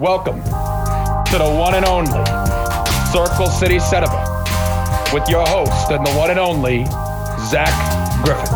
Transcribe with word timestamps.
Welcome 0.00 0.42
to 0.42 1.38
the 1.38 1.56
one 1.56 1.76
and 1.76 1.84
only 1.84 2.10
Circle 3.12 3.46
City 3.46 3.78
Cinema 3.78 4.44
with 5.12 5.28
your 5.28 5.46
host 5.46 5.88
and 5.92 6.04
the 6.04 6.10
one 6.14 6.32
and 6.32 6.40
only 6.40 6.84
Zach 7.46 7.70
Griffith. 8.24 8.48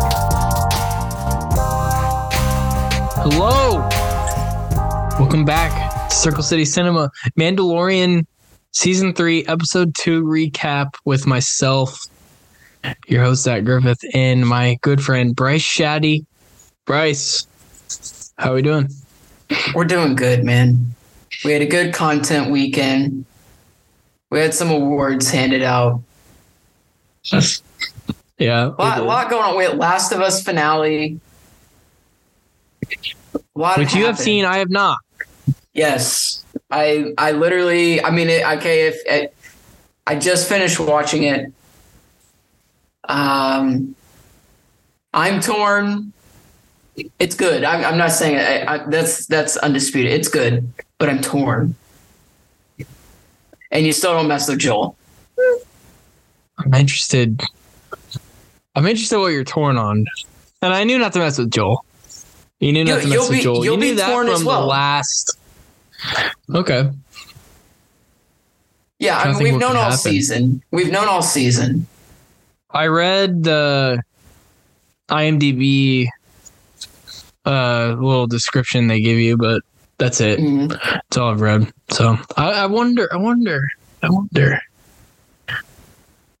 Hello. 3.23 3.87
Welcome 5.17 5.45
back 5.45 6.09
to 6.09 6.13
Circle 6.13 6.43
City 6.43 6.65
Cinema. 6.65 7.09
Mandalorian 7.39 8.25
season 8.73 9.13
three, 9.13 9.45
episode 9.45 9.95
two 9.95 10.25
recap 10.25 10.95
with 11.05 11.25
myself, 11.25 12.05
your 13.07 13.23
host 13.23 13.43
Zach 13.43 13.63
Griffith, 13.63 14.03
and 14.13 14.45
my 14.45 14.77
good 14.81 15.01
friend 15.01 15.33
Bryce 15.33 15.65
Shadday. 15.65 16.25
Bryce, 16.85 17.47
how 18.37 18.51
are 18.51 18.55
we 18.55 18.61
doing? 18.61 18.89
We're 19.73 19.85
doing 19.85 20.17
good, 20.17 20.43
man. 20.43 20.95
We 21.43 21.53
had 21.53 21.61
a 21.61 21.65
good 21.65 21.93
content 21.93 22.51
weekend. 22.51 23.25
We 24.29 24.39
had 24.39 24.53
some 24.53 24.69
awards 24.69 25.29
handed 25.29 25.63
out. 25.63 26.01
Yeah. 28.39 28.67
A 28.67 28.81
lot, 28.81 29.03
lot 29.03 29.29
going 29.29 29.43
on. 29.43 29.57
We 29.57 29.65
had 29.65 29.77
Last 29.77 30.13
of 30.13 30.21
Us 30.21 30.41
finale. 30.41 31.19
Which 33.53 33.93
you 33.93 34.05
have 34.05 34.17
seen, 34.17 34.45
I 34.45 34.59
have 34.59 34.69
not. 34.69 34.97
Yes, 35.73 36.45
I 36.71 37.13
I 37.17 37.33
literally. 37.33 38.01
I 38.01 38.09
mean, 38.11 38.29
it, 38.29 38.45
okay. 38.57 38.87
If 38.87 39.05
it, 39.05 39.35
I 40.07 40.15
just 40.15 40.47
finished 40.47 40.79
watching 40.79 41.23
it, 41.23 41.51
um, 43.03 43.93
I'm 45.13 45.41
torn. 45.41 46.13
It's 47.19 47.35
good. 47.35 47.65
I'm, 47.65 47.83
I'm 47.83 47.97
not 47.97 48.11
saying. 48.11 48.37
I, 48.37 48.75
I, 48.75 48.89
that's 48.89 49.25
that's 49.25 49.57
undisputed. 49.57 50.13
It's 50.13 50.29
good, 50.29 50.71
but 50.99 51.09
I'm 51.09 51.21
torn. 51.21 51.75
And 53.71 53.85
you 53.85 53.91
still 53.93 54.13
don't 54.13 54.27
mess 54.27 54.47
with 54.49 54.59
Joel. 54.59 54.95
I'm 56.57 56.73
interested. 56.73 57.41
I'm 58.75 58.85
interested 58.85 59.17
what 59.19 59.27
you're 59.27 59.43
torn 59.43 59.77
on. 59.77 60.05
And 60.61 60.73
I 60.73 60.83
knew 60.83 60.97
not 60.99 61.13
to 61.13 61.19
mess 61.19 61.37
with 61.37 61.51
Joel. 61.51 61.83
You 62.59 62.73
knew 62.73 62.83
not 62.83 62.95
You- 62.95 63.01
to 63.01 63.07
mess 63.07 63.13
you'll 63.13 63.23
with 63.29 63.31
be- 63.37 63.43
Joel. 63.43 63.65
you'll 63.65 63.75
you 63.75 63.81
be 63.81 63.93
that 63.93 64.09
torn 64.11 64.27
from 64.27 64.35
as 64.35 64.43
well. 64.43 64.61
the 64.61 64.67
last. 64.67 65.37
Okay. 66.53 66.89
Yeah, 68.99 69.17
I 69.17 69.31
mean, 69.31 69.43
we've 69.43 69.53
known 69.59 69.77
all 69.77 69.83
happen. 69.83 69.97
season. 69.97 70.61
We've 70.71 70.91
known 70.91 71.07
all 71.07 71.21
season. 71.21 71.87
I 72.71 72.87
read 72.87 73.43
the 73.43 74.01
IMDb 75.09 76.07
uh 77.45 77.95
little 77.97 78.27
description 78.27 78.87
they 78.87 78.99
give 78.99 79.17
you, 79.17 79.37
but 79.37 79.61
that's 79.99 80.19
it. 80.21 80.39
Mhm. 80.39 80.69
That's 80.69 81.17
all 81.17 81.29
I've 81.31 81.41
read. 81.41 81.71
So 81.91 82.17
I, 82.35 82.51
I 82.51 82.65
wonder, 82.65 83.07
I 83.13 83.17
wonder, 83.17 83.67
I 84.01 84.09
wonder. 84.09 84.59
What 85.47 85.57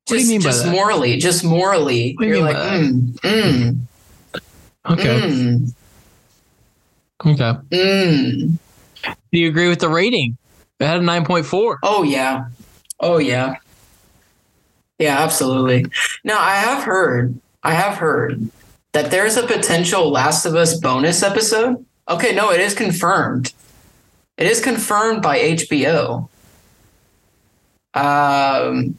do 0.07 0.13
you 0.15 0.19
Just, 0.21 0.29
mean 0.29 0.39
by 0.41 0.43
just 0.49 0.63
that? 0.65 0.71
morally, 0.71 1.17
just 1.17 1.43
morally, 1.43 2.15
What 2.17 2.27
you 2.27 2.35
you're 2.37 2.43
like, 2.43 2.55
mm, 2.57 3.11
mm, 3.19 3.77
Okay. 4.89 5.19
mm, 5.19 5.73
Okay. 7.25 7.59
mm. 7.69 8.57
Do 9.31 9.39
you 9.39 9.47
agree 9.49 9.69
with 9.69 9.79
the 9.79 9.89
rating? 9.89 10.35
It 10.79 10.85
had 10.85 10.97
a 10.97 11.03
nine 11.03 11.25
point 11.25 11.45
four. 11.45 11.77
Oh 11.83 12.01
yeah. 12.03 12.45
Oh 12.99 13.17
yeah. 13.19 13.55
Yeah, 14.97 15.19
absolutely. 15.19 15.85
Now 16.23 16.39
I 16.39 16.55
have 16.55 16.83
heard, 16.83 17.39
I 17.63 17.73
have 17.73 17.97
heard 17.97 18.49
that 18.93 19.11
there's 19.11 19.37
a 19.37 19.45
potential 19.45 20.09
Last 20.09 20.45
of 20.45 20.55
Us 20.55 20.79
bonus 20.79 21.21
episode. 21.23 21.85
Okay, 22.09 22.33
no, 22.33 22.51
it 22.51 22.59
is 22.59 22.73
confirmed. 22.73 23.53
It 24.37 24.47
is 24.47 24.59
confirmed 24.61 25.21
by 25.21 25.37
HBO. 25.39 26.27
Um, 27.93 28.97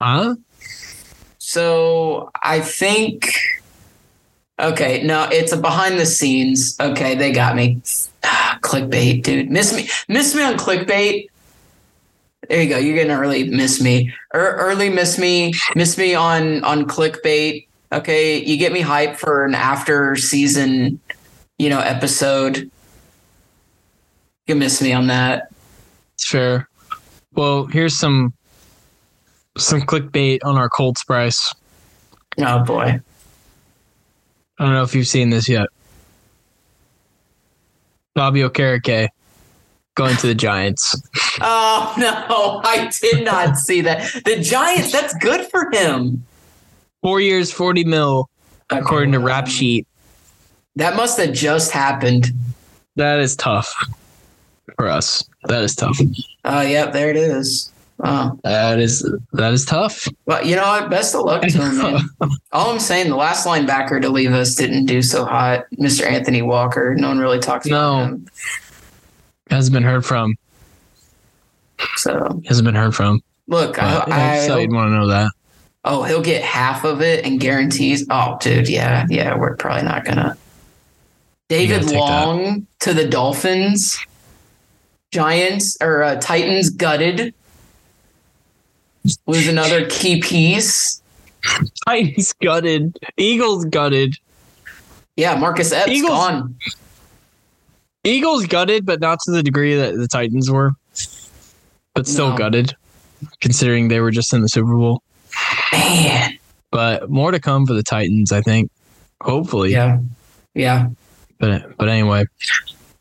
Huh? 0.00 0.34
so 1.38 2.30
I 2.42 2.60
think 2.60 3.32
okay, 4.60 5.02
no, 5.02 5.28
it's 5.30 5.52
a 5.52 5.56
behind 5.56 5.98
the 5.98 6.06
scenes. 6.06 6.76
Okay, 6.80 7.14
they 7.14 7.32
got 7.32 7.54
me. 7.56 7.80
Ah, 8.22 8.58
clickbait, 8.62 9.22
dude. 9.22 9.50
Miss 9.50 9.74
me 9.74 9.88
miss 10.08 10.34
me 10.34 10.42
on 10.42 10.54
clickbait. 10.56 11.28
There 12.48 12.62
you 12.62 12.68
go. 12.68 12.76
You're 12.78 13.02
gonna 13.02 13.18
early 13.18 13.44
miss 13.48 13.80
me. 13.80 14.12
Er, 14.34 14.56
early 14.58 14.90
miss 14.90 15.18
me. 15.18 15.54
Miss 15.74 15.96
me 15.96 16.14
on 16.14 16.62
on 16.64 16.86
clickbait. 16.86 17.66
Okay, 17.92 18.42
you 18.44 18.56
get 18.56 18.72
me 18.72 18.82
hyped 18.82 19.16
for 19.16 19.44
an 19.44 19.54
after 19.54 20.16
season, 20.16 21.00
you 21.58 21.68
know, 21.68 21.80
episode. 21.80 22.70
You 24.46 24.54
miss 24.54 24.82
me 24.82 24.92
on 24.92 25.06
that. 25.06 25.52
It's 26.14 26.28
fair. 26.28 26.68
Well, 27.32 27.66
here's 27.66 27.96
some 27.96 28.32
some 29.56 29.82
clickbait 29.82 30.40
on 30.44 30.56
our 30.56 30.68
Colts 30.68 31.04
price. 31.04 31.54
Oh 32.38 32.62
boy. 32.64 33.00
I 34.58 34.64
don't 34.64 34.72
know 34.72 34.82
if 34.82 34.94
you've 34.94 35.06
seen 35.08 35.30
this 35.30 35.48
yet. 35.48 35.68
Bobby 38.14 38.40
Okereke 38.40 39.08
going 39.96 40.16
to 40.16 40.26
the 40.26 40.34
Giants. 40.34 41.00
Oh 41.40 41.92
no, 41.98 42.60
I 42.62 42.92
did 43.02 43.24
not 43.24 43.56
see 43.56 43.80
that. 43.80 44.08
The 44.24 44.38
Giants, 44.40 44.92
that's 44.92 45.12
good 45.14 45.50
for 45.50 45.68
him. 45.72 46.24
Four 47.02 47.20
years, 47.20 47.50
40 47.50 47.82
mil, 47.82 48.30
according 48.70 49.10
to 49.12 49.18
Rap 49.18 49.48
Sheet. 49.48 49.84
That 50.76 50.96
must 50.96 51.18
have 51.18 51.32
just 51.32 51.70
happened. 51.70 52.26
That 52.96 53.20
is 53.20 53.36
tough 53.36 53.72
for 54.76 54.88
us. 54.88 55.24
That 55.44 55.62
is 55.62 55.74
tough. 55.74 55.98
Oh, 56.44 56.60
yep, 56.62 56.92
there 56.92 57.10
it 57.10 57.16
is. 57.16 57.70
Oh. 58.02 58.38
That 58.42 58.80
is 58.80 59.08
that 59.32 59.52
is 59.52 59.64
tough. 59.64 60.08
Well, 60.26 60.44
you 60.44 60.56
know 60.56 60.62
what? 60.62 60.90
Best 60.90 61.14
of 61.14 61.22
luck 61.22 61.42
to 61.42 61.48
him, 61.50 61.78
man. 61.78 62.00
All 62.52 62.70
I'm 62.72 62.80
saying, 62.80 63.08
the 63.08 63.16
last 63.16 63.46
linebacker 63.46 64.00
to 64.02 64.08
leave 64.08 64.32
us 64.32 64.54
didn't 64.56 64.86
do 64.86 65.00
so 65.00 65.24
hot. 65.24 65.66
Mr. 65.78 66.04
Anthony 66.04 66.42
Walker. 66.42 66.94
No 66.96 67.08
one 67.08 67.18
really 67.18 67.38
talks 67.38 67.66
No. 67.66 67.76
about 67.76 68.02
him. 68.08 68.26
Hasn't 69.50 69.72
been 69.74 69.84
heard 69.84 70.04
from. 70.04 70.34
So 71.96 72.42
Hasn't 72.46 72.64
been 72.64 72.74
heard 72.74 72.94
from. 72.94 73.22
look, 73.46 73.80
I, 73.82 73.98
But, 74.00 74.08
yeah, 74.08 74.30
I 74.42 74.46
so 74.46 74.56
you'd 74.58 74.72
want 74.72 74.88
to 74.90 74.94
know 74.96 75.06
that. 75.08 75.30
oh, 75.84 76.02
he'll 76.02 76.22
get 76.22 76.42
half 76.42 76.84
of 76.84 77.00
it 77.02 77.24
and 77.24 77.38
guarantees. 77.38 78.06
Oh, 78.10 78.38
dude, 78.40 78.68
yeah, 78.68 79.06
yeah, 79.08 79.36
we're 79.36 79.56
probably 79.56 79.82
not 79.84 80.04
gonna. 80.04 80.36
David 81.48 81.82
take 81.82 81.90
that. 81.92 81.98
Long 81.98 82.66
to 82.80 82.94
the 82.94 83.06
Dolphins. 83.06 83.98
Giants 85.12 85.76
or 85.80 86.02
uh, 86.02 86.16
Titans 86.20 86.70
gutted. 86.70 87.34
Was 89.26 89.46
another 89.46 89.86
key 89.88 90.20
piece. 90.20 91.02
Titans 91.86 92.32
gutted. 92.42 92.98
Eagles 93.16 93.64
gutted. 93.66 94.14
Yeah, 95.16 95.36
Marcus 95.36 95.72
Epps 95.72 95.90
Eagles- 95.90 96.10
gone. 96.10 96.56
Eagles 98.02 98.46
gutted, 98.46 98.84
but 98.84 99.00
not 99.00 99.18
to 99.24 99.30
the 99.30 99.42
degree 99.42 99.76
that 99.76 99.96
the 99.96 100.08
Titans 100.08 100.50
were. 100.50 100.72
But 101.94 102.06
still 102.08 102.30
No. 102.30 102.36
gutted, 102.36 102.74
considering 103.40 103.88
they 103.88 104.00
were 104.00 104.10
just 104.10 104.32
in 104.34 104.42
the 104.42 104.48
Super 104.48 104.74
Bowl. 104.74 105.02
Man. 105.72 106.38
But 106.70 107.08
more 107.08 107.30
to 107.30 107.38
come 107.38 107.66
for 107.66 107.72
the 107.72 107.82
Titans, 107.84 108.32
I 108.32 108.40
think. 108.40 108.70
Hopefully. 109.22 109.70
Yeah. 109.70 110.00
Yeah. 110.54 110.88
But 111.44 111.76
but 111.76 111.88
anyway. 111.90 112.24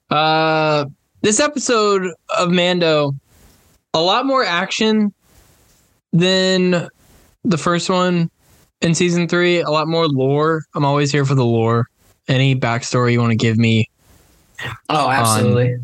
Uh 0.09 0.85
this 1.21 1.39
episode 1.39 2.11
of 2.37 2.51
Mando, 2.51 3.13
a 3.93 4.01
lot 4.01 4.25
more 4.25 4.43
action 4.43 5.13
than 6.11 6.89
the 7.45 7.57
first 7.57 7.89
one 7.89 8.29
in 8.81 8.93
season 8.93 9.29
three. 9.29 9.61
A 9.61 9.69
lot 9.69 9.87
more 9.87 10.07
lore. 10.07 10.63
I'm 10.75 10.83
always 10.83 11.09
here 11.11 11.23
for 11.23 11.35
the 11.35 11.45
lore. 11.45 11.87
Any 12.27 12.53
backstory 12.55 13.13
you 13.13 13.21
want 13.21 13.31
to 13.31 13.37
give 13.37 13.57
me 13.57 13.89
Oh, 14.89 15.09
absolutely. 15.09 15.77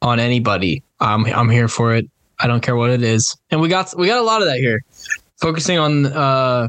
on 0.00 0.18
anybody, 0.18 0.82
I'm 1.00 1.26
I'm 1.26 1.50
here 1.50 1.68
for 1.68 1.94
it. 1.94 2.06
I 2.40 2.46
don't 2.46 2.62
care 2.62 2.76
what 2.76 2.88
it 2.90 3.02
is. 3.02 3.36
And 3.50 3.60
we 3.60 3.68
got 3.68 3.92
we 3.98 4.06
got 4.06 4.18
a 4.18 4.22
lot 4.24 4.40
of 4.40 4.48
that 4.48 4.58
here. 4.58 4.80
Focusing 5.42 5.76
on 5.78 6.06
uh 6.06 6.68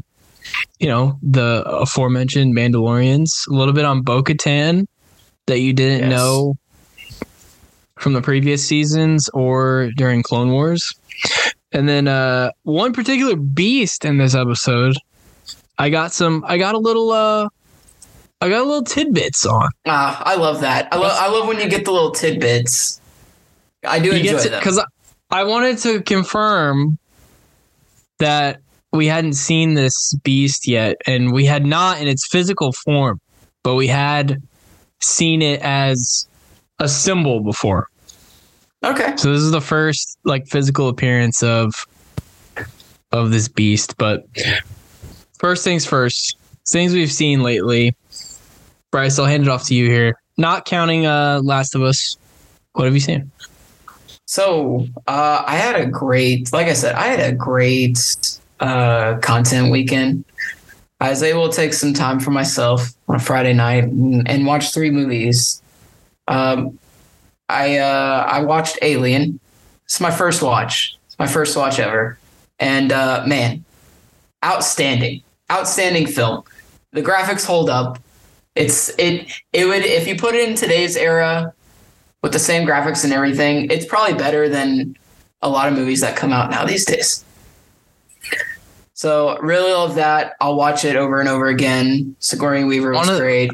you 0.78 0.88
know, 0.88 1.18
the 1.22 1.62
aforementioned 1.66 2.54
Mandalorians, 2.54 3.28
a 3.48 3.54
little 3.54 3.72
bit 3.74 3.84
on 3.86 4.02
Bo 4.02 4.22
Katan 4.22 4.86
that 5.50 5.58
you 5.60 5.72
didn't 5.72 6.08
Yes. 6.08 6.10
know 6.10 6.54
from 7.98 8.14
the 8.14 8.22
previous 8.22 8.66
seasons 8.66 9.28
or 9.34 9.90
during 9.96 10.22
Clone 10.22 10.50
Wars. 10.52 10.94
And 11.72 11.88
then 11.88 12.08
uh 12.08 12.50
one 12.62 12.92
particular 12.92 13.36
beast 13.36 14.04
in 14.04 14.16
this 14.18 14.34
episode, 14.34 14.96
I 15.78 15.90
got 15.90 16.12
some 16.12 16.42
I 16.46 16.56
got 16.58 16.74
a 16.74 16.78
little 16.78 17.10
uh 17.12 17.48
I 18.40 18.48
got 18.48 18.62
a 18.62 18.64
little 18.64 18.82
tidbits 18.84 19.44
on. 19.44 19.68
Ah, 19.86 20.22
I 20.24 20.36
love 20.36 20.62
that. 20.62 20.88
I 20.92 20.96
love 20.96 21.12
I 21.14 21.28
love 21.28 21.46
when 21.46 21.60
you 21.60 21.68
get 21.68 21.84
the 21.84 21.92
little 21.92 22.12
tidbits. 22.12 23.00
I 23.86 23.98
do 23.98 24.12
enjoy 24.12 24.38
them. 24.38 24.58
because 24.60 24.78
I, 24.78 24.84
I 25.30 25.44
wanted 25.44 25.78
to 25.78 26.02
confirm 26.02 26.98
that 28.18 28.60
we 28.92 29.06
hadn't 29.06 29.34
seen 29.34 29.74
this 29.74 30.14
beast 30.24 30.66
yet, 30.66 30.96
and 31.06 31.32
we 31.32 31.44
had 31.46 31.64
not 31.64 32.00
in 32.00 32.08
its 32.08 32.26
physical 32.26 32.72
form, 32.84 33.20
but 33.62 33.74
we 33.76 33.86
had 33.86 34.42
seen 35.00 35.42
it 35.42 35.60
as 35.62 36.28
a 36.78 36.88
symbol 36.88 37.40
before. 37.40 37.88
Okay. 38.84 39.14
So 39.16 39.32
this 39.32 39.42
is 39.42 39.50
the 39.50 39.60
first 39.60 40.18
like 40.24 40.46
physical 40.46 40.88
appearance 40.88 41.42
of 41.42 41.74
of 43.12 43.30
this 43.30 43.48
beast. 43.48 43.96
But 43.98 44.26
first 45.38 45.64
things 45.64 45.84
first, 45.84 46.36
things 46.68 46.94
we've 46.94 47.12
seen 47.12 47.42
lately. 47.42 47.94
Bryce, 48.90 49.18
I'll 49.18 49.26
hand 49.26 49.44
it 49.44 49.48
off 49.48 49.66
to 49.66 49.74
you 49.74 49.88
here. 49.88 50.20
Not 50.36 50.64
counting 50.64 51.06
uh 51.06 51.40
Last 51.42 51.74
of 51.74 51.82
Us. 51.82 52.16
What 52.72 52.84
have 52.84 52.94
you 52.94 53.00
seen? 53.00 53.30
So 54.26 54.86
uh, 55.08 55.42
I 55.44 55.56
had 55.56 55.74
a 55.74 55.86
great, 55.86 56.52
like 56.52 56.68
I 56.68 56.72
said, 56.72 56.94
I 56.94 57.08
had 57.08 57.18
a 57.18 57.34
great 57.34 58.38
uh, 58.60 59.16
content 59.16 59.72
weekend. 59.72 60.24
I 61.00 61.10
was 61.10 61.22
able 61.22 61.48
to 61.48 61.56
take 61.56 61.72
some 61.72 61.94
time 61.94 62.20
for 62.20 62.30
myself 62.30 62.92
on 63.08 63.16
a 63.16 63.18
Friday 63.18 63.54
night 63.54 63.84
and, 63.84 64.28
and 64.28 64.46
watch 64.46 64.74
three 64.74 64.90
movies. 64.90 65.62
Um, 66.28 66.78
I 67.48 67.78
uh, 67.78 68.26
I 68.28 68.42
watched 68.42 68.78
Alien. 68.82 69.40
It's 69.86 70.00
my 70.00 70.10
first 70.10 70.42
watch. 70.42 70.96
It's 71.06 71.18
my 71.18 71.26
first 71.26 71.56
watch 71.56 71.78
ever, 71.80 72.18
and 72.58 72.92
uh, 72.92 73.24
man, 73.26 73.64
outstanding, 74.44 75.22
outstanding 75.50 76.06
film. 76.06 76.44
The 76.92 77.02
graphics 77.02 77.44
hold 77.44 77.70
up. 77.70 77.98
It's 78.54 78.90
it 78.98 79.32
it 79.52 79.64
would 79.66 79.84
if 79.84 80.06
you 80.06 80.16
put 80.16 80.34
it 80.34 80.48
in 80.48 80.54
today's 80.54 80.96
era 80.96 81.54
with 82.22 82.32
the 82.32 82.38
same 82.38 82.68
graphics 82.68 83.04
and 83.04 83.12
everything, 83.12 83.70
it's 83.70 83.86
probably 83.86 84.14
better 84.14 84.48
than 84.48 84.96
a 85.40 85.48
lot 85.48 85.68
of 85.68 85.74
movies 85.74 86.02
that 86.02 86.16
come 86.16 86.32
out 86.32 86.50
now 86.50 86.66
these 86.66 86.84
days. 86.84 87.24
So 89.00 89.38
really 89.38 89.72
love 89.72 89.94
that. 89.94 90.34
I'll 90.42 90.56
watch 90.56 90.84
it 90.84 90.94
over 90.94 91.20
and 91.20 91.28
over 91.30 91.46
again. 91.46 92.14
Sigourney 92.18 92.64
Weaver 92.64 92.90
was 92.90 93.06
One 93.06 93.08
of- 93.08 93.18
great. 93.18 93.50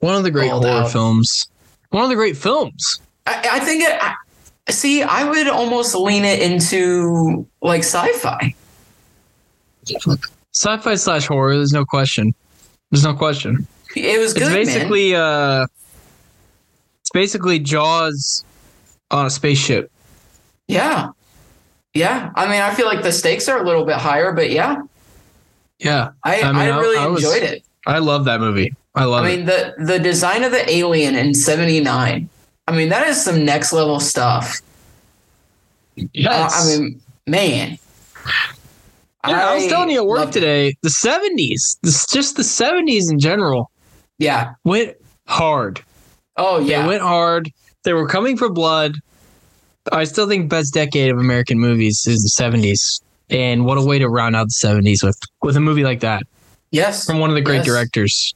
One 0.00 0.14
of 0.14 0.24
the 0.24 0.30
great 0.30 0.50
Called 0.50 0.66
horror 0.66 0.82
out. 0.82 0.92
films. 0.92 1.48
One 1.88 2.02
of 2.02 2.10
the 2.10 2.16
great 2.16 2.36
films. 2.36 3.00
I, 3.26 3.48
I 3.52 3.60
think 3.60 3.82
it. 3.82 3.98
I, 3.98 4.14
see, 4.70 5.02
I 5.02 5.24
would 5.24 5.48
almost 5.48 5.94
lean 5.94 6.26
it 6.26 6.42
into 6.42 7.48
like 7.62 7.82
sci-fi. 7.82 8.54
Sci-fi 10.52 10.94
slash 10.96 11.26
horror. 11.26 11.54
There's 11.56 11.72
no 11.72 11.86
question. 11.86 12.34
There's 12.90 13.04
no 13.04 13.14
question. 13.14 13.66
It 13.96 14.20
was 14.20 14.34
good, 14.34 14.42
it's 14.42 14.50
man. 14.52 14.64
basically 14.66 15.14
uh, 15.14 15.66
it's 17.00 17.10
basically 17.14 17.58
Jaws 17.58 18.44
on 19.10 19.24
a 19.24 19.30
spaceship. 19.30 19.90
Yeah, 20.68 21.08
yeah. 21.94 22.30
I 22.34 22.46
mean, 22.50 22.60
I 22.60 22.74
feel 22.74 22.86
like 22.86 23.02
the 23.02 23.12
stakes 23.12 23.48
are 23.48 23.60
a 23.60 23.64
little 23.64 23.84
bit 23.84 23.96
higher, 23.96 24.32
but 24.32 24.50
yeah, 24.50 24.82
Yeah, 25.78 26.10
I, 26.24 26.40
I 26.40 26.48
I, 26.48 26.52
mean, 26.52 26.56
I- 26.72 26.78
really 26.78 26.96
I 26.98 27.06
was- 27.06 27.22
enjoyed 27.24 27.42
it. 27.42 27.64
I 27.86 27.98
love 27.98 28.24
that 28.26 28.38
movie. 28.40 28.72
I 28.94 29.04
love 29.04 29.24
I 29.24 29.30
it. 29.30 29.36
mean, 29.38 29.46
the 29.46 29.74
the 29.78 29.98
design 29.98 30.44
of 30.44 30.52
the 30.52 30.68
alien 30.70 31.14
in 31.16 31.34
'79. 31.34 32.28
I 32.68 32.72
mean, 32.76 32.88
that 32.90 33.06
is 33.08 33.22
some 33.22 33.44
next 33.44 33.72
level 33.72 33.98
stuff. 33.98 34.60
Uh, 35.98 36.04
I 36.52 36.64
mean, 36.66 37.00
man. 37.26 37.78
Yeah, 39.26 39.48
I 39.50 39.54
was 39.54 39.66
telling 39.68 39.90
you 39.90 39.98
at 39.98 40.06
work 40.06 40.18
loved 40.18 40.36
it. 40.36 40.40
today, 40.40 40.74
the 40.82 40.88
70s, 40.88 41.78
this 41.82 42.06
just 42.06 42.36
the 42.36 42.42
70s 42.42 43.10
in 43.10 43.18
general 43.20 43.70
Yeah. 44.18 44.54
went 44.64 44.96
hard. 45.28 45.80
Oh 46.36 46.58
They 46.62 46.70
yeah. 46.72 46.86
went 46.86 47.02
hard. 47.02 47.50
They 47.84 47.92
were 47.92 48.08
coming 48.08 48.36
for 48.36 48.48
blood. 48.50 48.96
I 49.90 50.04
still 50.04 50.28
think 50.28 50.48
best 50.48 50.72
decade 50.74 51.10
of 51.10 51.18
American 51.18 51.58
movies 51.58 52.06
is 52.06 52.22
the 52.22 52.42
70s. 52.42 53.00
And 53.30 53.64
what 53.64 53.78
a 53.78 53.82
way 53.82 53.98
to 53.98 54.08
round 54.08 54.36
out 54.36 54.48
the 54.48 54.66
70s 54.66 55.02
with 55.02 55.18
with 55.40 55.56
a 55.56 55.60
movie 55.60 55.84
like 55.84 56.00
that 56.00 56.22
yes. 56.70 57.06
from 57.06 57.18
one 57.18 57.30
of 57.30 57.34
the 57.34 57.40
great 57.40 57.56
Yes. 57.58 57.66
directors. 57.66 58.34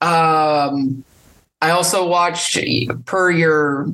Um, 0.00 1.04
I 1.62 1.70
also 1.70 2.06
watched 2.06 2.58
per 3.04 3.30
your 3.30 3.88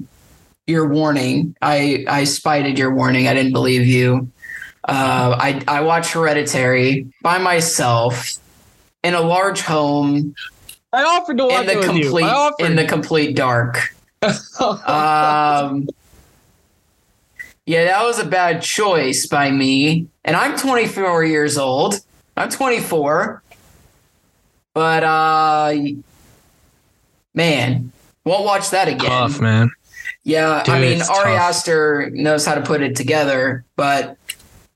your 0.67 0.89
warning. 0.89 1.55
I 1.63 2.05
I 2.09 2.25
spited 2.25 2.79
your 2.79 2.95
warning. 2.95 3.29
I 3.29 3.35
didn't 3.35 3.53
believe 3.53 3.87
you. 3.87 4.31
Uh, 4.89 5.37
I 5.39 5.63
I 5.69 5.81
watched 5.81 6.13
Hereditary 6.13 7.07
by 7.23 7.39
myself 7.39 8.33
in 9.05 9.15
a 9.15 9.21
large 9.21 9.61
home 9.63 10.35
I 10.93 11.03
offered 11.03 11.39
to 11.39 11.47
watch 11.47 11.61
in 11.61 11.67
the 11.67 11.73
it 11.73 11.79
with 11.79 11.97
you. 11.97 12.03
complete 12.05 12.25
I 12.25 12.31
offered. 12.35 12.65
in 12.67 12.77
the 12.77 12.85
complete 12.85 13.37
dark. 13.37 13.95
Um, 14.61 15.89
yeah, 17.67 17.85
that 17.85 18.03
was 18.05 18.19
a 18.19 18.27
bad 18.27 18.63
choice 18.63 19.27
by 19.27 19.51
me. 19.51 20.09
And 20.25 20.37
I'm 20.37 20.57
24 20.57 21.25
years 21.25 21.59
old. 21.59 22.01
I'm 22.37 22.49
24. 22.49 23.43
But 24.75 25.05
uh 25.05 25.75
man, 27.35 27.93
won't 28.25 28.45
watch 28.45 28.71
that 28.71 28.89
again. 28.89 29.11
Tough, 29.11 29.41
man. 29.41 29.71
Yeah, 30.25 30.63
I 30.67 30.81
mean 30.81 31.03
Ari 31.03 31.03
tough. 31.03 31.27
Aster 31.27 32.11
knows 32.13 32.47
how 32.47 32.55
to 32.55 32.63
put 32.63 32.81
it 32.83 32.97
together, 32.97 33.65
but 33.77 34.17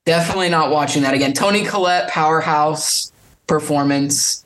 definitely 0.04 0.48
not 0.48 0.70
watching 0.70 1.02
that 1.02 1.14
again. 1.14 1.32
Toni 1.32 1.64
Collette 1.64 2.10
powerhouse 2.10 3.12
performance. 3.46 4.44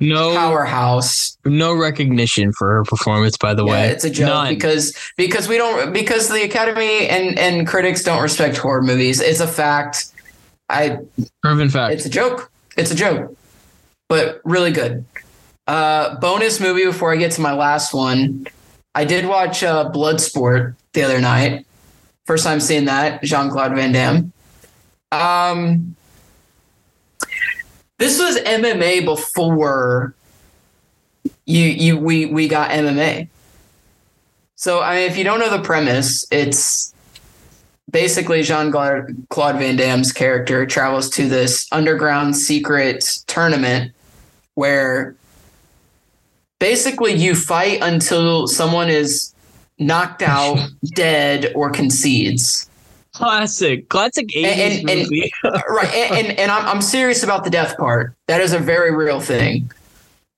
No 0.00 0.34
Powerhouse. 0.34 1.36
no 1.44 1.74
recognition 1.74 2.52
for 2.52 2.68
her 2.76 2.84
performance, 2.84 3.36
by 3.36 3.52
the 3.54 3.64
Yeah, 3.66 3.72
way. 3.72 3.88
it's 3.90 4.04
a 4.04 4.10
joke 4.10 4.28
None. 4.28 4.54
because 4.54 4.96
because 5.18 5.46
we 5.46 5.58
don't 5.58 5.92
because 5.92 6.28
the 6.28 6.42
Academy 6.42 7.06
and 7.08 7.38
and 7.38 7.66
critics 7.66 8.02
don't 8.02 8.22
respect 8.22 8.56
horror 8.56 8.82
movies. 8.82 9.20
It's 9.20 9.40
a 9.40 9.46
fact. 9.46 10.06
I 10.70 10.98
Proven 11.42 11.68
fact. 11.68 11.92
it's 11.94 12.06
a 12.06 12.10
joke. 12.10 12.50
It's 12.76 12.90
a 12.90 12.94
joke, 12.94 13.36
but 14.08 14.40
really 14.44 14.72
good. 14.72 15.04
Uh, 15.66 16.16
bonus 16.18 16.60
movie 16.60 16.84
before 16.86 17.12
I 17.12 17.16
get 17.16 17.32
to 17.32 17.40
my 17.40 17.52
last 17.52 17.92
one. 17.92 18.46
I 18.94 19.04
did 19.04 19.26
watch 19.26 19.62
uh, 19.62 19.90
Bloodsport 19.92 20.74
the 20.94 21.02
other 21.02 21.20
night. 21.20 21.66
First 22.26 22.44
time 22.44 22.58
seeing 22.60 22.86
that 22.86 23.22
Jean 23.22 23.50
Claude 23.50 23.74
Van 23.74 23.92
Damme. 23.92 24.32
Um, 25.12 25.94
this 28.00 28.18
was 28.18 28.38
MMA 28.38 29.04
before 29.04 30.14
you 31.44 31.64
you 31.64 31.98
we 31.98 32.24
we 32.24 32.48
got 32.48 32.70
MMA. 32.70 33.28
So 34.56 34.80
I 34.80 34.94
mean, 34.94 35.10
if 35.10 35.18
you 35.18 35.22
don't 35.24 35.38
know 35.38 35.50
the 35.50 35.62
premise, 35.62 36.26
it's 36.32 36.94
basically 37.90 38.42
Jean 38.42 38.72
Claude 38.72 39.58
Van 39.58 39.76
Damme's 39.76 40.12
character 40.12 40.64
travels 40.64 41.10
to 41.10 41.28
this 41.28 41.68
underground 41.72 42.36
secret 42.36 43.04
tournament 43.26 43.92
where 44.54 45.14
basically 46.58 47.12
you 47.12 47.34
fight 47.34 47.80
until 47.82 48.46
someone 48.46 48.88
is 48.88 49.34
knocked 49.78 50.22
out, 50.22 50.58
dead, 50.94 51.52
or 51.54 51.68
concedes. 51.68 52.69
Classic. 53.20 53.88
Classic 53.88 54.26
80s 54.28 54.44
and- 54.44 54.90
and- 54.90 55.00
movie. 55.02 55.32
right 55.44 55.94
and, 55.94 56.26
and, 56.26 56.38
and 56.38 56.50
I'm, 56.50 56.66
I'm 56.66 56.82
serious 56.82 57.22
about 57.22 57.44
the 57.44 57.50
death 57.50 57.76
part 57.76 58.14
that 58.26 58.40
is 58.40 58.52
a 58.52 58.58
very 58.58 58.94
real 58.94 59.20
thing 59.20 59.70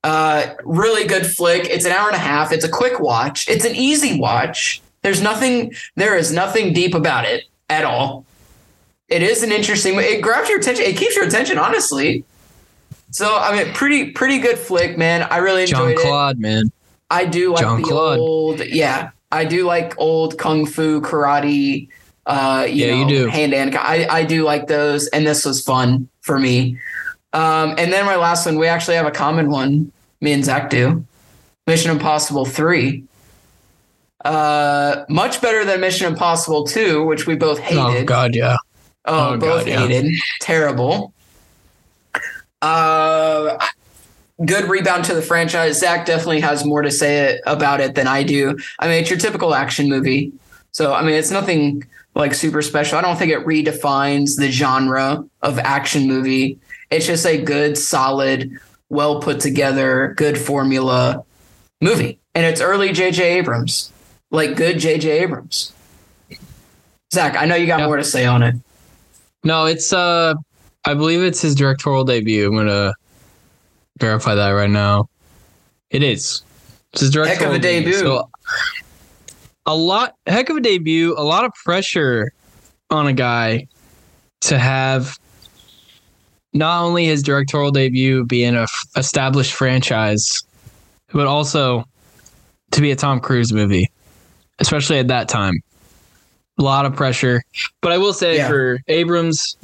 uh 0.03 0.53
really 0.65 1.07
good 1.07 1.25
flick 1.25 1.65
it's 1.69 1.85
an 1.85 1.91
hour 1.93 2.07
and 2.07 2.15
a 2.15 2.19
half 2.19 2.51
it's 2.51 2.65
a 2.65 2.69
quick 2.69 2.99
watch 2.99 3.47
it's 3.47 3.63
an 3.63 3.73
easy 3.75 4.19
watch 4.19 4.81
there's 5.01 5.21
nothing 5.21 5.71
there 5.95 6.15
is 6.17 6.31
nothing 6.33 6.73
deep 6.73 6.93
about 6.93 7.23
it 7.25 7.45
at 7.69 7.85
all 7.85 8.25
it 9.07 9.21
is 9.23 9.43
an 9.43 9.51
interesting 9.51 9.93
it 9.97 10.21
grabs 10.21 10.49
your 10.49 10.59
attention 10.59 10.83
it 10.85 10.97
keeps 10.97 11.15
your 11.15 11.25
attention 11.25 11.57
honestly 11.57 12.25
so 13.11 13.37
i 13.37 13.55
mean 13.63 13.73
pretty 13.73 14.11
pretty 14.11 14.39
good 14.39 14.57
flick 14.59 14.97
man 14.97 15.23
i 15.31 15.37
really 15.37 15.61
enjoyed 15.63 15.91
it 15.91 15.97
John 15.97 16.05
Claude, 16.05 16.37
man. 16.39 16.71
I 17.09 17.25
do 17.25 17.51
like 17.53 17.61
the 17.61 17.67
Jean-Claude. 17.75 18.17
old, 18.19 18.65
yeah. 18.65 19.11
I 19.31 19.45
do 19.45 19.65
like 19.67 19.93
old 19.99 20.39
kung 20.39 20.65
fu 20.65 20.99
karate. 20.99 21.87
Uh, 22.25 22.65
you 22.69 22.85
Yeah, 22.85 22.93
you 22.95 23.07
do. 23.07 23.27
hand 23.27 23.51
to 23.51 23.57
hand. 23.57 23.75
I 23.75 24.07
I 24.09 24.23
do 24.23 24.43
like 24.43 24.67
those, 24.67 25.07
and 25.07 25.25
this 25.27 25.43
was 25.45 25.61
fun 25.61 26.07
for 26.21 26.39
me. 26.39 26.77
Um, 27.33 27.75
and 27.77 27.91
then 27.91 28.05
my 28.05 28.15
last 28.15 28.45
one, 28.45 28.57
we 28.57 28.67
actually 28.67 28.95
have 28.95 29.05
a 29.07 29.11
common 29.11 29.49
one. 29.49 29.91
Me 30.21 30.31
and 30.33 30.45
Zach 30.45 30.69
do. 30.69 31.03
Mission 31.67 31.91
Impossible 31.91 32.45
Three. 32.45 33.03
Uh, 34.23 35.03
much 35.09 35.41
better 35.41 35.65
than 35.65 35.81
Mission 35.81 36.07
Impossible 36.07 36.63
Two, 36.65 37.03
which 37.05 37.27
we 37.27 37.35
both 37.35 37.59
hated. 37.59 37.79
Oh 37.79 38.03
god, 38.05 38.35
yeah. 38.35 38.55
Oh, 39.05 39.33
Oh, 39.33 39.37
both 39.37 39.65
God, 39.65 39.67
yeah. 39.67 39.79
hated. 39.87 40.13
Terrible. 40.39 41.13
Uh, 42.61 43.57
good 44.45 44.69
rebound 44.69 45.03
to 45.05 45.13
the 45.13 45.21
franchise. 45.21 45.79
Zach 45.79 46.05
definitely 46.05 46.39
has 46.39 46.63
more 46.63 46.81
to 46.81 46.91
say 46.91 47.39
about 47.45 47.81
it 47.81 47.95
than 47.95 48.07
I 48.07 48.23
do. 48.23 48.57
I 48.79 48.87
mean, 48.87 49.01
it's 49.01 49.09
your 49.09 49.19
typical 49.19 49.53
action 49.53 49.89
movie. 49.89 50.31
So, 50.71 50.93
I 50.93 51.01
mean, 51.03 51.15
it's 51.15 51.31
nothing 51.31 51.83
like 52.15 52.33
super 52.33 52.61
special. 52.61 52.97
I 52.97 53.01
don't 53.01 53.17
think 53.17 53.31
it 53.31 53.45
redefines 53.45 54.37
the 54.37 54.51
genre 54.51 55.25
of 55.41 55.59
action 55.59 56.07
movie. 56.07 56.59
It's 56.91 57.05
just 57.07 57.25
a 57.25 57.41
good, 57.41 57.77
solid, 57.77 58.51
well 58.89 59.19
put 59.21 59.39
together, 59.39 60.13
good 60.17 60.37
formula 60.37 61.23
movie. 61.81 62.19
And 62.35 62.45
it's 62.45 62.61
early 62.61 62.89
JJ 62.89 63.19
Abrams, 63.19 63.91
like 64.31 64.55
good 64.55 64.77
JJ 64.77 65.05
Abrams. 65.21 65.73
Zach, 67.13 67.35
I 67.35 67.45
know 67.45 67.55
you 67.55 67.67
got 67.67 67.79
Yeah. 67.79 67.87
more 67.87 67.97
to 67.97 68.03
say 68.03 68.25
on 68.25 68.43
it. 68.43 68.55
No, 69.43 69.65
it's 69.65 69.91
uh 69.93 70.33
I 70.85 70.93
believe 70.93 71.21
it's 71.23 71.41
his 71.41 71.55
directorial 71.55 72.03
debut. 72.03 72.47
I'm 72.47 72.55
gonna 72.55 72.93
verify 73.99 74.35
that 74.35 74.49
right 74.49 74.69
now. 74.69 75.09
It 75.89 76.03
is. 76.03 76.43
It's 76.91 77.01
his 77.01 77.09
Heck 77.13 77.25
directorial 77.25 77.51
of 77.55 77.59
a 77.59 77.61
debut. 77.61 77.93
So, 77.93 78.29
a 79.65 79.75
lot, 79.75 80.15
heck 80.27 80.49
of 80.49 80.57
a 80.57 80.61
debut, 80.61 81.13
a 81.17 81.23
lot 81.23 81.45
of 81.45 81.51
pressure 81.63 82.31
on 82.89 83.07
a 83.07 83.13
guy 83.13 83.67
to 84.41 84.59
have 84.59 85.17
not 86.53 86.83
only 86.83 87.05
his 87.05 87.23
directorial 87.23 87.71
debut 87.71 88.25
be 88.25 88.43
in 88.43 88.55
a 88.55 88.63
f- 88.63 88.83
established 88.97 89.53
franchise, 89.53 90.43
but 91.13 91.25
also 91.27 91.83
to 92.71 92.81
be 92.81 92.91
a 92.91 92.95
Tom 92.95 93.19
Cruise 93.19 93.51
movie, 93.53 93.89
especially 94.59 94.99
at 94.99 95.07
that 95.07 95.29
time. 95.29 95.53
A 96.59 96.61
lot 96.61 96.85
of 96.85 96.95
pressure. 96.95 97.41
But 97.81 97.91
I 97.93 97.97
will 97.97 98.13
say 98.13 98.37
Yeah. 98.37 98.47
for 98.47 98.79
Abrams, 98.87 99.57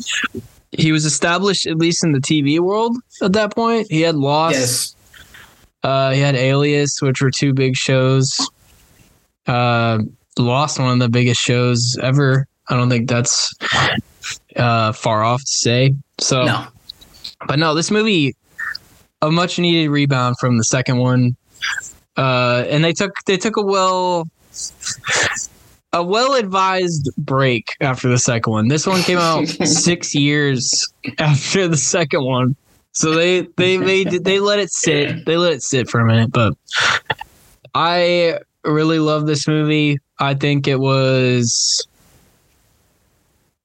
he 0.72 0.92
was 0.92 1.06
established 1.06 1.68
at 1.68 1.78
least 1.78 2.04
in 2.04 2.14
the 2.14 2.20
TV 2.20 2.60
world 2.60 2.96
at 3.22 3.34
that 3.34 3.54
point. 3.54 3.88
He 3.92 4.02
had 4.02 4.16
Lost. 4.16 4.56
Yes. 4.56 4.96
Uh, 5.84 6.12
he 6.12 6.20
had 6.20 6.36
Alias, 6.36 7.00
which 7.02 7.22
were 7.22 7.32
two 7.32 7.54
big 7.54 7.76
shows. 7.76 8.36
Uh, 9.50 10.00
Lost, 10.38 10.80
one 10.80 10.94
of 10.94 11.00
the 11.00 11.10
biggest 11.10 11.42
shows 11.42 11.98
ever. 12.02 12.46
I 12.70 12.76
don't 12.78 12.90
think 12.90 13.10
that's 13.10 13.52
uh, 14.56 14.92
far 14.94 15.24
off 15.24 15.42
to 15.42 15.48
say. 15.48 15.94
So, 16.20 16.44
No. 16.46 16.68
but 17.48 17.60
no, 17.60 17.74
this 17.74 17.92
movie, 17.92 18.36
a 19.22 19.32
much 19.32 19.60
needed 19.60 19.90
rebound 19.90 20.38
from 20.40 20.58
the 20.58 20.64
second 20.64 20.98
one. 20.98 21.36
Uh, 22.16 22.64
and 22.70 22.84
they 22.84 22.94
took 22.94 23.12
they 23.26 23.38
took 23.38 23.58
a 23.58 23.62
well 23.62 24.28
a 25.94 26.04
well 26.04 26.36
advised 26.36 27.10
break 27.18 27.66
after 27.82 28.08
the 28.10 28.18
second 28.20 28.52
one. 28.52 28.68
This 28.68 28.86
one 28.86 29.02
came 29.02 29.18
out 29.18 29.48
six 29.66 30.14
years 30.14 30.88
after 31.18 31.68
the 31.68 31.78
second 31.78 32.24
one. 32.24 32.56
So 32.92 33.14
they 33.16 33.42
they 33.58 33.78
they 33.78 34.04
they 34.04 34.40
let 34.40 34.60
it 34.60 34.72
sit. 34.72 35.26
They 35.26 35.38
let 35.38 35.54
it 35.54 35.64
sit 35.64 35.90
for 35.90 36.00
a 36.02 36.06
minute, 36.06 36.32
but 36.32 36.54
I 37.74 38.40
really 38.64 39.00
love 39.00 39.26
this 39.26 39.48
movie. 39.48 40.00
I 40.20 40.34
think 40.34 40.68
it 40.68 40.80
was 40.80 41.86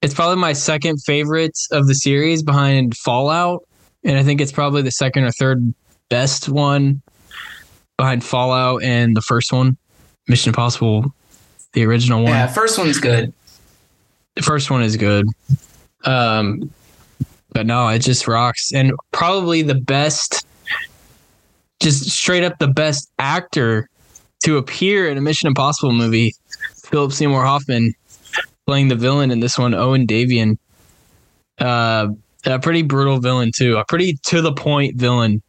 it's 0.03 0.15
probably 0.15 0.37
my 0.37 0.53
second 0.53 1.03
favorite 1.03 1.59
of 1.73 1.87
the 1.87 1.95
series 1.95 2.43
behind 2.43 2.97
Fallout, 2.97 3.67
and 4.05 4.19
I 4.19 4.23
think 4.23 4.41
it's 4.41 4.53
probably 4.53 4.83
the 4.83 4.91
second 4.91 5.25
or 5.25 5.31
third 5.31 5.75
best 6.11 6.49
one 6.49 7.01
behind 7.97 8.23
Fallout 8.23 8.83
and 8.83 9.17
the 9.17 9.23
first 9.23 9.53
one, 9.53 9.77
Mission 10.29 10.51
Impossible, 10.51 11.15
the 11.73 11.85
original 11.87 12.23
one. 12.23 12.33
Yeah, 12.33 12.47
first 12.49 12.79
one's 12.79 12.99
good. 12.99 13.33
The 14.35 14.43
first 14.43 14.71
one 14.71 14.83
is 14.83 14.97
good. 14.97 15.27
Um, 16.05 16.71
but 17.53 17.67
no, 17.67 17.89
it 17.89 18.01
just 18.01 18.29
rocks. 18.29 18.73
And 18.73 18.93
probably 19.13 19.63
the 19.63 19.75
best, 19.75 20.47
just 21.81 22.11
straight 22.11 22.45
up 22.45 22.59
the 22.59 22.69
best 22.69 23.11
actor 23.19 23.89
to 24.45 24.59
appear 24.59 25.09
in 25.09 25.17
a 25.17 25.21
Mission 25.21 25.49
Impossible 25.49 25.93
movie, 25.93 26.35
Philip 26.85 27.13
Seymour 27.13 27.45
Hoffman 27.45 27.95
playing 28.67 28.89
the 28.89 28.95
villain 28.95 29.31
in 29.31 29.41
this 29.41 29.59
one, 29.59 29.75
Owen 29.75 30.07
Davian. 30.07 30.59
Uh, 31.59 32.09
a 32.45 32.59
pretty 32.59 32.83
brutal 32.83 33.19
villain 33.21 33.51
too, 33.55 33.77
a 33.77 33.85
pretty 33.87 34.19
to 34.25 34.43
the 34.43 34.53
point 34.53 34.97
villain 34.97 35.43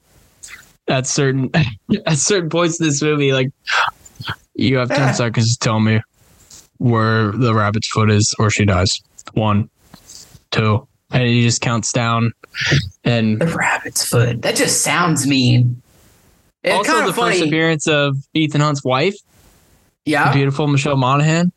at 0.87 1.05
certain 1.07 1.49
at 2.05 2.17
certain 2.17 2.49
points 2.49 2.79
in 2.79 2.85
this 2.85 3.01
movie. 3.01 3.33
Like 3.33 3.49
you 4.53 4.77
have 4.77 4.89
ten 4.89 5.13
seconds 5.13 5.57
to 5.57 5.59
tell 5.59 5.79
me 5.79 5.99
where 6.77 7.31
the 7.31 7.53
rabbit's 7.53 7.89
foot 7.89 8.09
is, 8.09 8.33
or 8.39 8.49
she 8.49 8.63
dies. 8.65 9.01
One, 9.33 9.69
two, 10.51 10.87
and 11.11 11.23
he 11.23 11.41
just 11.41 11.61
counts 11.61 11.91
down. 11.91 12.31
And 13.03 13.41
The 13.41 13.47
rabbit's 13.47 14.05
foot. 14.05 14.41
That 14.43 14.55
just 14.55 14.81
sounds 14.81 15.27
mean. 15.27 15.81
It's 16.65 16.73
also 16.75 16.91
kind 16.91 17.07
the 17.07 17.13
funny. 17.13 17.35
first 17.37 17.47
appearance 17.47 17.87
of 17.87 18.17
Ethan 18.33 18.61
Hunt's 18.61 18.83
wife, 18.83 19.15
yeah. 20.05 20.33
beautiful 20.33 20.67
Michelle 20.67 20.97
Monaghan, 20.97 21.51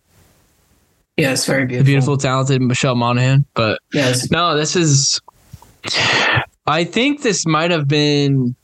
Yes, 1.16 1.44
very 1.46 1.66
beautiful. 1.66 1.84
the 1.84 1.84
beautiful. 1.90 2.16
beautiful, 2.16 2.16
talented 2.30 2.62
Michelle 2.62 2.94
Monaghan. 2.94 3.44
But 3.54 3.80
Yes. 3.92 4.30
no, 4.30 4.56
this 4.56 4.76
is. 4.76 5.20
I 6.66 6.84
think 6.84 7.22
this 7.22 7.44
might 7.46 7.70
have 7.70 7.88
been 7.88 8.54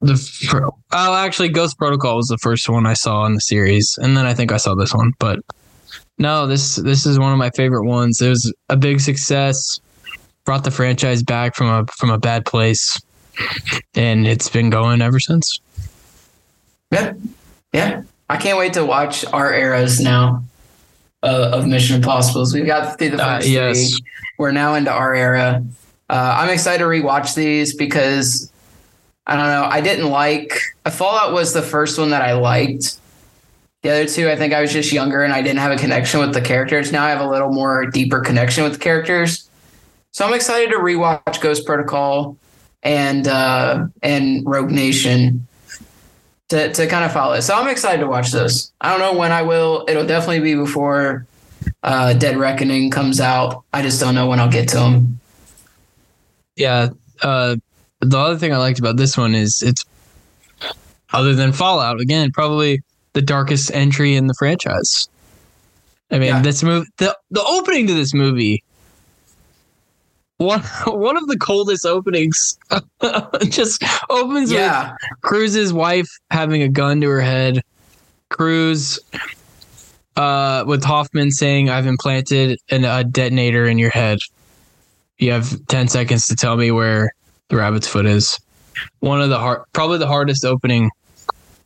the. 0.00 0.72
Oh, 0.92 1.14
actually, 1.14 1.48
Ghost 1.48 1.76
Protocol 1.78 2.16
was 2.16 2.28
the 2.28 2.38
first 2.38 2.68
one 2.68 2.86
I 2.86 2.94
saw 2.94 3.24
in 3.26 3.34
the 3.34 3.40
series, 3.40 3.98
and 4.00 4.16
then 4.16 4.24
I 4.26 4.34
think 4.34 4.52
I 4.52 4.56
saw 4.56 4.74
this 4.74 4.94
one. 4.94 5.12
But 5.18 5.40
no, 6.18 6.46
this 6.46 6.76
this 6.76 7.04
is 7.06 7.18
one 7.18 7.32
of 7.32 7.38
my 7.38 7.50
favorite 7.50 7.84
ones. 7.84 8.20
It 8.20 8.28
was 8.28 8.52
a 8.68 8.76
big 8.76 9.00
success. 9.00 9.80
Brought 10.44 10.64
the 10.64 10.70
franchise 10.70 11.22
back 11.22 11.54
from 11.54 11.66
a 11.68 11.84
from 11.98 12.10
a 12.10 12.18
bad 12.18 12.46
place, 12.46 12.98
and 13.94 14.26
it's 14.26 14.48
been 14.48 14.70
going 14.70 15.00
ever 15.02 15.20
since. 15.20 15.60
Yeah. 16.90 17.14
Yeah. 17.72 18.02
I 18.30 18.36
can't 18.36 18.58
wait 18.58 18.72
to 18.74 18.84
watch 18.84 19.24
our 19.26 19.52
eras 19.52 20.00
now 20.00 20.42
uh, 21.22 21.50
of 21.54 21.66
Mission 21.66 21.96
Impossibles. 21.96 22.54
We've 22.54 22.66
got 22.66 22.98
through 22.98 23.10
the 23.10 23.22
Uh, 23.24 23.36
first 23.36 23.48
yes. 23.48 23.90
three. 23.90 24.04
We're 24.38 24.52
now 24.52 24.74
into 24.74 24.90
our 24.90 25.14
era. 25.14 25.62
Uh, 26.10 26.36
I'm 26.38 26.50
excited 26.50 26.78
to 26.78 26.84
rewatch 26.84 27.34
these 27.34 27.74
because 27.74 28.50
I 29.26 29.36
don't 29.36 29.46
know. 29.48 29.64
I 29.64 29.80
didn't 29.80 30.08
like 30.10 30.58
Fallout 30.90 31.32
was 31.34 31.52
the 31.52 31.60
first 31.62 31.98
one 31.98 32.10
that 32.10 32.22
I 32.22 32.32
liked. 32.34 32.98
The 33.82 33.90
other 33.90 34.06
two, 34.06 34.28
I 34.28 34.36
think 34.36 34.52
I 34.54 34.60
was 34.60 34.72
just 34.72 34.90
younger 34.92 35.22
and 35.22 35.32
I 35.32 35.42
didn't 35.42 35.58
have 35.58 35.70
a 35.70 35.76
connection 35.76 36.20
with 36.20 36.32
the 36.32 36.40
characters. 36.40 36.90
Now 36.92 37.04
I 37.04 37.10
have 37.10 37.20
a 37.20 37.28
little 37.28 37.52
more 37.52 37.86
deeper 37.86 38.20
connection 38.20 38.64
with 38.64 38.72
the 38.74 38.78
characters. 38.78 39.48
So 40.12 40.26
I'm 40.26 40.34
excited 40.34 40.70
to 40.70 40.78
rewatch 40.78 41.40
Ghost 41.40 41.64
Protocol 41.66 42.36
and 42.82 43.26
uh, 43.28 43.86
and 44.02 44.42
Rogue 44.46 44.70
Nation 44.70 45.46
to, 46.48 46.72
to 46.72 46.86
kind 46.86 47.04
of 47.04 47.12
follow 47.12 47.34
it. 47.34 47.42
So 47.42 47.54
I'm 47.54 47.68
excited 47.68 48.00
to 48.00 48.06
watch 48.06 48.30
those. 48.32 48.72
I 48.80 48.90
don't 48.90 49.00
know 49.00 49.18
when 49.18 49.32
I 49.32 49.42
will. 49.42 49.84
It'll 49.88 50.06
definitely 50.06 50.40
be 50.40 50.54
before 50.54 51.26
uh, 51.82 52.14
Dead 52.14 52.36
Reckoning 52.38 52.90
comes 52.90 53.20
out. 53.20 53.64
I 53.72 53.82
just 53.82 54.00
don't 54.00 54.14
know 54.14 54.26
when 54.28 54.40
I'll 54.40 54.50
get 54.50 54.68
to 54.70 54.76
them. 54.76 55.20
Yeah. 56.56 56.88
Uh, 57.22 57.56
the 58.00 58.18
other 58.18 58.36
thing 58.38 58.52
I 58.52 58.58
liked 58.58 58.78
about 58.78 58.96
this 58.96 59.16
one 59.16 59.34
is 59.34 59.62
it's 59.62 59.84
other 61.12 61.34
than 61.34 61.52
Fallout 61.52 62.00
again, 62.00 62.30
probably 62.32 62.80
the 63.12 63.22
darkest 63.22 63.72
entry 63.72 64.14
in 64.14 64.26
the 64.26 64.34
franchise. 64.38 65.08
I 66.10 66.18
mean, 66.18 66.28
Yeah. 66.28 66.42
this 66.42 66.62
movie, 66.62 66.86
the 66.98 67.16
the 67.30 67.42
opening 67.42 67.86
to 67.88 67.94
this 67.94 68.14
movie, 68.14 68.62
one 70.38 70.60
one 70.86 71.16
of 71.16 71.26
the 71.26 71.36
coldest 71.36 71.84
openings, 71.86 72.58
just 73.48 73.84
opens 74.10 74.50
with 74.50 74.58
Yeah, 74.60 74.96
Cruise's 75.20 75.72
wife 75.72 76.08
having 76.30 76.62
a 76.62 76.68
gun 76.68 77.00
to 77.02 77.08
her 77.08 77.20
head. 77.20 77.62
Cruz, 78.30 78.98
uh, 80.16 80.64
with 80.66 80.84
Hoffman 80.84 81.30
saying, 81.30 81.70
"I've 81.70 81.86
implanted 81.86 82.58
an, 82.70 82.84
a 82.84 83.04
detonator 83.04 83.66
in 83.66 83.78
your 83.78 83.90
head. 83.90 84.18
You 85.18 85.32
have 85.32 85.66
ten 85.66 85.88
seconds 85.88 86.26
to 86.26 86.36
tell 86.36 86.56
me 86.56 86.70
where 86.70 87.12
the 87.48 87.56
rabbit's 87.56 87.88
foot 87.88 88.06
is." 88.06 88.38
One 89.00 89.20
of 89.20 89.28
the 89.28 89.38
hard, 89.38 89.62
probably 89.72 89.98
the 89.98 90.06
hardest 90.06 90.44
opening 90.44 90.90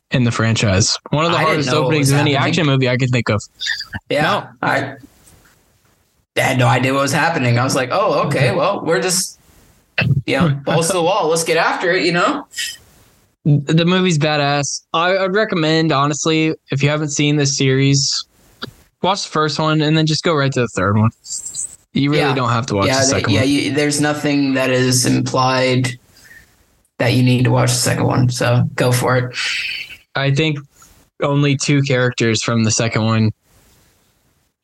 in 0.09 0.23
the 0.23 0.31
franchise. 0.31 0.97
One 1.11 1.25
of 1.25 1.31
the 1.31 1.37
I 1.37 1.43
hardest 1.43 1.69
openings 1.69 2.11
of 2.11 2.17
any 2.17 2.33
happening. 2.33 2.49
action 2.49 2.65
movie 2.65 2.89
I 2.89 2.97
can 2.97 3.09
think 3.09 3.29
of. 3.29 3.41
yeah. 4.09 4.51
I, 4.61 4.77
I 4.77 4.95
had 6.41 6.57
no 6.57 6.67
idea 6.67 6.93
what 6.93 7.01
was 7.01 7.11
happening. 7.13 7.59
I 7.59 7.63
was 7.63 7.75
like, 7.75 7.89
oh, 7.91 8.25
okay, 8.27 8.47
mm-hmm. 8.47 8.57
well, 8.57 8.83
we're 8.83 9.01
just, 9.01 9.39
you 10.25 10.37
know, 10.37 10.49
balls 10.65 10.87
to 10.87 10.93
the 10.93 11.03
wall. 11.03 11.27
Let's 11.27 11.43
get 11.43 11.57
after 11.57 11.91
it, 11.91 12.05
you 12.05 12.11
know? 12.11 12.47
The 13.45 13.85
movie's 13.85 14.17
badass. 14.17 14.83
I, 14.93 15.17
I'd 15.17 15.35
recommend, 15.35 15.91
honestly, 15.91 16.55
if 16.71 16.81
you 16.81 16.89
haven't 16.89 17.09
seen 17.09 17.35
this 17.35 17.57
series, 17.57 18.25
watch 19.01 19.23
the 19.23 19.29
first 19.29 19.59
one 19.59 19.81
and 19.81 19.97
then 19.97 20.05
just 20.05 20.23
go 20.23 20.33
right 20.33 20.51
to 20.51 20.61
the 20.61 20.67
third 20.69 20.97
one. 20.97 21.11
You 21.91 22.09
really 22.09 22.23
Yeah. 22.23 22.33
don't 22.33 22.49
have 22.49 22.65
to 22.67 22.75
watch 22.75 22.87
yeah, 22.87 23.01
the 23.01 23.05
they- 23.05 23.19
second 23.19 23.33
yeah. 23.33 23.39
one. 23.41 23.49
You, 23.49 23.73
there's 23.73 24.01
nothing 24.01 24.53
that 24.55 24.71
is 24.71 25.05
implied 25.05 25.99
that 26.97 27.09
you 27.09 27.21
need 27.21 27.43
to 27.43 27.51
watch 27.51 27.69
the 27.69 27.75
second 27.75 28.05
one. 28.05 28.29
So 28.29 28.67
go 28.75 28.91
for 28.91 29.17
it. 29.17 29.35
I 30.15 30.31
think 30.33 30.57
only 31.21 31.57
two 31.57 31.81
characters 31.81 32.41
from 32.41 32.63
the 32.63 32.71
second 32.71 33.03
one, 33.03 33.31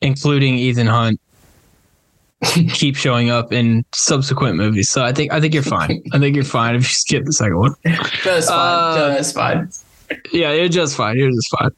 including 0.00 0.54
Ethan 0.54 0.86
Hunt, 0.86 1.20
keep 2.72 2.96
showing 2.96 3.30
up 3.30 3.52
in 3.52 3.84
subsequent 3.94 4.56
movies. 4.56 4.90
So 4.90 5.04
I 5.04 5.12
think 5.12 5.32
I 5.32 5.40
think 5.40 5.54
you're 5.54 5.62
fine. 5.62 6.02
I 6.12 6.18
think 6.18 6.34
you're 6.34 6.44
fine 6.44 6.74
if 6.74 6.82
you 6.82 6.88
skip 6.88 7.24
the 7.24 7.32
second 7.32 7.58
one. 7.58 7.74
Just 8.22 8.48
fine. 8.48 8.98
Uh, 8.98 9.16
just 9.16 9.34
fine. 9.34 9.70
Yeah, 10.32 10.52
you're 10.52 10.68
just 10.68 10.96
fine. 10.96 11.16
You're 11.16 11.30
just 11.30 11.50
fine. 11.50 11.70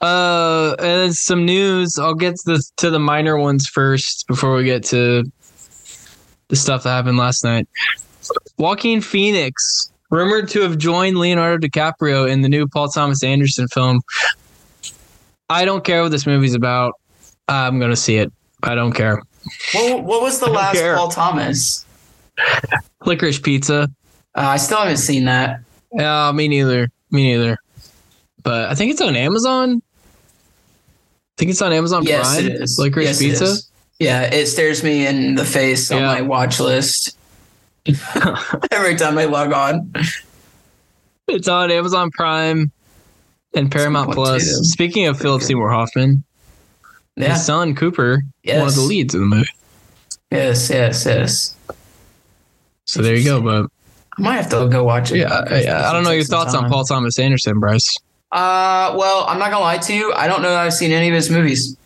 Uh, 0.00 0.74
and 0.78 1.14
some 1.14 1.44
news. 1.44 1.98
I'll 1.98 2.14
get 2.14 2.36
to 2.36 2.52
the 2.52 2.64
to 2.78 2.90
the 2.90 2.98
minor 2.98 3.36
ones 3.36 3.66
first 3.66 4.26
before 4.26 4.54
we 4.56 4.64
get 4.64 4.82
to 4.84 5.24
the 6.48 6.56
stuff 6.56 6.82
that 6.84 6.90
happened 6.90 7.18
last 7.18 7.44
night. 7.44 7.68
Joaquin 8.58 9.00
Phoenix 9.00 9.90
rumored 10.10 10.48
to 10.50 10.60
have 10.62 10.78
joined 10.78 11.18
Leonardo 11.18 11.66
DiCaprio 11.66 12.30
in 12.30 12.42
the 12.42 12.48
new 12.48 12.66
Paul 12.66 12.88
Thomas 12.88 13.22
Anderson 13.22 13.68
film. 13.68 14.00
I 15.48 15.64
don't 15.64 15.84
care 15.84 16.02
what 16.02 16.10
this 16.10 16.26
movie's 16.26 16.54
about. 16.54 16.94
I'm 17.48 17.78
gonna 17.78 17.96
see 17.96 18.16
it. 18.16 18.32
I 18.62 18.74
don't 18.74 18.92
care. 18.92 19.22
What, 19.74 20.04
what 20.04 20.22
was 20.22 20.38
the 20.40 20.46
last 20.50 20.74
care. 20.76 20.96
Paul 20.96 21.08
Thomas? 21.10 21.84
Licorice 23.04 23.38
Pizza. 23.42 23.82
Uh, 24.34 24.40
I 24.40 24.56
still 24.58 24.78
haven't 24.78 24.98
seen 24.98 25.24
that. 25.26 25.60
Yeah, 25.92 26.30
me 26.32 26.48
neither. 26.48 26.88
Me 27.10 27.32
neither. 27.32 27.56
but 28.42 28.68
I 28.70 28.74
think 28.74 28.90
it's 28.92 29.00
on 29.00 29.16
Amazon. 29.16 29.80
I 29.80 31.34
think 31.38 31.50
it's 31.50 31.62
on 31.62 31.72
Amazon 31.72 32.02
Yes, 32.04 32.34
Prime. 32.34 32.46
it 32.46 32.52
is. 32.62 32.78
Licorice 32.78 33.04
Yes, 33.06 33.18
Pizza. 33.18 33.44
is. 33.44 33.70
Yeah, 33.98 34.22
it 34.22 34.46
stares 34.46 34.82
me 34.82 35.06
in 35.06 35.36
the 35.36 35.44
face 35.44 35.90
on 35.90 36.02
my 36.02 36.20
watch 36.20 36.60
list 36.60 37.16
every 38.70 38.96
time 38.96 39.16
I 39.16 39.24
log 39.24 39.52
on. 39.52 39.92
It's 41.28 41.48
on 41.48 41.70
Amazon 41.70 42.10
Prime 42.10 42.70
and 43.54 43.70
Paramount 43.72 44.12
Plus. 44.12 44.44
Speaking 44.70 45.06
of 45.06 45.18
Philip 45.18 45.40
Seymour 45.42 45.70
Hoffman, 45.70 46.24
Yeah. 47.16 47.32
his 47.32 47.44
son 47.46 47.74
Cooper, 47.74 48.22
Yes. 48.42 48.58
one 48.60 48.68
of 48.68 48.74
the 48.74 48.80
leads 48.82 49.14
in 49.14 49.20
the 49.20 49.26
movie. 49.26 49.48
Yes, 50.30 50.68
yes, 50.70 51.04
yes. 51.06 51.56
So 52.84 53.02
there 53.02 53.16
you 53.16 53.24
go. 53.24 53.40
But 53.40 53.70
I 54.18 54.22
might 54.22 54.34
have 54.36 54.48
to 54.50 54.68
go 54.68 54.84
watch 54.84 55.12
it. 55.12 55.18
yeah, 55.18 55.44
I, 55.50 55.88
I 55.88 55.92
don't 55.92 56.04
know 56.04 56.10
your 56.10 56.24
thoughts 56.24 56.54
on 56.54 56.68
Paul 56.70 56.84
Thomas 56.84 57.18
Anderson, 57.18 57.58
Bryce. 57.58 57.96
Uh, 58.32 58.94
well, 58.98 59.24
I'm 59.28 59.38
not 59.38 59.50
gonna 59.50 59.60
lie 59.64 59.78
to 59.78 59.94
you. 59.94 60.12
I 60.12 60.26
don't 60.26 60.42
know 60.42 60.50
that 60.50 60.58
I've 60.60 60.74
seen 60.74 60.90
any 60.92 61.08
of 61.08 61.14
his 61.14 61.30
movies. 61.30 61.76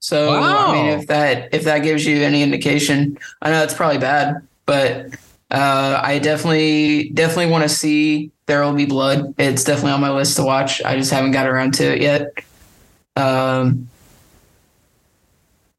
So 0.00 0.30
I 0.40 0.72
mean, 0.72 0.98
if 0.98 1.06
that 1.08 1.52
if 1.52 1.64
that 1.64 1.80
gives 1.80 2.06
you 2.06 2.18
any 2.22 2.42
indication, 2.42 3.18
I 3.42 3.50
know 3.50 3.62
it's 3.62 3.74
probably 3.74 3.98
bad, 3.98 4.46
but 4.66 5.14
uh, 5.50 6.00
I 6.02 6.18
definitely 6.18 7.10
definitely 7.10 7.50
want 7.50 7.64
to 7.64 7.68
see 7.68 8.30
There 8.46 8.62
Will 8.62 8.74
Be 8.74 8.86
Blood. 8.86 9.34
It's 9.38 9.64
definitely 9.64 9.92
on 9.92 10.00
my 10.00 10.10
list 10.12 10.36
to 10.36 10.42
watch. 10.44 10.82
I 10.84 10.96
just 10.96 11.10
haven't 11.10 11.32
got 11.32 11.46
around 11.46 11.74
to 11.74 11.84
it 11.94 12.00
yet. 12.00 12.32
Um, 13.18 13.88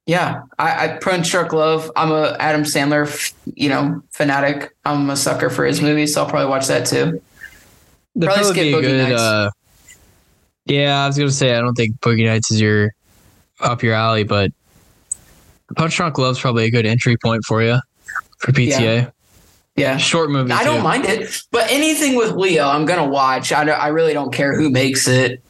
yeah, 0.06 0.42
I, 0.58 0.86
I 0.86 0.98
Punch 0.98 1.28
Shark 1.28 1.54
Love. 1.54 1.92
I'm 1.96 2.12
a 2.12 2.36
Adam 2.40 2.64
Sandler, 2.64 3.34
you 3.56 3.70
know, 3.70 4.02
fanatic. 4.10 4.76
I'm 4.84 5.10
a 5.10 5.16
sucker 5.16 5.50
for 5.50 5.66
his 5.66 5.82
movies, 5.82 6.16
so 6.16 6.24
I'll 6.24 6.30
probably 6.30 6.50
watch 6.50 6.68
that 6.68 6.88
too. 6.88 7.22
That'd 8.16 8.34
Probably 8.34 8.52
skip 8.52 8.76
Boogie 8.76 8.82
good. 8.82 9.10
Nights. 9.10 9.22
Uh, 9.22 9.50
yeah, 10.66 11.04
I 11.04 11.08
was 11.08 11.18
gonna 11.18 11.30
say 11.30 11.56
I 11.56 11.62
don't 11.62 11.76
think 11.76 12.00
Boogie 12.00 12.26
Nights 12.26 12.52
is 12.52 12.60
your 12.60 12.92
up 13.60 13.84
your 13.84 13.94
alley, 13.94 14.24
but 14.24 14.52
Punch 15.76 15.96
Drunk 15.96 16.18
Love's 16.18 16.40
probably 16.40 16.66
a 16.66 16.72
good 16.72 16.86
entry 16.86 17.16
point 17.16 17.44
for 17.46 17.62
you 17.62 17.78
for 18.40 18.52
PTA. 18.52 19.12
Yeah. 19.76 19.98
Short 19.98 20.30
movie. 20.32 20.52
I 20.52 20.64
don't 20.64 20.84
mind 20.84 21.06
it, 21.06 21.42
but 21.52 21.72
anything 21.72 22.16
with 22.16 22.32
Leo, 22.32 22.68
I'm 22.68 22.86
gonna 22.86 23.08
watch. 23.08 23.54
I, 23.54 23.64
don't, 23.64 23.80
I 23.80 23.90
really 23.90 24.14
don't 24.14 24.34
care 24.34 24.58
who 24.58 24.70
makes 24.70 25.08
it. 25.08 25.44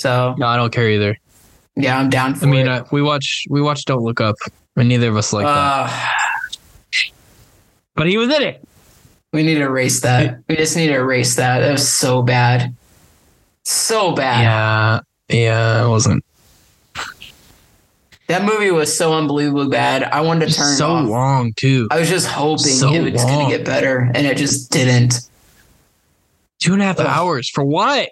So 0.00 0.34
No, 0.38 0.46
I 0.46 0.56
don't 0.56 0.72
care 0.72 0.88
either. 0.88 1.16
yeah, 1.76 1.98
I'm 1.98 2.08
down 2.08 2.34
for 2.34 2.46
it. 2.46 2.48
I 2.48 2.50
mean, 2.50 2.68
uh, 2.68 2.84
we 2.90 3.02
watch 3.02 3.44
we 3.50 3.60
watch 3.60 3.84
Don't 3.84 4.02
Look 4.02 4.20
Up, 4.20 4.36
and 4.76 4.88
neither 4.88 5.08
of 5.10 5.16
us 5.16 5.32
like 5.32 5.44
that. 5.44 5.50
Uh, 5.50 6.06
But 7.94 8.06
he 8.06 8.16
was 8.16 8.34
in 8.34 8.42
it. 8.42 8.66
we 9.34 9.42
need 9.42 9.56
to 9.56 9.62
erase 9.62 10.00
that. 10.00 10.38
We 10.48 10.56
just 10.56 10.74
need 10.76 10.86
to 10.88 10.94
erase 10.94 11.36
that. 11.36 11.60
That 11.60 11.72
was 11.72 11.86
so 11.86 12.22
bad, 12.22 12.74
so 13.64 14.12
bad. 14.12 14.42
Yeah, 15.28 15.36
yeah, 15.38 15.84
it 15.84 15.88
wasn't 15.88 16.24
That 18.28 18.44
movie 18.44 18.70
was 18.70 18.96
so 18.96 19.12
unbelievably 19.12 19.68
bad. 19.68 20.04
I 20.04 20.22
wanted 20.22 20.48
to 20.48 20.54
turn 20.54 20.72
it 20.72 20.76
so 20.76 20.94
long 20.94 21.52
too. 21.56 21.88
I 21.90 21.98
was 21.98 22.08
just 22.08 22.26
hoping 22.26 22.58
So 22.72 22.90
it 22.92 23.12
was 23.12 23.22
gonna 23.24 23.50
get 23.50 23.66
better, 23.66 24.10
and 24.14 24.26
it 24.26 24.38
just 24.38 24.70
didn't. 24.70 25.28
Two 26.58 26.72
and 26.72 26.80
a 26.80 26.86
half 26.86 27.00
Ugh. 27.00 27.06
hours 27.06 27.50
for 27.50 27.64
what? 27.64 28.08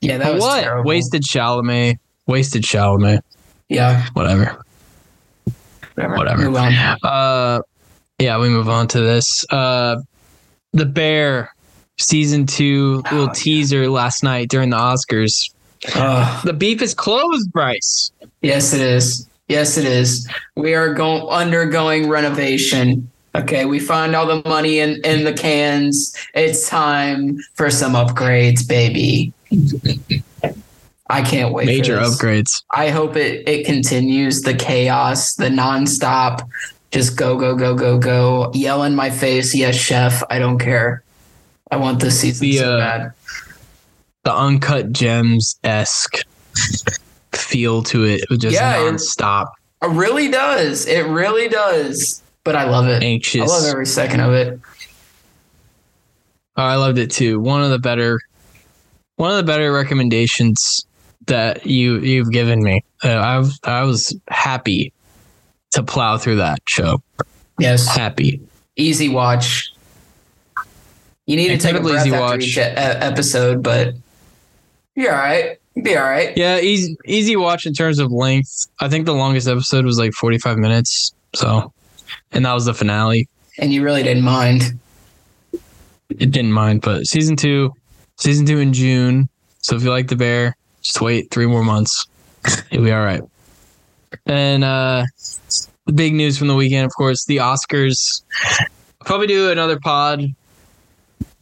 Yeah, 0.00 0.18
that 0.18 0.34
was 0.34 0.42
what? 0.42 0.62
terrible. 0.62 0.88
Wasted 0.88 1.22
Chalamet. 1.22 1.98
Wasted 2.26 2.62
Chalamet. 2.62 3.20
Yeah, 3.68 4.06
Whatever. 4.14 4.62
whatever. 5.96 6.50
Whatever. 6.50 6.96
Uh, 7.02 7.60
yeah, 8.18 8.38
we 8.38 8.48
move 8.48 8.68
on 8.68 8.88
to 8.88 9.00
this. 9.00 9.44
Uh, 9.50 9.96
the 10.72 10.86
Bear 10.86 11.54
season 11.98 12.46
two 12.46 12.96
little 13.04 13.18
Oh, 13.20 13.24
yeah. 13.26 13.32
teaser 13.34 13.88
last 13.88 14.22
night 14.22 14.48
during 14.48 14.70
the 14.70 14.76
Oscars. 14.76 15.50
Ugh. 15.94 16.44
The 16.44 16.52
beef 16.52 16.82
is 16.82 16.94
closed, 16.94 17.50
Bryce. 17.52 18.10
Yes, 18.42 18.72
it 18.72 18.80
is. 18.80 19.26
Yes, 19.48 19.76
it 19.78 19.84
is. 19.84 20.28
We 20.56 20.74
are 20.74 20.92
going 20.94 21.22
undergoing 21.28 22.08
renovation. 22.08 23.10
Okay, 23.34 23.64
we 23.64 23.78
find 23.78 24.14
all 24.16 24.26
the 24.26 24.42
money 24.48 24.80
in, 24.80 25.00
in 25.04 25.24
the 25.24 25.32
cans. 25.32 26.14
It's 26.34 26.68
time 26.68 27.38
for 27.54 27.70
some 27.70 27.92
upgrades, 27.92 28.66
baby. 28.66 29.32
I 31.08 31.22
can't 31.22 31.52
wait. 31.52 31.66
Major 31.66 31.98
upgrades. 31.98 32.62
I 32.74 32.90
hope 32.90 33.16
it 33.16 33.48
it 33.48 33.66
continues 33.66 34.42
the 34.42 34.54
chaos, 34.54 35.34
the 35.34 35.48
nonstop. 35.48 36.48
Just 36.92 37.16
go, 37.16 37.36
go, 37.38 37.54
go, 37.54 37.74
go, 37.74 37.98
go. 37.98 38.50
Yell 38.54 38.82
in 38.84 38.94
my 38.96 39.10
face, 39.10 39.54
yes, 39.54 39.76
chef. 39.76 40.22
I 40.30 40.38
don't 40.38 40.58
care. 40.58 41.02
I 41.70 41.76
want 41.76 42.00
this 42.00 42.18
season 42.20 42.48
The, 42.48 42.56
so 42.58 42.76
uh, 42.76 42.78
bad. 42.78 43.12
The 44.24 44.34
uncut 44.34 44.92
gems 44.92 45.58
esque 45.62 46.18
feel 47.32 47.82
to 47.84 48.04
it. 48.04 48.22
It 48.30 48.38
just 48.40 48.54
Yeah, 48.54 48.76
nonstop. 48.76 49.52
It 49.82 49.88
really 49.90 50.28
does. 50.28 50.86
It 50.86 51.06
really 51.06 51.48
does. 51.48 52.22
But 52.42 52.56
I 52.56 52.64
love 52.64 52.86
it. 52.88 53.02
I 53.02 53.06
Anxious. 53.06 53.48
love 53.48 53.64
every 53.66 53.86
second 53.86 54.20
of 54.20 54.32
it. 54.32 54.58
Oh, 56.56 56.62
I 56.62 56.74
loved 56.76 56.98
it 56.98 57.10
too. 57.10 57.38
One 57.38 57.62
of 57.62 57.70
the 57.70 57.78
better, 57.78 58.20
one 59.20 59.30
of 59.30 59.36
the 59.36 59.42
better 59.42 59.70
recommendations 59.70 60.86
that 61.26 61.66
you 61.66 61.98
you've 61.98 62.30
given 62.32 62.62
me. 62.62 62.82
Uh, 63.04 63.08
I 63.08 63.38
was 63.38 63.60
I 63.64 63.82
was 63.82 64.18
happy 64.28 64.94
to 65.72 65.82
plow 65.82 66.16
through 66.16 66.36
that 66.36 66.60
show. 66.66 67.02
Yes. 67.58 67.86
Happy. 67.86 68.40
easy 68.76 69.10
watch. 69.10 69.72
You 71.26 71.36
need 71.36 71.48
to 71.48 71.58
take 71.58 71.76
a 71.76 71.80
breath 71.80 72.06
easy 72.06 72.14
after 72.14 72.20
watch. 72.20 72.42
each 72.44 72.56
e- 72.56 72.60
episode, 72.60 73.62
but 73.62 73.94
you're 74.96 75.12
all 75.12 75.18
right. 75.18 75.58
You'll 75.74 75.84
be 75.84 75.96
all 75.96 76.02
right. 76.02 76.34
Yeah, 76.36 76.58
easy 76.58 76.96
easy 77.04 77.36
watch 77.36 77.66
in 77.66 77.74
terms 77.74 77.98
of 77.98 78.10
length. 78.10 78.66
I 78.80 78.88
think 78.88 79.04
the 79.04 79.14
longest 79.14 79.46
episode 79.46 79.84
was 79.84 79.98
like 79.98 80.12
forty 80.14 80.38
five 80.38 80.56
minutes. 80.56 81.12
So, 81.34 81.72
and 82.32 82.46
that 82.46 82.54
was 82.54 82.64
the 82.64 82.74
finale. 82.74 83.28
And 83.58 83.70
you 83.70 83.84
really 83.84 84.02
didn't 84.02 84.24
mind. 84.24 84.78
It 86.08 86.30
didn't 86.32 86.52
mind, 86.52 86.80
but 86.80 87.06
season 87.06 87.36
two, 87.36 87.72
season 88.20 88.46
two 88.46 88.58
in 88.58 88.72
June. 88.72 89.28
So 89.62 89.76
if 89.76 89.82
you 89.82 89.90
like 89.90 90.08
the 90.08 90.16
bear, 90.16 90.56
just 90.82 91.00
wait 91.00 91.30
three 91.30 91.46
more 91.46 91.64
months. 91.64 92.06
You'll 92.70 92.84
be 92.84 92.92
all 92.92 93.04
right. 93.04 93.22
And 94.26 94.62
uh 94.62 95.04
the 95.86 95.92
big 95.92 96.14
news 96.14 96.38
from 96.38 96.48
the 96.48 96.54
weekend, 96.54 96.86
of 96.86 96.92
course, 96.96 97.24
the 97.24 97.38
Oscars. 97.38 98.22
Probably 99.04 99.26
do 99.26 99.50
another 99.50 99.80
pod 99.80 100.22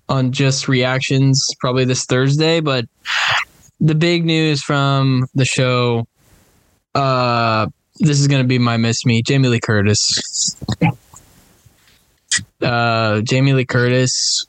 on 0.08 0.32
just 0.32 0.68
reactions 0.68 1.46
probably 1.60 1.84
this 1.84 2.06
Thursday, 2.06 2.60
but 2.60 2.86
the 3.80 3.94
big 3.94 4.24
news 4.24 4.62
from 4.62 5.26
the 5.34 5.44
show 5.44 6.06
uh 6.94 7.66
this 8.00 8.20
is 8.20 8.28
gonna 8.28 8.44
be 8.44 8.58
my 8.58 8.76
miss 8.76 9.04
me, 9.04 9.22
Jamie 9.22 9.48
Lee 9.48 9.60
Curtis. 9.60 10.56
Uh 12.62 13.20
Jamie 13.22 13.52
Lee 13.52 13.64
Curtis 13.64 14.46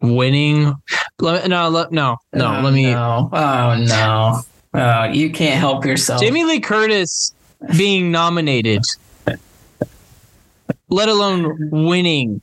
winning 0.00 0.74
let, 1.18 1.48
no 1.48 1.68
let, 1.68 1.92
no 1.92 2.16
no 2.32 2.56
Oh, 2.58 2.60
let 2.62 2.72
me 2.72 2.90
No. 2.90 3.28
Oh 3.32 3.74
no. 3.86 4.40
Oh, 4.72 5.04
you 5.04 5.30
can't 5.30 5.58
help 5.58 5.84
yourself. 5.84 6.20
Jamie 6.22 6.44
Lee 6.44 6.60
Curtis 6.60 7.34
being 7.76 8.10
nominated, 8.12 8.82
let 10.88 11.08
alone 11.08 11.70
winning 11.70 12.40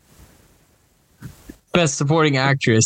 Best 1.73 1.95
Supporting 1.97 2.37
Actress. 2.37 2.85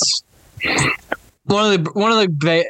One 1.46 1.74
of 1.74 1.84
the 1.84 1.92
one 1.92 2.12
of 2.12 2.20
the 2.20 2.28
ba- 2.30 2.66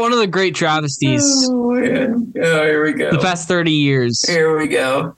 one 0.00 0.12
of 0.12 0.18
the 0.18 0.26
great 0.26 0.54
travesties 0.54 1.22
Oh, 1.50 1.72
man. 1.72 2.32
Oh, 2.42 2.64
here 2.64 2.82
we 2.82 2.92
go. 2.94 3.10
the 3.10 3.18
past 3.18 3.46
thirty 3.46 3.72
years. 3.72 4.22
Here 4.26 4.56
we 4.56 4.66
go. 4.68 5.14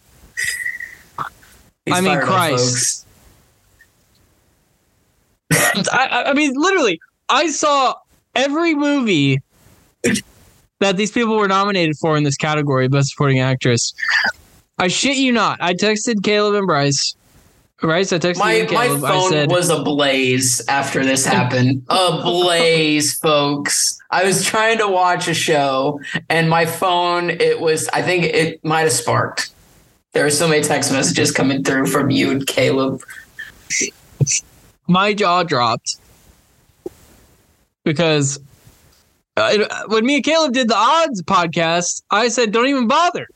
He's 1.85 1.95
I 1.95 2.01
mean, 2.01 2.21
Christ. 2.21 3.05
folks. 3.05 3.06
I, 5.93 6.07
I- 6.07 6.31
I 6.31 6.33
mean, 6.35 6.53
literally, 6.55 7.01
I 7.29 7.49
saw 7.51 7.95
every 8.35 8.75
movie 8.75 9.41
that 10.81 10.97
these 10.97 11.11
people 11.11 11.37
were 11.37 11.49
nominated 11.49 11.97
for 11.99 12.17
in 12.17 12.23
this 12.25 12.37
category, 12.37 12.89
Best 12.89 13.11
Supporting 13.11 13.41
Actress. 13.41 13.95
I 14.79 14.89
shit 14.89 15.17
you 15.17 15.33
not. 15.33 15.59
I 15.63 15.73
texted 15.75 16.23
Caleb 16.23 16.55
and 16.55 16.67
Bryce. 16.67 17.15
Bryce, 17.81 18.13
I 18.13 18.19
texted 18.19 18.39
My 18.39 18.61
my 18.61 18.67
Caleb. 18.87 19.05
I 19.05 19.09
phone 19.11 19.31
said, 19.31 19.51
was 19.51 19.69
ablaze 19.71 20.63
after 20.69 21.05
this 21.05 21.25
happened. 21.37 21.83
ablaze, 21.89 23.15
folks. 23.19 23.99
I 24.11 24.25
was 24.25 24.45
trying 24.45 24.79
to 24.79 24.89
watch 24.89 25.29
a 25.29 25.35
show 25.35 26.01
and 26.31 26.49
my 26.49 26.65
phone, 26.67 27.31
it 27.31 27.61
was 27.61 27.89
I 27.89 28.03
think 28.03 28.25
it 28.25 28.65
might 28.65 28.83
have 28.83 28.93
sparked. 28.93 29.51
There 30.13 30.25
were 30.25 30.31
so 30.31 30.49
many 30.49 30.63
text 30.63 30.91
messages 30.93 31.31
coming 31.33 31.63
through 31.65 31.87
from 31.87 32.11
you 32.11 32.31
and 32.31 32.47
Caleb. 32.47 33.03
My 34.89 35.13
jaw 35.13 35.43
dropped 35.43 35.97
because 37.85 38.39
uh, 39.37 39.85
when 39.89 40.05
me 40.05 40.17
and 40.17 40.25
Caleb 40.25 40.53
did 40.53 40.69
the 40.69 40.77
odds 40.77 41.23
podcast, 41.23 42.03
I 42.11 42.29
said, 42.29 42.53
"Don't 42.53 42.67
even 42.67 42.87
bother, 42.87 43.27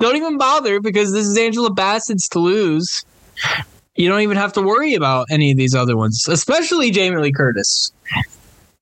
don't 0.00 0.16
even 0.16 0.38
bother," 0.38 0.80
because 0.80 1.12
this 1.12 1.26
is 1.26 1.36
Angela 1.36 1.70
Bassett's 1.70 2.28
to 2.30 2.38
lose, 2.38 3.04
you 3.96 4.08
don't 4.08 4.20
even 4.20 4.36
have 4.36 4.52
to 4.54 4.62
worry 4.62 4.94
about 4.94 5.26
any 5.30 5.50
of 5.50 5.56
these 5.56 5.74
other 5.74 5.96
ones, 5.96 6.26
especially 6.28 6.90
Jamie 6.90 7.16
Lee 7.16 7.32
Curtis. 7.32 7.92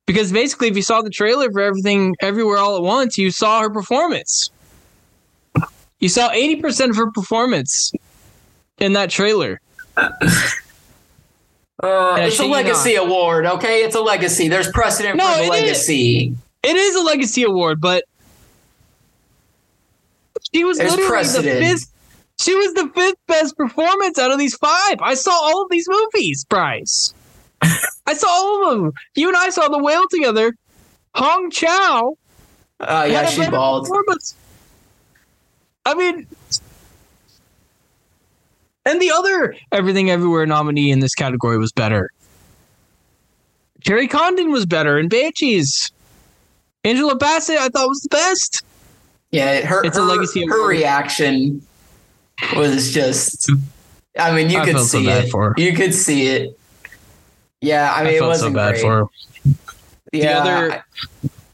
Because 0.06 0.32
basically, 0.32 0.68
if 0.68 0.76
you 0.76 0.82
saw 0.82 1.00
the 1.00 1.10
trailer 1.10 1.50
for 1.50 1.60
everything 1.60 2.14
everywhere 2.20 2.58
all 2.58 2.76
at 2.76 2.82
once, 2.82 3.16
you 3.16 3.30
saw 3.30 3.60
her 3.62 3.70
performance. 3.70 4.50
You 5.98 6.10
saw 6.10 6.28
80% 6.30 6.90
of 6.90 6.96
her 6.96 7.10
performance 7.10 7.90
in 8.78 8.92
that 8.92 9.08
trailer. 9.08 9.60
Uh, 11.84 12.16
it's 12.20 12.38
a 12.40 12.46
legacy 12.46 12.94
award, 12.94 13.46
okay? 13.46 13.82
It's 13.84 13.94
a 13.94 14.00
legacy. 14.00 14.48
There's 14.48 14.70
precedent 14.70 15.16
No, 15.16 15.24
for 15.32 15.36
the 15.38 15.42
it 15.42 15.44
is. 15.44 15.50
legacy. 15.50 16.36
It 16.62 16.76
is 16.76 16.94
a 16.96 17.02
legacy 17.02 17.42
award, 17.42 17.80
but 17.80 18.04
she 20.52 20.64
was 20.64 20.78
There's 20.78 20.90
literally 20.92 21.10
precedent. 21.10 21.60
the 21.60 21.66
fifth. 21.66 21.90
She 22.40 22.54
was 22.54 22.74
the 22.74 22.90
fifth 22.94 23.16
best 23.28 23.56
performance 23.56 24.18
out 24.18 24.30
of 24.32 24.38
these 24.38 24.56
five. 24.56 24.96
I 25.00 25.14
saw 25.14 25.30
all 25.30 25.62
of 25.62 25.68
these 25.70 25.86
movies, 25.88 26.44
Bryce. 26.48 27.14
I 27.62 28.14
saw 28.14 28.28
all 28.28 28.70
of 28.72 28.78
them. 28.82 28.92
You 29.14 29.28
and 29.28 29.36
I 29.36 29.50
saw 29.50 29.68
the 29.68 29.78
whale 29.78 30.04
together. 30.10 30.54
Hong 31.14 31.50
Chau. 31.50 32.16
Uh, 32.80 33.06
yeah, 33.08 33.26
she's 33.26 33.48
bald. 33.48 33.88
I 35.86 35.94
mean, 35.94 36.26
and 38.86 39.00
the 39.00 39.10
other 39.10 39.54
Everything 39.72 40.10
Everywhere 40.10 40.46
nominee 40.46 40.90
in 40.90 41.00
this 41.00 41.14
category 41.14 41.58
was 41.58 41.72
better. 41.72 42.10
Kerry 43.84 44.08
Condon 44.08 44.50
was 44.50 44.64
better 44.66 44.98
in 44.98 45.08
Banshees. 45.08 45.90
Angela 46.84 47.16
Bassett, 47.16 47.58
I 47.58 47.68
thought 47.68 47.88
was 47.88 48.00
the 48.00 48.08
best. 48.10 48.62
Yeah, 49.30 49.62
her 49.66 49.84
It's 49.84 49.96
a 49.96 50.00
her, 50.00 50.06
legacy 50.06 50.46
her 50.46 50.66
reaction 50.66 51.60
was 52.56 52.92
just. 52.92 53.50
I 54.18 54.34
mean, 54.34 54.48
you 54.50 54.58
I 54.58 54.64
could 54.64 54.76
so 54.78 54.84
see 54.84 55.06
bad 55.06 55.24
it. 55.24 55.58
You 55.58 55.72
could 55.74 55.92
see 55.94 56.26
it. 56.28 56.58
Yeah, 57.60 57.92
I 57.92 58.00
I, 58.00 58.04
mean, 58.04 58.14
it 58.14 58.18
felt 58.18 58.36
so 58.36 58.50
wasn't 58.50 58.54
bad 58.54 58.70
great. 58.72 58.82
for 58.82 58.98
her. 58.98 59.52
Yeah, 60.12 60.38
other- 60.40 60.84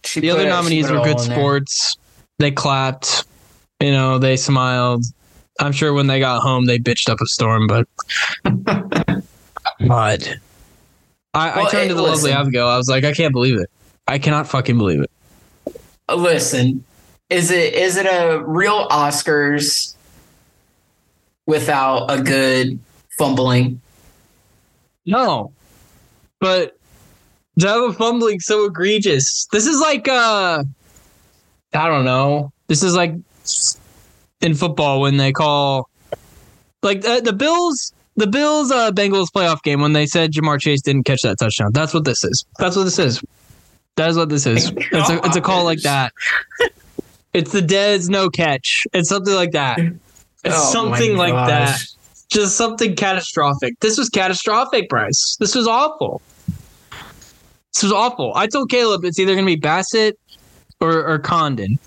she 0.05 0.21
The 0.21 0.31
other 0.31 0.49
nominees 0.49 0.91
were 0.91 0.99
good 0.99 1.21
in 1.21 1.29
there. 1.29 1.37
sports. 1.37 1.97
They 2.39 2.51
clapped. 2.51 3.25
You 3.81 3.93
know, 3.93 4.19
they 4.19 4.37
smiled. 4.37 5.05
I'm 5.61 5.73
sure 5.73 5.93
when 5.93 6.07
they 6.07 6.19
got 6.19 6.41
home, 6.41 6.65
they 6.65 6.79
bitched 6.79 7.09
up 7.09 7.21
a 7.21 7.27
storm, 7.27 7.67
but. 7.67 7.87
but. 9.87 10.37
I, 11.33 11.61
I 11.61 11.71
turned 11.71 11.83
hey, 11.83 11.89
to 11.89 11.95
the 11.95 12.03
lovely 12.03 12.31
listen. 12.31 12.33
Abigail. 12.33 12.67
I 12.67 12.77
was 12.77 12.89
like, 12.89 13.05
I 13.05 13.13
can't 13.13 13.33
believe 13.33 13.59
it. 13.59 13.71
I 14.09 14.19
cannot 14.19 14.49
fucking 14.49 14.77
believe 14.77 15.03
it. 15.03 15.11
Listen, 16.13 16.85
is 17.29 17.53
it 17.53 17.75
is 17.75 17.97
it 17.97 18.07
a 18.07 18.43
real 18.45 18.89
Oscars 18.89 19.95
without 21.47 22.11
a 22.11 22.21
good 22.21 22.81
fumbling? 23.17 23.81
No. 25.07 25.53
But 26.41 26.77
to 27.61 27.69
have 27.69 27.83
a 27.83 27.93
fumbling 27.93 28.41
so 28.41 28.65
egregious. 28.65 29.47
This 29.53 29.67
is 29.67 29.81
like 29.81 30.09
uh 30.09 30.65
I 31.73 31.87
don't 31.87 32.05
know. 32.05 32.53
This 32.67 32.83
is 32.83 32.97
like 32.97 33.15
in 34.41 34.55
football 34.55 35.01
when 35.01 35.17
they 35.17 35.33
call 35.33 35.89
like 36.83 37.05
uh, 37.05 37.21
the 37.21 37.33
Bills 37.33 37.93
the 38.17 38.27
Bills 38.27 38.71
uh 38.71 38.91
Bengals 38.93 39.29
playoff 39.29 39.63
game 39.63 39.81
when 39.81 39.93
they 39.93 40.07
said 40.07 40.33
Ja'Marr 40.33 40.61
Chase 40.61 40.83
didn't 40.83 41.05
catch 41.05 41.23
that 41.23 41.39
touchdown. 41.39 41.73
That's 41.73 41.95
what 41.95 42.05
this 42.05 42.25
is. 42.25 42.45
That's 42.59 42.77
what 42.77 42.85
this 42.85 42.99
is. 42.99 43.23
That 43.97 44.11
is 44.11 44.17
what 44.17 44.29
this 44.29 44.47
is. 44.47 44.73
It's 44.77 45.11
a 45.11 45.21
it's 45.25 45.37
a 45.37 45.41
call 45.41 45.65
like 45.65 45.83
that. 45.83 46.13
It's 47.33 47.53
the 47.53 47.61
Dez 47.61 48.09
no 48.09 48.29
catch. 48.31 48.87
It's 48.93 49.09
something 49.09 49.35
like 49.35 49.53
that. 49.53 49.79
It's 49.79 49.95
Oh 50.47 50.73
something 50.73 51.17
like 51.17 51.35
that 51.35 51.81
just 52.31 52.57
something 52.57 52.95
catastrophic. 52.97 53.79
This 53.81 53.99
was 53.99 54.09
catastrophic, 54.09 54.89
Bryce. 54.89 55.37
This 55.39 55.55
was 55.55 55.67
awful. 55.67 56.23
This 57.75 57.83
was 57.83 57.93
awful. 57.93 58.33
I 58.35 58.47
told 58.47 58.71
Caleb 58.71 59.05
it's 59.05 59.19
either 59.19 59.35
going 59.35 59.45
to 59.45 59.51
be 59.51 59.57
Bassett 59.57 60.19
or, 60.81 61.05
or 61.05 61.19
Condon. 61.19 61.79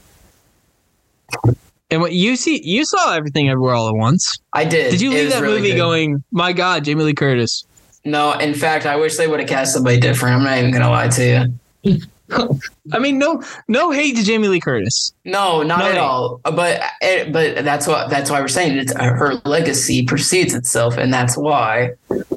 And 1.93 2.01
what 2.01 2.11
you 2.13 2.35
see, 2.35 2.59
you 2.63 2.85
saw 2.85 3.13
everything 3.13 3.49
everywhere 3.49 3.75
all 3.75 3.87
at 3.87 3.93
once. 3.95 4.39
I 4.51 4.65
did. 4.65 4.89
Did 4.89 4.99
you 4.99 5.11
leave 5.11 5.29
that 5.29 5.41
really 5.43 5.57
movie 5.57 5.71
good. 5.73 5.77
going, 5.77 6.23
my 6.31 6.51
God, 6.51 6.83
Jamie 6.85 7.03
Lee 7.03 7.13
Curtis? 7.13 7.65
No, 8.03 8.31
in 8.33 8.55
fact, 8.55 8.87
I 8.87 8.95
wish 8.95 9.15
they 9.17 9.27
would 9.27 9.39
have 9.39 9.47
cast 9.47 9.75
somebody 9.75 9.99
different. 9.99 10.37
I'm 10.37 10.43
not 10.43 10.57
even 10.57 10.71
gonna 10.71 10.89
lie 10.89 11.07
to 11.09 11.49
you. 11.83 11.99
I 12.91 12.97
mean, 12.97 13.19
no, 13.19 13.43
no 13.67 13.91
hate 13.91 14.15
to 14.15 14.23
Jamie 14.23 14.47
Lee 14.47 14.59
Curtis. 14.59 15.13
No, 15.23 15.61
not 15.61 15.79
No, 15.79 15.85
at 15.85 15.93
no. 15.95 16.01
all. 16.01 16.41
But 16.43 16.81
eh, 17.03 17.29
but 17.29 17.63
that's 17.63 17.85
what 17.85 18.09
that's 18.09 18.31
why 18.31 18.41
we're 18.41 18.47
saying 18.47 18.75
it's 18.75 18.93
her 18.95 19.35
legacy 19.45 20.03
precedes 20.03 20.55
itself, 20.55 20.97
and 20.97 21.13
that's 21.13 21.37
why. 21.37 21.91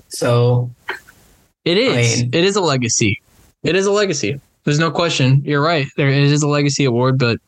So 0.08 0.70
It 1.64 1.78
is. 1.78 2.20
mean- 2.20 2.30
it 2.34 2.44
is 2.44 2.56
a 2.56 2.60
legacy. 2.60 3.22
It 3.62 3.74
is 3.74 3.86
a 3.86 3.90
legacy. 3.90 4.38
There's 4.64 4.78
no 4.78 4.90
question. 4.90 5.40
You're 5.46 5.62
right. 5.62 5.86
There 5.96 6.08
it 6.08 6.18
is 6.18 6.42
a 6.42 6.48
legacy 6.48 6.84
award, 6.84 7.18
but 7.18 7.38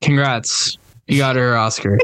congrats. 0.00 0.78
You 1.06 1.18
got 1.18 1.36
her 1.36 1.56
Oscar. 1.56 1.98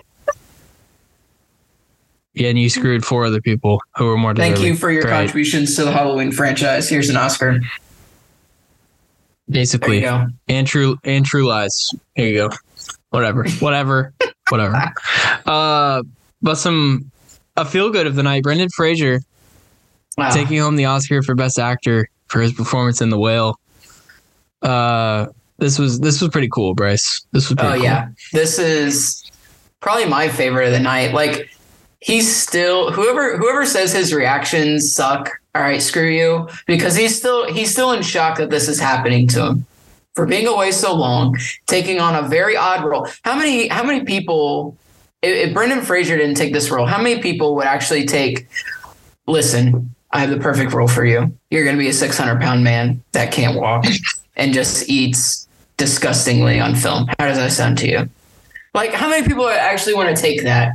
Yeah, 2.35 2.49
and 2.49 2.59
you 2.59 2.69
screwed 2.69 3.05
four 3.05 3.25
other 3.25 3.41
people 3.41 3.81
who 3.97 4.07
were 4.07 4.17
more 4.19 4.35
thank 4.35 4.55
deserving. 4.57 4.73
you 4.73 4.79
for 4.79 4.91
your 4.91 5.03
Great. 5.03 5.13
contributions 5.13 5.77
to 5.77 5.85
the 5.85 5.93
Halloween 5.93 6.33
franchise. 6.33 6.89
Here's 6.89 7.09
an 7.09 7.17
Oscar. 7.17 7.61
Basically, 9.49 10.05
and 10.49 10.67
true 10.67 10.97
and 11.05 11.25
true 11.25 11.47
lies. 11.47 11.91
Here 12.15 12.27
you 12.29 12.35
go. 12.49 12.51
Whatever. 13.11 13.45
Whatever. 13.61 14.13
Whatever. 14.49 14.93
Uh, 15.47 16.03
but 16.43 16.55
some 16.57 17.11
a 17.57 17.65
feel 17.65 17.91
good 17.91 18.07
of 18.07 18.15
the 18.17 18.23
night. 18.23 18.43
Brendan 18.43 18.69
Fraser 18.71 19.21
Wow. 20.17 20.31
taking 20.31 20.59
home 20.59 20.77
the 20.77 20.85
Oscar 20.87 21.23
for 21.23 21.35
Best 21.35 21.59
Actor 21.59 22.09
for 22.29 22.41
his 22.41 22.53
performance 22.53 23.01
in 23.01 23.11
The 23.11 23.19
Whale. 23.19 23.59
Uh, 24.63 25.27
this 25.59 25.79
was 25.79 26.01
this 26.01 26.21
was 26.21 26.31
pretty 26.31 26.49
cool, 26.49 26.75
Bryce. 26.75 27.25
This 27.33 27.49
was 27.49 27.57
pretty 27.57 27.73
Oh 27.73 27.77
cool. 27.77 27.85
yeah, 27.85 28.09
this 28.33 28.59
is 28.59 29.23
probably 29.81 30.07
my 30.07 30.29
favorite 30.29 30.67
of 30.67 30.73
the 30.73 30.81
night. 30.81 31.13
Like 31.15 31.49
he's 32.01 32.35
still 32.35 32.91
whoever 32.91 33.37
whoever 33.37 33.65
says 33.67 33.93
his 33.93 34.13
reactions 34.13 34.93
suck. 34.93 35.31
All 35.55 35.63
right, 35.63 35.81
screw 35.81 36.09
you, 36.09 36.49
because 36.67 36.97
he's 36.97 37.17
still 37.17 37.53
he's 37.53 37.71
still 37.71 37.93
in 37.93 38.03
shock 38.03 38.39
that 38.39 38.51
this 38.51 38.69
is 38.69 38.81
happening 38.81 39.29
to 39.29 39.47
him 39.47 39.67
for 40.17 40.27
being 40.27 40.47
away 40.49 40.73
so 40.73 40.95
long, 40.95 41.37
taking 41.67 42.01
on 42.01 42.17
a 42.17 42.27
very 42.29 42.57
odd 42.57 42.85
role. 42.85 43.07
How 43.23 43.37
many 43.39 43.69
how 43.69 43.85
many 43.85 44.05
people? 44.05 44.77
If, 45.23 45.49
if 45.49 45.55
Brendan 45.55 45.83
Fraser 45.83 46.17
didn't 46.17 46.35
take 46.37 46.53
this 46.53 46.71
role, 46.71 46.87
how 46.87 47.01
many 47.01 47.23
people 47.23 47.55
would 47.55 47.67
actually 47.67 48.05
take? 48.05 48.49
Listen, 49.27 49.95
I 50.11 50.19
have 50.19 50.31
the 50.31 50.39
perfect 50.39 50.73
role 50.73 50.89
for 50.89 51.05
you. 51.05 51.33
You're 51.51 51.65
going 51.65 51.77
to 51.77 51.81
be 51.81 51.89
a 51.89 51.93
600 51.95 52.41
pound 52.43 52.63
man 52.65 53.03
that 53.13 53.33
can't 53.33 53.57
walk 53.59 53.85
and 54.37 54.53
just 54.53 54.89
eats 54.89 55.49
disgustingly 55.77 56.61
on 56.61 56.75
film. 56.75 57.07
How 57.19 57.27
does 57.27 57.37
that 57.39 57.53
sound 57.53 57.79
to 57.79 57.89
you? 57.89 58.09
Like, 58.75 58.93
how 58.93 59.09
many 59.09 59.27
people 59.27 59.49
actually 59.49 59.95
want 59.95 60.15
to 60.15 60.21
take 60.21 60.43
that? 60.45 60.73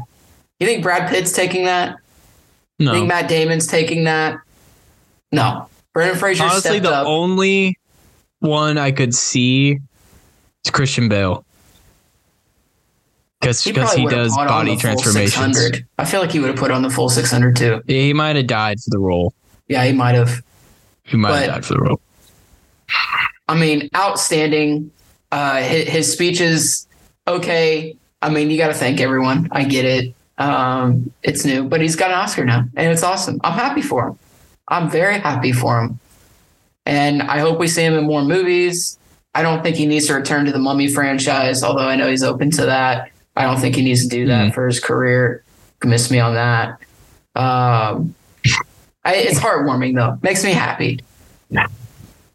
You 0.59 0.67
think 0.67 0.83
Brad 0.83 1.09
Pitt's 1.09 1.31
taking 1.31 1.65
that? 1.65 1.97
You 2.77 2.85
No, 2.87 2.93
think 2.93 3.07
Matt 3.07 3.27
Damon's 3.29 3.67
taking 3.67 4.05
that? 4.05 4.39
No. 5.31 5.67
Brendan 5.93 6.17
Fraser 6.17 6.43
honestly, 6.43 6.79
the 6.79 6.91
up. 6.91 7.07
only 7.07 7.77
one 8.39 8.77
I 8.77 8.91
could 8.91 9.13
see 9.13 9.79
is 10.63 10.71
Christian 10.71 11.09
Bale. 11.09 11.45
Because 13.41 13.63
He 13.63 13.71
he 13.71 14.05
does 14.05 14.35
body 14.35 14.75
transformations. 14.75 15.57
I 15.97 16.05
feel 16.05 16.19
like 16.21 16.31
he 16.31 16.39
would 16.39 16.49
have 16.49 16.59
put 16.59 16.71
on 16.71 16.81
the 16.81 16.89
full 16.89 17.09
600 17.09 17.55
too. 17.55 17.81
Yeah, 17.85 18.01
he 18.01 18.13
might 18.13 18.35
have 18.35 18.47
died 18.47 18.79
for 18.81 18.89
the 18.89 18.99
role. 18.99 19.33
Yeah, 19.67 19.83
he 19.85 19.93
might 19.93 20.15
have. 20.15 20.41
He 21.03 21.15
might 21.17 21.29
But- 21.31 21.39
have 21.43 21.49
died 21.55 21.65
for 21.65 21.73
the 21.75 21.79
role. 21.81 22.01
I 23.49 23.55
mean, 23.55 23.89
outstanding. 23.95 24.91
Uh, 25.31 25.57
his, 25.61 25.87
his 25.87 26.13
speech 26.13 26.39
is 26.39 26.87
okay. 27.27 27.95
I 28.21 28.29
mean, 28.29 28.49
you 28.51 28.57
got 28.57 28.67
to 28.67 28.73
thank 28.73 29.01
everyone. 29.01 29.49
I 29.51 29.63
get 29.63 29.85
it. 29.85 30.13
Um, 30.37 31.11
it's 31.23 31.43
new, 31.43 31.67
but 31.67 31.81
he's 31.81 31.95
got 31.95 32.11
an 32.11 32.17
Oscar 32.17 32.45
now, 32.45 32.63
and 32.75 32.91
it's 32.91 33.03
awesome. 33.03 33.41
I'm 33.43 33.53
happy 33.53 33.81
for 33.81 34.07
him. 34.07 34.19
I'm 34.67 34.89
very 34.89 35.17
happy 35.19 35.51
for 35.51 35.81
him, 35.81 35.99
and 36.85 37.23
I 37.23 37.39
hope 37.39 37.59
we 37.59 37.67
see 37.67 37.83
him 37.83 37.95
in 37.95 38.05
more 38.05 38.23
movies. 38.23 38.97
I 39.35 39.41
don't 39.41 39.63
think 39.63 39.75
he 39.75 39.85
needs 39.85 40.07
to 40.07 40.13
return 40.13 40.45
to 40.45 40.51
the 40.51 40.59
Mummy 40.59 40.87
franchise, 40.87 41.63
although 41.63 41.87
I 41.89 41.95
know 41.95 42.07
he's 42.07 42.23
open 42.23 42.51
to 42.51 42.65
that. 42.67 43.11
I 43.35 43.43
don't 43.43 43.59
think 43.59 43.75
he 43.75 43.83
needs 43.83 44.03
to 44.03 44.09
do 44.09 44.27
that 44.27 44.51
Mhm. 44.51 44.53
for 44.53 44.67
his 44.67 44.79
career. 44.79 45.43
Miss 45.83 46.09
me 46.11 46.19
on 46.19 46.35
that. 46.35 46.69
Um, 47.35 48.15
I, 49.03 49.15
it's 49.15 49.39
heartwarming 49.39 49.95
though. 49.95 50.17
Makes 50.21 50.43
me 50.43 50.51
happy. 50.51 50.99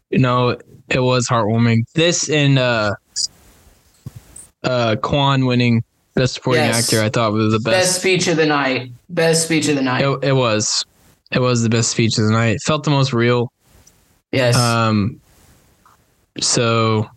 You 0.09 0.19
know, 0.19 0.57
it 0.89 0.99
was 0.99 1.27
heartwarming. 1.27 1.79
This 1.93 2.29
and 2.29 2.57
uh, 2.59 2.95
uh, 4.63 4.95
Quan 5.01 5.45
winning 5.45 5.83
Best 6.15 6.35
Supporting 6.35 6.63
Yes. 6.63 6.85
Actor, 6.85 7.03
I 7.03 7.09
thought 7.09 7.33
was 7.33 7.51
the 7.51 7.59
Best 7.59 7.75
best. 7.87 7.99
speech 7.99 8.27
of 8.27 8.37
the 8.37 8.45
night. 8.45 8.91
Best 9.09 9.45
speech 9.45 9.67
of 9.67 9.75
the 9.75 9.81
night. 9.81 10.03
It, 10.03 10.19
it 10.23 10.33
was. 10.33 10.85
It 11.31 11.39
was 11.39 11.63
the 11.63 11.69
best 11.69 11.89
speech 11.91 12.17
of 12.17 12.25
the 12.25 12.31
night. 12.31 12.55
It 12.55 12.61
felt 12.61 12.83
the 12.83 12.91
most 12.91 13.11
real. 13.13 13.51
Yes. 14.31 14.55
Um, 14.55 15.19
so 16.39 17.09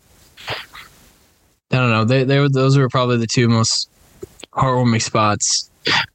I 0.50 1.76
don't 1.76 1.90
know. 1.90 2.04
They 2.04 2.24
they 2.24 2.38
were 2.38 2.48
those 2.48 2.76
were 2.78 2.88
probably 2.88 3.18
the 3.18 3.26
two 3.26 3.48
most 3.48 3.88
heartwarming 4.52 5.02
spots. 5.02 5.70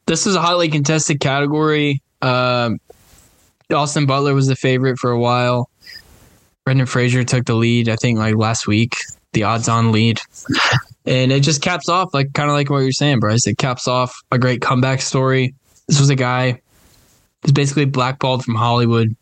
this 0.07 0.25
is 0.27 0.35
a 0.35 0.41
hotly 0.41 0.69
contested 0.69 1.19
category. 1.19 2.01
Um, 2.21 2.79
Austin 3.73 4.05
Butler 4.05 4.33
was 4.33 4.47
the 4.47 4.55
favorite 4.55 4.97
for 4.99 5.11
a 5.11 5.19
while. 5.19 5.69
Brendan 6.65 6.85
Fraser 6.87 7.23
took 7.23 7.45
the 7.45 7.55
lead, 7.55 7.89
I 7.89 7.95
think, 7.95 8.17
like 8.19 8.35
last 8.35 8.67
week, 8.67 8.95
the 9.33 9.43
odds 9.43 9.67
on 9.67 9.91
lead. 9.91 10.19
And 11.05 11.31
it 11.31 11.41
just 11.41 11.61
caps 11.61 11.89
off, 11.89 12.13
like 12.13 12.33
kind 12.33 12.49
of 12.49 12.55
like 12.55 12.69
what 12.69 12.79
you're 12.79 12.91
saying, 12.91 13.19
Bryce. 13.19 13.45
It 13.45 13.57
caps 13.57 13.87
off 13.87 14.15
a 14.31 14.39
great 14.39 14.61
comeback 14.61 15.01
story. 15.01 15.53
This 15.87 15.99
was 15.99 16.09
a 16.09 16.15
guy 16.15 16.61
who's 17.41 17.51
basically 17.51 17.85
blackballed 17.85 18.45
from 18.45 18.55
Hollywood 18.55 19.15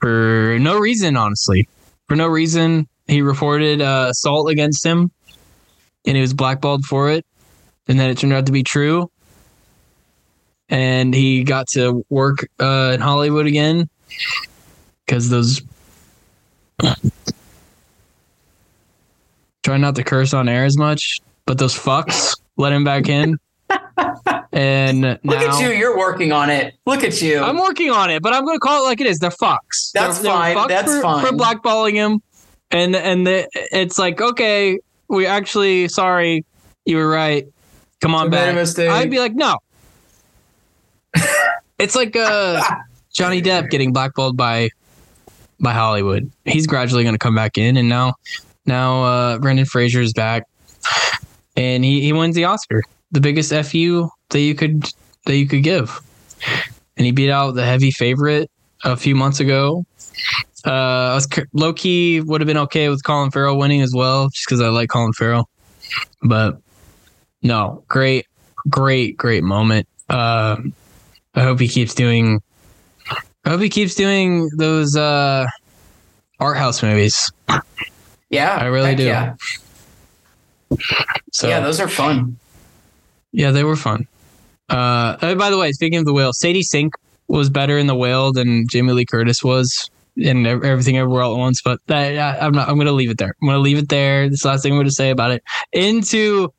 for 0.00 0.56
no 0.60 0.78
reason, 0.78 1.16
honestly. 1.16 1.68
For 2.06 2.14
no 2.14 2.28
reason. 2.28 2.86
He 3.08 3.22
reported 3.22 3.80
uh, 3.80 4.08
assault 4.10 4.50
against 4.50 4.84
him 4.84 5.10
and 6.06 6.16
he 6.16 6.20
was 6.20 6.34
blackballed 6.34 6.84
for 6.84 7.10
it. 7.10 7.26
And 7.88 7.98
then 7.98 8.10
it 8.10 8.18
turned 8.18 8.32
out 8.32 8.46
to 8.46 8.52
be 8.52 8.62
true. 8.62 9.10
And 10.68 11.14
he 11.14 11.44
got 11.44 11.68
to 11.74 12.04
work 12.08 12.48
uh, 12.60 12.92
in 12.94 13.00
Hollywood 13.00 13.46
again 13.46 13.88
because 15.04 15.28
those. 15.28 15.62
Try 19.62 19.76
not 19.78 19.94
to 19.96 20.04
curse 20.04 20.32
on 20.32 20.48
air 20.48 20.64
as 20.64 20.76
much, 20.78 21.20
but 21.44 21.58
those 21.58 21.74
fucks 21.74 22.38
let 22.56 22.72
him 22.72 22.84
back 22.84 23.08
in. 23.08 23.38
And 24.52 25.02
Look 25.02 25.22
now, 25.24 25.58
at 25.58 25.60
you. 25.60 25.68
You're 25.68 25.98
working 25.98 26.32
on 26.32 26.48
it. 26.48 26.74
Look 26.86 27.04
at 27.04 27.20
you. 27.20 27.40
I'm 27.40 27.58
working 27.58 27.90
on 27.90 28.08
it, 28.08 28.22
but 28.22 28.32
I'm 28.32 28.42
going 28.46 28.56
to 28.56 28.60
call 28.60 28.82
it 28.84 28.86
like 28.86 29.02
it 29.02 29.06
is. 29.06 29.18
They're 29.18 29.28
fucks. 29.28 29.92
That's 29.92 30.18
They're- 30.20 30.32
they're 30.32 30.32
fine. 30.32 30.56
fucks 30.56 30.68
That's 30.68 30.94
for, 30.94 31.02
fine. 31.02 31.26
For 31.26 31.32
blackballing 31.32 31.92
him, 31.92 32.22
and 32.70 32.96
and 32.96 33.26
the, 33.26 33.46
it's 33.54 33.98
like 33.98 34.18
okay, 34.22 34.78
we 35.08 35.26
actually 35.26 35.88
sorry, 35.88 36.46
you 36.86 36.96
were 36.96 37.08
right. 37.08 37.46
Come 38.00 38.14
on 38.14 38.26
We 38.26 38.30
back. 38.30 38.54
mistake. 38.54 38.88
I'd 38.88 39.10
be 39.10 39.18
like, 39.18 39.34
no. 39.34 39.58
it's 41.78 41.94
like 41.94 42.16
uh, 42.16 42.62
Johnny 43.12 43.42
Depp 43.42 43.68
getting 43.68 43.92
blackballed 43.92 44.38
by 44.38 44.70
by 45.60 45.72
Hollywood. 45.72 46.30
He's 46.44 46.66
gradually 46.66 47.02
going 47.02 47.14
to 47.14 47.18
come 47.18 47.34
back 47.34 47.58
in, 47.58 47.76
and 47.76 47.88
now 47.88 48.14
now 48.66 49.04
uh, 49.04 49.38
Brendan 49.38 49.66
Fraser 49.66 50.00
is 50.00 50.12
back, 50.12 50.44
and 51.56 51.84
he 51.84 52.00
he 52.00 52.12
wins 52.12 52.34
the 52.34 52.44
Oscar, 52.44 52.82
the 53.12 53.20
biggest 53.20 53.52
fu 53.70 54.08
that 54.30 54.40
you 54.40 54.54
could 54.54 54.84
that 55.26 55.36
you 55.36 55.46
could 55.46 55.62
give, 55.62 56.00
and 56.96 57.06
he 57.06 57.12
beat 57.12 57.30
out 57.30 57.52
the 57.52 57.64
heavy 57.64 57.90
favorite 57.90 58.50
a 58.84 58.96
few 58.96 59.14
months 59.14 59.40
ago. 59.40 59.84
Uh, 60.66 60.70
I 60.70 61.14
was 61.14 61.28
low 61.52 61.72
key 61.72 62.20
would 62.20 62.40
have 62.40 62.46
been 62.46 62.58
okay 62.58 62.88
with 62.88 63.04
Colin 63.04 63.30
Farrell 63.30 63.56
winning 63.56 63.82
as 63.82 63.92
well, 63.94 64.28
just 64.30 64.46
because 64.46 64.60
I 64.60 64.68
like 64.68 64.88
Colin 64.88 65.12
Farrell, 65.12 65.48
but 66.22 66.58
no, 67.42 67.84
great, 67.88 68.26
great, 68.68 69.16
great 69.16 69.44
moment. 69.44 69.86
Uh, 70.08 70.56
I 71.34 71.42
hope 71.42 71.60
he 71.60 71.68
keeps 71.68 71.94
doing. 71.94 72.42
I 73.46 73.50
hope 73.50 73.60
he 73.60 73.68
keeps 73.68 73.94
doing 73.94 74.50
those 74.56 74.96
uh, 74.96 75.46
art 76.40 76.56
house 76.56 76.82
movies. 76.82 77.30
yeah, 78.28 78.56
I 78.60 78.66
really 78.66 78.94
do. 78.96 79.04
Yeah. 79.04 79.34
So 81.32 81.48
yeah, 81.48 81.60
those 81.60 81.80
are 81.80 81.88
fun. 81.88 82.38
Yeah, 83.32 83.52
they 83.52 83.62
were 83.64 83.76
fun. 83.76 84.06
Uh, 84.68 85.16
oh, 85.22 85.34
by 85.36 85.50
the 85.50 85.58
way, 85.58 85.70
speaking 85.72 85.98
of 85.98 86.06
the 86.06 86.12
whale, 86.12 86.32
Sadie 86.32 86.62
Sink 86.62 86.92
was 87.28 87.48
better 87.50 87.78
in 87.78 87.86
the 87.86 87.94
whale 87.94 88.32
than 88.32 88.66
Jamie 88.68 88.92
Lee 88.92 89.04
Curtis 89.04 89.44
was 89.44 89.90
in 90.16 90.44
everything 90.46 90.96
everywhere 90.96 91.22
all 91.22 91.34
at 91.34 91.38
once. 91.38 91.62
But 91.62 91.78
that, 91.86 92.18
I- 92.18 92.44
I'm 92.46 92.52
not. 92.52 92.68
I'm 92.68 92.76
gonna 92.78 92.92
leave 92.92 93.10
it 93.10 93.18
there. 93.18 93.34
I'm 93.40 93.46
gonna 93.48 93.60
leave 93.60 93.78
it 93.78 93.88
there. 93.88 94.28
This 94.28 94.44
last 94.44 94.62
thing 94.64 94.72
I'm 94.72 94.78
gonna 94.78 94.90
say 94.90 95.10
about 95.10 95.30
it. 95.30 95.44
Into 95.72 96.52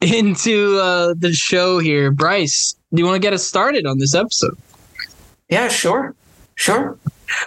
into 0.00 0.78
uh, 0.78 1.14
the 1.18 1.32
show 1.34 1.78
here, 1.78 2.10
Bryce. 2.10 2.74
Do 2.94 3.00
you 3.00 3.04
want 3.06 3.16
to 3.16 3.20
get 3.26 3.32
us 3.34 3.46
started 3.46 3.86
on 3.86 3.98
this 3.98 4.14
episode? 4.14 4.56
Yeah, 5.48 5.68
sure, 5.68 6.14
sure. 6.54 6.98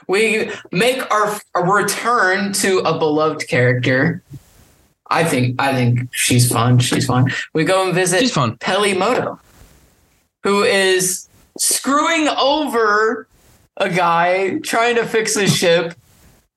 We 0.08 0.52
make 0.72 1.10
our, 1.12 1.40
our 1.54 1.82
return 1.82 2.54
to 2.54 2.80
a 2.80 2.98
beloved 2.98 3.48
character. 3.48 4.24
I 5.08 5.24
think 5.24 5.62
I 5.62 5.74
think 5.74 6.10
she's 6.12 6.52
fun. 6.52 6.80
She's 6.80 7.06
fun. 7.06 7.32
We 7.54 7.64
go 7.64 7.86
and 7.86 7.94
visit 7.94 8.22
She's 8.22 8.34
fun. 8.34 8.58
Peli 8.58 8.96
Motto, 8.96 9.40
who 10.44 10.64
is 10.64 11.30
screwing 11.58 12.28
over 12.28 13.28
a 13.78 13.90
guy 13.90 14.60
trying 14.60 14.96
to 14.96 15.06
fix 15.06 15.36
his 15.36 15.56
ship. 15.56 15.94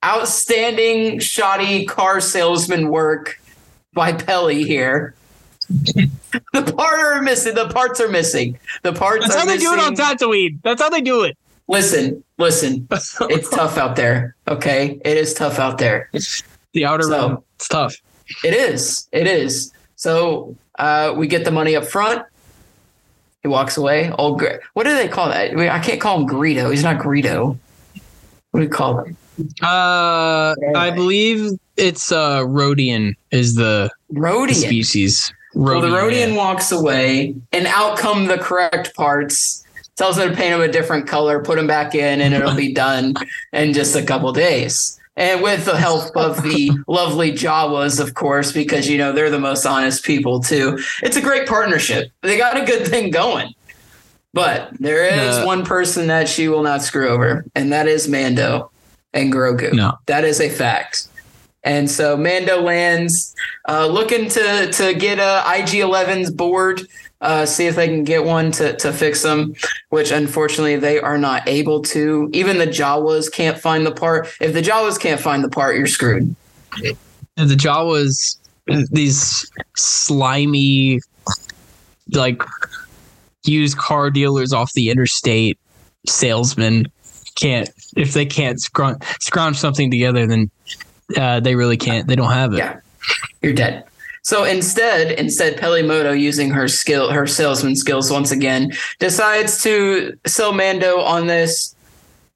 Outstanding 0.05 1.19
shoddy 1.19 1.85
car 1.85 2.21
salesman 2.21 2.89
work 2.89 3.41
by 3.93 4.13
Peli 4.13 4.63
here. 4.63 5.15
the 5.69 6.75
part 6.77 7.01
are 7.01 7.21
missing. 7.21 7.55
The 7.55 7.69
parts 7.69 8.01
are 8.01 8.09
missing. 8.09 8.59
The 8.83 8.93
parts 8.93 9.27
That's 9.27 9.39
how 9.39 9.45
they 9.45 9.59
do 9.59 9.73
it 9.73 9.81
on 9.81 9.91
missing. 9.91 10.05
Tatooine. 10.05 10.63
That's 10.63 10.81
how 10.81 10.89
they 10.89 11.01
do 11.01 11.25
it. 11.25 11.37
Listen, 11.69 12.25
listen. 12.39 12.87
It's 12.91 13.51
tough 13.55 13.77
out 13.79 13.97
there. 13.97 14.35
Okay, 14.49 14.99
it 15.05 15.17
is 15.17 15.35
tough 15.35 15.59
out 15.59 15.79
there. 15.79 16.09
It's 16.13 16.43
the 16.73 16.85
outer 16.87 17.05
So- 17.05 17.29
rim. 17.29 17.39
It's 17.57 17.69
tough. 17.69 17.95
It 18.45 18.55
is. 18.55 19.09
It 19.13 19.27
is. 19.27 19.73
So 19.97 20.55
uh, 20.79 21.15
we 21.17 21.27
get 21.27 21.45
the 21.45 21.51
money 21.51 21.75
up 21.77 21.85
front. 21.87 22.23
He 23.43 23.49
walks 23.49 23.77
away. 23.77 24.11
Old, 24.13 24.39
Gre- 24.39 24.59
what 24.75 24.85
do 24.85 24.95
they 24.95 25.09
call 25.09 25.29
that? 25.29 25.57
I 25.57 25.79
can't 25.79 26.01
call 26.01 26.21
him 26.21 26.29
Greedo. 26.29 26.71
He's 26.71 26.83
not 26.83 26.99
Greedo. 26.99 27.57
What 28.51 28.61
do 28.61 28.65
you 28.65 28.69
call 28.71 28.99
him? 29.05 29.17
Uh, 29.63 30.55
I 30.77 30.91
believe 30.95 31.53
it's 31.77 32.11
uh 32.11 32.41
Rodian 32.41 33.15
is 33.31 33.55
the 33.55 33.91
Rodian. 34.13 34.55
species. 34.55 35.33
Well, 35.55 35.81
the 35.81 35.89
Rodian, 35.89 36.31
Rodian 36.33 36.37
walks 36.37 36.71
away, 36.73 37.35
and 37.53 37.67
out 37.69 37.97
come 37.99 38.27
the 38.27 38.39
correct 38.39 38.95
parts. 38.95 39.65
Tells 39.99 40.15
them 40.15 40.31
to 40.31 40.37
paint 40.37 40.53
them 40.53 40.61
a 40.61 40.69
different 40.73 41.09
color, 41.09 41.43
put 41.43 41.57
them 41.57 41.67
back 41.67 41.93
in, 41.93 42.21
and 42.21 42.33
it'll 42.33 42.55
be 42.55 42.73
done 42.73 43.15
in 43.53 43.73
just 43.73 43.97
a 43.97 44.03
couple 44.03 44.33
days. 44.33 44.99
And 45.17 45.43
with 45.43 45.65
the 45.65 45.77
help 45.77 46.17
of 46.17 46.41
the 46.45 46.71
lovely 46.87 47.33
Jawas, 47.33 47.99
of 48.01 48.15
course, 48.15 48.53
because 48.53 48.89
you 48.89 48.97
know 48.97 49.11
they're 49.11 49.29
the 49.29 49.41
most 49.41 49.67
honest 49.67 50.05
people 50.05 50.39
too. 50.41 50.79
It's 51.03 51.17
a 51.17 51.21
great 51.21 51.49
partnership. 51.49 52.13
They 52.23 52.39
got 52.39 52.57
a 52.57 52.65
good 52.65 52.87
thing 52.87 53.11
going. 53.11 53.53
But 54.33 54.71
there 54.79 55.05
is 55.05 55.39
The- 55.41 55.47
one 55.47 55.65
person 55.65 56.07
that 56.07 56.29
she 56.29 56.47
will 56.47 56.63
not 56.63 56.83
screw 56.83 57.09
over, 57.09 57.45
and 57.57 57.73
that 57.73 57.89
is 57.89 58.07
Mando 58.07 58.71
and 59.13 59.33
Grogu. 59.33 59.73
No. 59.73 59.95
That 60.07 60.23
is 60.25 60.41
a 60.41 60.49
fact. 60.49 61.09
And 61.65 61.91
so 61.91 62.17
Mando 62.17 62.61
lands, 62.63 63.35
uh, 63.69 63.87
looking 63.87 64.29
to 64.29 64.71
to 64.71 64.95
get 64.95 65.19
uh, 65.19 65.43
IG-11's 65.45 66.31
board, 66.31 66.83
uh, 67.21 67.45
see 67.47 67.67
if 67.67 67.77
they 67.77 67.89
can 67.89 68.05
get 68.05 68.25
one 68.25 68.53
to 68.53 68.77
to 68.77 68.93
fix 68.93 69.23
them. 69.23 69.55
Which 69.91 70.11
unfortunately 70.11 70.77
they 70.77 71.01
are 71.01 71.19
not 71.19 71.49
able 71.49 71.83
to. 71.83 72.31
Even 72.33 72.59
the 72.59 72.67
Jawas 72.67 73.31
can't 73.31 73.59
find 73.59 73.85
the 73.85 73.93
part. 73.93 74.29
If 74.41 74.53
the 74.53 74.63
Jawas 74.63 74.99
can't 74.99 75.21
find 75.21 75.43
the 75.43 75.49
part, 75.49 75.77
you're 75.77 75.87
screwed. 75.87 76.35
the 76.77 76.97
Jawas, 77.37 78.39
these 78.91 79.51
slimy, 79.77 81.01
like 82.13 82.43
used 83.45 83.79
car 83.79 84.11
dealers 84.11 84.53
off 84.53 84.73
the 84.75 84.91
interstate 84.91 85.59
salesmen 86.07 86.87
can't 87.35 87.71
if 87.97 88.15
they 88.15 88.27
can't 88.27 88.61
scrunch 88.61 89.03
scrounge 89.21 89.57
something 89.57 89.91
together, 89.91 90.27
then 90.27 90.51
uh, 91.17 91.41
they 91.41 91.55
really 91.55 91.77
can't. 91.77 92.07
They 92.09 92.17
don't 92.17 92.33
have 92.33 92.53
it. 92.53 92.59
Yeah. 92.59 92.81
You're 93.43 93.53
dead. 93.53 93.85
So 94.29 94.45
instead, 94.45 95.13
instead, 95.13 95.57
Peli 95.57 95.83
Motto, 95.83 96.13
using 96.13 96.51
her 96.51 96.69
skill, 96.69 97.11
her 97.11 97.27
salesman 97.27 97.75
skills 97.75 98.11
once 98.11 98.31
again, 98.31 98.75
decides 98.99 99.63
to 99.63 100.19
sell 100.27 100.53
Mando 100.53 101.01
on 101.01 101.29
this 101.29 101.75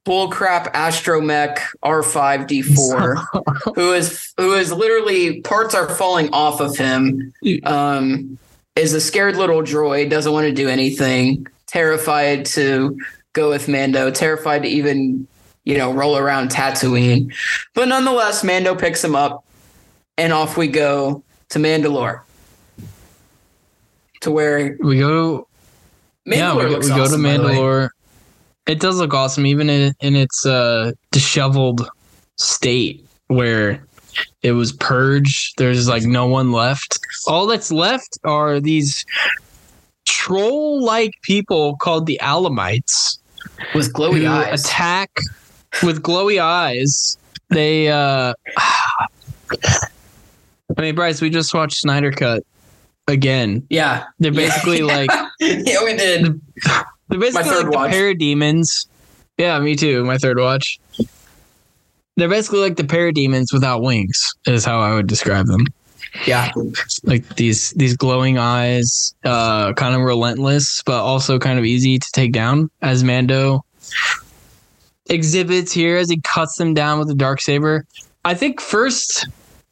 bullcrap 0.07 0.73
astromech 0.73 1.59
R5-D4, 1.85 3.75
who 3.75 3.93
is 3.93 4.33
who 4.39 4.55
is 4.55 4.73
literally 4.73 5.43
parts 5.43 5.75
are 5.75 5.87
falling 5.87 6.31
off 6.33 6.63
of 6.63 6.79
him. 6.79 7.31
Um, 7.65 8.39
is 8.75 8.95
a 8.95 9.01
scared 9.01 9.37
little 9.37 9.61
droid, 9.61 10.09
doesn't 10.09 10.33
want 10.33 10.47
to 10.47 10.53
do 10.55 10.71
anything, 10.71 11.47
terrified 11.67 12.47
to 12.47 12.99
go 13.35 13.51
with 13.51 13.69
Mando, 13.69 14.11
terrified 14.11 14.63
to 14.63 14.69
even 14.71 15.29
you 15.65 15.77
know 15.77 15.93
roll 15.93 16.17
around 16.17 16.53
Tatooine. 16.53 17.35
But 17.75 17.89
nonetheless, 17.89 18.43
Mando 18.43 18.75
picks 18.75 19.05
him 19.05 19.15
up, 19.15 19.45
and 20.17 20.33
off 20.33 20.57
we 20.57 20.69
go 20.69 21.23
to 21.53 21.59
Mandalore. 21.59 22.23
To 24.23 24.31
where 24.31 24.77
We 24.81 24.99
go. 24.99 25.47
Mandalore 26.27 26.37
yeah, 26.37 26.55
we, 26.55 26.63
go- 26.63 26.79
we 26.79 26.89
go 26.89 26.97
to 26.97 27.03
awesome, 27.03 27.23
way. 27.23 27.37
Mandalore. 27.37 27.89
It 28.67 28.81
does 28.81 28.99
look 28.99 29.13
awesome, 29.13 29.45
even 29.45 29.69
in, 29.69 29.93
in 30.01 30.17
its 30.17 30.47
uh, 30.47 30.93
disheveled 31.11 31.87
state 32.37 33.05
where 33.27 33.85
it 34.43 34.53
was 34.53 34.73
purged. 34.73 35.59
There's 35.59 35.89
like 35.89 36.05
no 36.05 36.27
one 36.27 36.53
left. 36.53 36.99
All 37.27 37.47
that's 37.47 37.71
left 37.71 38.19
are 38.25 38.59
these 38.59 39.05
troll-like 40.07 41.13
people 41.23 41.77
called 41.77 42.07
the 42.07 42.19
Alamites 42.23 43.19
with 43.75 43.93
glowy 43.93 44.27
eyes. 44.27 44.65
attack 44.65 45.11
with 45.83 46.03
glowy 46.03 46.41
eyes. 46.41 47.19
They, 47.51 47.89
uh, 47.89 48.33
I 50.77 50.81
mean, 50.81 50.95
Bryce, 50.95 51.21
we 51.21 51.31
just 51.31 51.53
watched 51.55 51.77
Snyder 51.77 52.11
Cut, 52.13 52.43
again. 53.09 53.67
Yeah. 53.71 54.05
They're 54.19 54.33
basically 54.33 54.79
Yeah. 54.79 54.85
like 54.85 55.11
yeah, 55.41 55.85
we 55.85 55.97
did. 55.97 56.41
they're 57.09 57.19
basically 57.21 57.51
like 57.51 57.65
the 57.65 57.71
watch. 57.73 57.93
parademons. 57.93 58.87
Yeah, 59.39 59.59
me 59.61 59.77
too. 59.77 60.05
My 60.05 60.19
third 60.19 60.39
watch. 60.39 60.79
They're 62.17 62.29
basically 62.29 62.61
like 62.61 62.77
the 62.77 62.85
parademons 62.85 63.53
without 63.53 63.83
wings, 63.83 64.35
is 64.47 64.65
how 64.65 64.81
I 64.81 64.95
would 64.95 65.07
describe 65.07 65.47
them. 65.47 65.67
Yeah. 66.27 66.51
Like 67.05 67.37
these 67.37 67.71
these 67.71 67.97
glowing 67.97 68.37
eyes, 68.37 69.15
uh, 69.25 69.73
kind 69.73 69.95
of 69.95 70.03
relentless, 70.03 70.83
but 70.85 71.01
also 71.03 71.39
kind 71.39 71.59
of 71.59 71.65
easy 71.65 71.99
to 71.99 72.07
take 72.13 72.33
down, 72.33 72.71
as 72.83 73.03
Mando 73.03 73.65
exhibits 75.07 75.73
here 75.73 75.97
as 75.97 76.09
he 76.11 76.21
cuts 76.21 76.57
them 76.57 76.75
down 76.75 76.99
with 76.99 77.09
the 77.09 77.15
dark 77.15 77.41
saber. 77.41 77.85
I 78.25 78.35
think 78.35 78.61
first 78.61 79.27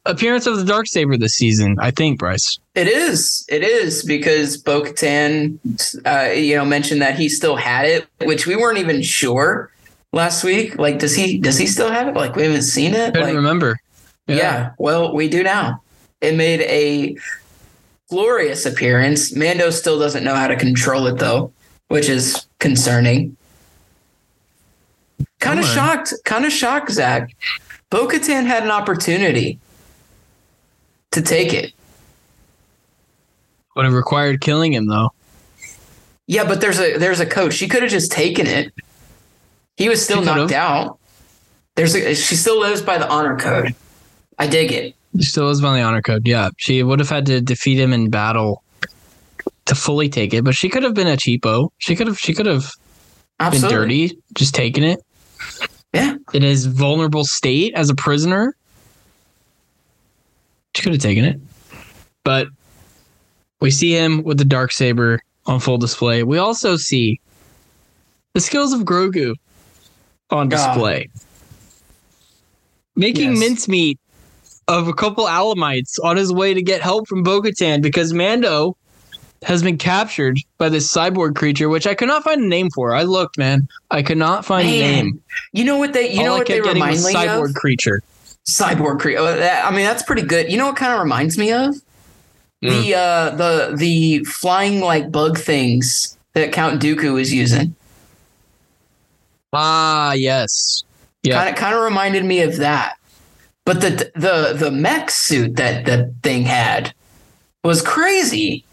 appearance 0.05 0.47
of 0.47 0.57
the 0.57 0.65
dark 0.65 0.87
saber 0.87 1.17
this 1.17 1.35
season. 1.35 1.77
I 1.79 1.91
think 1.91 2.19
Bryce. 2.19 2.59
It 2.75 2.87
is. 2.87 3.45
It 3.49 3.63
is 3.63 4.03
because 4.03 4.57
Bo 4.57 4.81
Katan, 4.81 5.57
uh, 6.05 6.31
you 6.31 6.55
know, 6.55 6.65
mentioned 6.65 7.01
that 7.01 7.15
he 7.17 7.29
still 7.29 7.55
had 7.55 7.85
it, 7.85 8.07
which 8.21 8.47
we 8.47 8.55
weren't 8.55 8.77
even 8.77 9.01
sure 9.01 9.71
last 10.13 10.43
week. 10.43 10.77
Like, 10.77 10.99
does 10.99 11.15
he? 11.15 11.37
Does 11.37 11.57
he 11.57 11.67
still 11.67 11.91
have 11.91 12.07
it? 12.07 12.15
Like, 12.15 12.35
we 12.35 12.43
haven't 12.43 12.63
seen 12.63 12.93
it. 12.93 13.13
Couldn't 13.13 13.27
Like, 13.29 13.35
remember. 13.35 13.79
yeah. 14.27 14.71
Well, 14.77 15.13
we 15.13 15.27
do 15.27 15.43
now. 15.43 15.81
It 16.21 16.35
made 16.35 16.61
a 16.61 17.15
glorious 18.09 18.65
appearance. 18.65 19.35
Mando 19.35 19.69
still 19.69 19.97
doesn't 19.99 20.23
know 20.23 20.35
how 20.35 20.47
to 20.47 20.55
control 20.55 21.07
it 21.07 21.17
though, 21.17 21.51
which 21.87 22.09
is 22.09 22.45
concerning. 22.59 23.35
Kind 25.39 25.59
of 25.59 25.65
shocked. 25.65 26.13
Kind 26.25 26.45
of 26.45 26.51
shocked, 26.51 26.91
Zach. 26.91 27.35
Bo 27.89 28.07
Katan 28.07 28.45
had 28.45 28.63
an 28.63 28.69
opportunity 28.71 29.59
to 31.11 31.21
take 31.21 31.53
it. 31.53 31.73
Would 33.75 33.85
have 33.85 33.93
required 33.93 34.41
killing 34.41 34.73
him 34.73 34.87
though. 34.87 35.09
Yeah, 36.27 36.45
but 36.45 36.61
there's 36.61 36.79
a 36.79 36.97
there's 36.97 37.19
a 37.19 37.25
coach. 37.25 37.53
She 37.53 37.67
could 37.67 37.81
have 37.81 37.91
just 37.91 38.11
taken 38.11 38.47
it. 38.47 38.73
He 39.77 39.89
was 39.89 40.03
still 40.03 40.21
knocked 40.21 40.51
out. 40.51 40.99
There's 41.75 41.95
a 41.95 42.13
she 42.15 42.35
still 42.35 42.59
lives 42.59 42.81
by 42.81 42.97
the 42.97 43.07
honor 43.09 43.37
code. 43.37 43.75
I 44.37 44.47
dig 44.47 44.71
it. 44.71 44.95
She 45.17 45.23
still 45.23 45.45
lives 45.45 45.61
by 45.61 45.75
the 45.77 45.81
honor 45.83 46.01
code. 46.01 46.27
Yeah, 46.27 46.49
she 46.57 46.83
would 46.83 46.99
have 46.99 47.09
had 47.09 47.25
to 47.27 47.41
defeat 47.41 47.79
him 47.79 47.93
in 47.93 48.09
battle 48.09 48.63
to 49.65 49.75
fully 49.75 50.09
take 50.09 50.33
it, 50.33 50.43
but 50.43 50.55
she 50.55 50.69
could 50.69 50.83
have 50.83 50.93
been 50.93 51.07
a 51.07 51.15
cheapo. 51.17 51.69
She 51.77 51.95
could 51.95 52.07
have. 52.07 52.17
She 52.19 52.33
could 52.33 52.45
have 52.45 52.71
been 53.51 53.61
dirty, 53.61 54.17
just 54.35 54.53
taking 54.53 54.83
it 54.83 54.99
Yeah. 55.93 56.15
in 56.33 56.43
his 56.43 56.65
vulnerable 56.65 57.23
state 57.25 57.73
as 57.75 57.89
a 57.89 57.95
prisoner. 57.95 58.55
She 60.75 60.83
could 60.83 60.93
have 60.93 61.01
taken 61.01 61.25
it, 61.25 61.39
but 62.23 62.47
we 63.59 63.71
see 63.71 63.91
him 63.91 64.23
with 64.23 64.37
the 64.37 64.45
dark 64.45 64.71
saber 64.71 65.19
on 65.45 65.59
full 65.59 65.77
display. 65.77 66.23
We 66.23 66.37
also 66.37 66.77
see 66.77 67.19
the 68.33 68.39
skills 68.39 68.71
of 68.73 68.81
Grogu 68.81 69.35
on 70.29 70.47
Ah. 70.47 70.49
display, 70.49 71.09
making 72.95 73.31
Yes. 73.31 73.39
mincemeat 73.39 73.99
of 74.67 74.87
a 74.87 74.93
couple 74.93 75.25
Alamites 75.25 75.95
on 76.03 76.15
his 76.15 76.31
way 76.31 76.53
to 76.53 76.61
get 76.61 76.81
help 76.81 77.07
from 77.07 77.23
Bo-Katan 77.23 77.81
because 77.81 78.13
Mando 78.13 78.77
has 79.43 79.61
been 79.63 79.77
captured 79.77 80.37
by 80.57 80.69
this 80.69 80.87
cyborg 80.91 81.35
creature, 81.35 81.67
which 81.67 81.85
I 81.87 81.95
could 81.95 82.07
not 82.07 82.23
find 82.23 82.41
a 82.43 82.47
name 82.47 82.69
for. 82.73 82.95
I 82.95 83.03
looked, 83.03 83.37
man. 83.37 83.67
I 83.89 84.03
could 84.03 84.17
not 84.19 84.45
find 84.45 84.67
a 84.69 84.71
name. 84.71 85.19
You 85.51 85.65
know 85.65 85.77
what 85.77 85.91
they 85.93 86.13
you 86.13 86.19
All 86.19 86.25
know 86.27 86.35
I 86.35 86.37
what 86.37 86.47
they 86.47 86.61
remind 86.61 87.03
me 87.03 87.13
cyborg 87.13 87.49
of? 87.49 87.55
creature. 87.55 88.01
Cyborg 88.49 88.99
Creek. 88.99 89.17
Oh, 89.19 89.25
I 89.27 89.71
mean, 89.71 89.85
that's 89.85 90.03
pretty 90.03 90.23
good. 90.23 90.51
You 90.51 90.57
know 90.57 90.67
what 90.67 90.75
kind 90.75 90.93
of 90.93 90.99
reminds 90.99 91.37
me 91.37 91.51
of? 91.51 91.75
The 92.61 92.93
uh 92.93 93.35
the 93.35 93.73
the 93.75 94.23
flying 94.25 94.81
like 94.81 95.11
bug 95.11 95.37
things 95.39 96.15
that 96.33 96.51
Count 96.51 96.79
Dooku 96.81 97.19
is 97.19 97.33
using. 97.33 97.75
Ah, 99.53 100.13
yes. 100.13 100.83
Yeah. 101.23 101.37
Kind 101.37 101.49
of 101.49 101.55
kind 101.55 101.75
of 101.75 101.81
reminded 101.81 102.23
me 102.25 102.41
of 102.41 102.57
that. 102.57 102.97
But 103.65 103.81
the 103.81 104.11
the 104.15 104.53
the 104.57 104.71
mech 104.71 105.09
suit 105.11 105.55
that 105.55 105.85
the 105.85 106.13
thing 106.23 106.43
had 106.43 106.93
was 107.63 107.81
crazy. 107.81 108.63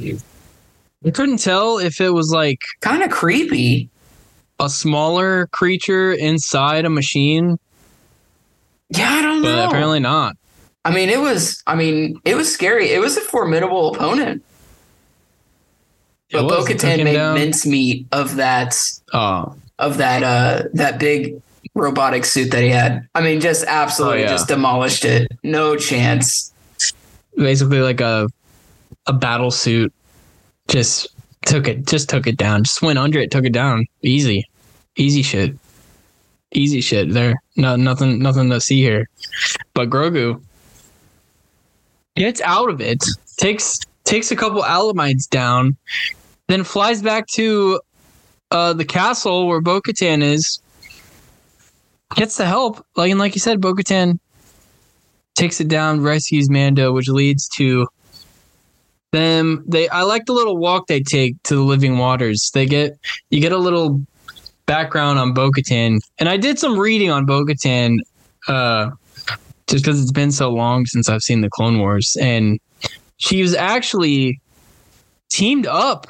I 0.00 1.10
couldn't 1.12 1.38
tell 1.38 1.78
if 1.78 2.00
it 2.00 2.10
was 2.10 2.30
like 2.32 2.60
Kind 2.80 3.02
of 3.02 3.10
creepy. 3.10 3.88
a 4.60 4.68
smaller 4.68 5.46
creature 5.48 6.12
inside 6.12 6.84
a 6.84 6.90
machine, 6.90 7.58
Yeah, 8.90 9.10
I 9.10 9.22
don't 9.22 9.42
but 9.42 9.54
know. 9.56 9.68
apparently 9.68 10.00
not. 10.00 10.36
I 10.84 10.92
mean, 10.94 11.08
it 11.10 11.20
was. 11.20 11.62
I 11.66 11.74
mean, 11.74 12.20
it 12.24 12.34
was 12.34 12.52
scary. 12.52 12.90
It 12.90 13.00
was 13.00 13.16
a 13.16 13.20
formidable 13.20 13.94
opponent. 13.94 14.42
But 16.30 16.48
Bo. 16.48 16.64
Katan 16.64 17.04
made 17.04 17.14
down. 17.14 17.34
mincemeat 17.34 18.06
of 18.12 18.36
that 18.36 18.76
Oh, 19.12 19.54
of 19.78 19.96
that 19.98 20.22
uh 20.22 20.64
that 20.74 20.98
big 20.98 21.40
robotic 21.74 22.24
suit 22.24 22.50
that 22.50 22.62
he 22.62 22.68
had. 22.68 23.06
I 23.14 23.20
mean, 23.22 23.40
just 23.40 23.64
absolutely 23.66 24.18
Oh, 24.20 24.22
yeah. 24.22 24.28
just 24.28 24.48
demolished 24.48 25.04
it. 25.04 25.28
No 25.42 25.76
chance. 25.76 26.52
basically 27.36 27.80
like 27.80 28.00
a 28.00 28.28
a 29.06 29.12
battle 29.12 29.50
suit. 29.50 29.92
Just 30.68 31.08
took 31.46 31.66
it. 31.66 31.86
Just 31.86 32.10
took 32.10 32.26
it 32.26 32.36
down. 32.36 32.64
Just 32.64 32.82
went 32.82 32.98
under 32.98 33.18
it. 33.18 33.30
Took 33.30 33.44
it 33.46 33.52
down. 33.52 33.86
Easy, 34.02 34.44
easy 34.96 35.22
shit. 35.22 35.54
Easy 36.52 36.80
shit. 36.82 37.10
There. 37.12 37.34
No, 37.58 37.74
nothing. 37.74 38.20
Nothing 38.20 38.48
to 38.50 38.60
see 38.60 38.80
here. 38.80 39.10
But 39.74 39.90
Grogu 39.90 40.40
gets 42.14 42.40
out 42.40 42.70
of 42.70 42.80
it. 42.80 43.04
Takes 43.36 43.80
takes 44.04 44.30
a 44.30 44.36
couple 44.36 44.62
Alamites 44.62 45.28
down. 45.28 45.76
Then 46.46 46.62
flies 46.62 47.02
back 47.02 47.26
to 47.34 47.80
uh, 48.52 48.72
the 48.72 48.84
castle 48.84 49.48
where 49.48 49.60
Bo 49.60 49.80
Katan 49.80 50.22
is. 50.22 50.60
Gets 52.14 52.36
the 52.36 52.46
help. 52.46 52.86
Like 52.96 53.10
and 53.10 53.18
like 53.18 53.34
you 53.34 53.40
said, 53.40 53.60
Bo 53.60 53.74
Katan 53.74 54.20
takes 55.34 55.60
it 55.60 55.68
down, 55.68 56.00
rescues 56.00 56.48
Mando, 56.48 56.92
which 56.92 57.08
leads 57.08 57.48
to 57.56 57.88
them. 59.10 59.64
They 59.66 59.88
I 59.88 60.02
like 60.02 60.26
the 60.26 60.32
little 60.32 60.56
walk 60.56 60.86
they 60.86 61.00
take 61.00 61.42
to 61.44 61.56
the 61.56 61.62
living 61.62 61.98
waters. 61.98 62.52
They 62.54 62.66
get 62.66 62.96
you 63.30 63.40
get 63.40 63.52
a 63.52 63.58
little 63.58 64.06
background 64.72 65.18
on 65.18 65.32
Bo-Katan, 65.32 65.98
and 66.18 66.28
I 66.28 66.36
did 66.36 66.58
some 66.60 66.78
reading 66.78 67.10
on 67.10 67.24
Bo-Katan, 67.26 67.96
uh, 68.46 68.90
just 69.66 69.82
because 69.84 70.00
it's 70.00 70.12
been 70.12 70.30
so 70.30 70.50
long 70.50 70.86
since 70.86 71.08
I've 71.08 71.22
seen 71.22 71.40
the 71.40 71.48
Clone 71.50 71.80
Wars, 71.80 72.16
and 72.20 72.60
she 73.16 73.42
was 73.42 73.54
actually 73.54 74.40
teamed 75.30 75.66
up 75.66 76.06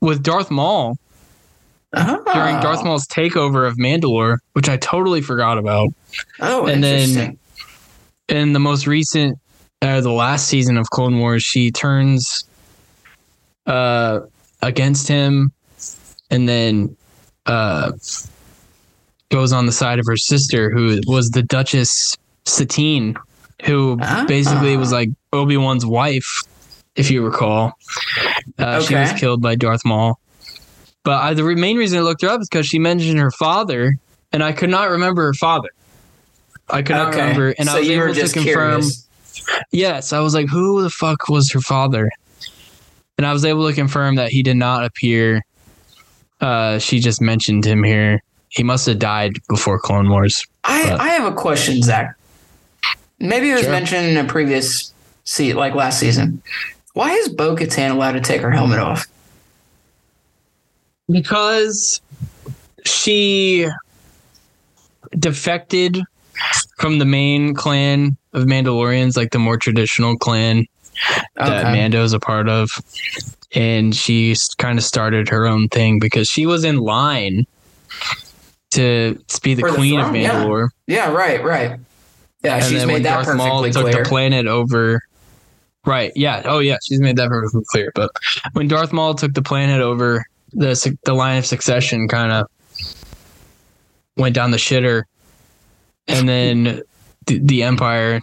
with 0.00 0.22
Darth 0.22 0.50
Maul 0.50 0.96
during 1.94 2.56
Oh. 2.56 2.60
Darth 2.62 2.84
Maul's 2.84 3.06
takeover 3.08 3.66
of 3.66 3.76
Mandalore, 3.76 4.38
which 4.52 4.68
I 4.68 4.76
totally 4.76 5.20
forgot 5.20 5.58
about. 5.58 5.88
Oh, 6.40 6.66
and 6.66 6.84
then- 6.84 7.38
in 8.28 8.52
the 8.52 8.60
most 8.60 8.86
recent 8.86 9.38
uh, 9.82 10.00
the 10.00 10.12
last 10.12 10.46
season 10.46 10.76
of 10.78 10.88
Clone 10.90 11.18
Wars, 11.18 11.42
she 11.42 11.70
turns 11.72 12.44
uh 13.66 14.20
against 14.62 15.06
him 15.08 15.52
and 16.30 16.48
then 16.48 16.96
uh 17.46 17.92
goes 19.30 19.52
on 19.52 19.66
the 19.66 19.72
side 19.72 19.98
of 19.98 20.06
her 20.06 20.16
sister 20.16 20.70
who 20.70 21.00
was 21.06 21.30
the 21.30 21.42
Duchess 21.42 22.16
Satine 22.44 23.16
who 23.64 23.98
Ah. 24.02 24.24
basically 24.28 24.76
was 24.76 24.92
like 24.92 25.10
Obi-Wan's 25.32 25.86
wife 25.86 26.42
if 26.96 27.10
you 27.10 27.24
recall. 27.24 27.72
Uh, 28.58 28.80
she 28.82 28.94
was 28.94 29.12
killed 29.12 29.40
by 29.40 29.54
Darth 29.54 29.84
Maul. 29.84 30.18
But 31.04 31.22
I, 31.22 31.34
the 31.34 31.42
main 31.42 31.76
reason 31.78 31.98
I 31.98 32.02
looked 32.02 32.22
her 32.22 32.28
up 32.28 32.40
is 32.40 32.48
because 32.48 32.66
she 32.66 32.78
mentioned 32.78 33.18
her 33.18 33.30
father, 33.30 33.96
and 34.32 34.42
I 34.42 34.52
could 34.52 34.70
not 34.70 34.90
remember 34.90 35.24
her 35.24 35.34
father. 35.34 35.70
I 36.68 36.82
could 36.82 36.94
not 36.96 37.08
okay. 37.08 37.20
remember, 37.20 37.54
and 37.58 37.68
so 37.68 37.76
I 37.76 37.80
was 37.80 37.88
able 37.88 38.14
to 38.14 38.20
confirm. 38.20 38.42
curious. 38.82 39.08
Yes, 39.72 40.12
I 40.12 40.20
was 40.20 40.34
like, 40.34 40.48
who 40.48 40.82
the 40.82 40.90
fuck 40.90 41.28
was 41.28 41.50
her 41.52 41.60
father? 41.60 42.10
And 43.18 43.26
I 43.26 43.32
was 43.32 43.44
able 43.44 43.68
to 43.68 43.74
confirm 43.74 44.16
that 44.16 44.30
he 44.30 44.42
did 44.42 44.56
not 44.56 44.84
appear. 44.84 45.42
Uh, 46.42 46.78
she 46.78 46.98
just 46.98 47.20
mentioned 47.22 47.64
him 47.64 47.82
here. 47.84 48.20
He 48.48 48.62
must 48.62 48.84
have 48.86 48.98
died 48.98 49.32
before 49.48 49.78
Clone 49.78 50.10
Wars. 50.10 50.44
I, 50.64 50.90
But- 50.90 51.00
I 51.00 51.08
have 51.10 51.32
a 51.32 51.34
question, 51.34 51.80
Zach. 51.82 52.14
Maybe 53.18 53.50
it 53.50 53.54
was 53.54 53.62
Sure. 53.62 53.70
mentioned 53.70 54.06
in 54.08 54.16
a 54.16 54.24
previous 54.28 54.92
seat, 55.24 55.54
like 55.54 55.74
last 55.74 56.00
season. 56.00 56.42
Why 56.94 57.12
is 57.12 57.28
Bo 57.28 57.54
Katan 57.56 57.92
allowed 57.92 58.12
to 58.12 58.20
take 58.20 58.40
her 58.42 58.50
helmet 58.50 58.80
off? 58.80 59.06
Because 61.08 62.00
she 62.84 63.66
defected 65.18 66.00
from 66.78 66.98
the 66.98 67.04
main 67.04 67.54
clan 67.54 68.16
of 68.32 68.44
Mandalorians, 68.44 69.16
like 69.16 69.30
the 69.30 69.38
more 69.38 69.56
traditional 69.56 70.16
clan 70.16 70.66
that 71.36 71.64
Okay. 71.64 71.72
Mando's 71.72 72.12
a 72.12 72.20
part 72.20 72.48
of. 72.48 72.70
And 73.54 73.94
she 73.94 74.34
kind 74.58 74.78
of 74.78 74.84
started 74.84 75.28
her 75.28 75.46
own 75.46 75.68
thing 75.68 75.98
because 75.98 76.28
she 76.28 76.46
was 76.46 76.64
in 76.64 76.78
line 76.78 77.46
to 78.70 79.18
be 79.42 79.54
the 79.54 79.62
queen 79.62 80.00
of 80.00 80.06
throne, 80.06 80.16
yeah. 80.16 80.30
Mandalore. 80.30 80.68
Yeah, 80.86 81.12
right, 81.12 81.44
right. 81.44 81.78
Yeah, 82.42 82.56
and 82.56 82.64
she's 82.64 82.86
made 82.86 82.94
when 82.94 83.02
that 83.02 83.24
Darth 83.24 83.36
Maul 83.36 83.62
perfectly 83.62 83.92
took 83.92 84.04
the 84.04 84.08
planet 84.08 84.46
over, 84.46 85.02
Right. 85.84 86.12
Yeah. 86.14 86.42
Oh, 86.44 86.60
yeah. 86.60 86.76
She's 86.84 87.00
made 87.00 87.16
that 87.16 87.28
perfectly 87.28 87.62
clear. 87.70 87.92
But 87.94 88.10
when 88.52 88.68
Darth 88.68 88.92
Maul 88.92 89.14
took 89.14 89.34
the 89.34 89.42
planet 89.42 89.80
over, 89.80 90.24
the 90.52 90.96
the 91.04 91.14
line 91.14 91.38
of 91.38 91.46
succession 91.46 92.08
kind 92.08 92.30
of 92.30 92.46
went 94.16 94.34
down 94.34 94.50
the 94.50 94.58
shitter, 94.58 95.04
and 96.06 96.28
then 96.28 96.82
the, 97.26 97.38
the 97.38 97.62
Empire, 97.62 98.20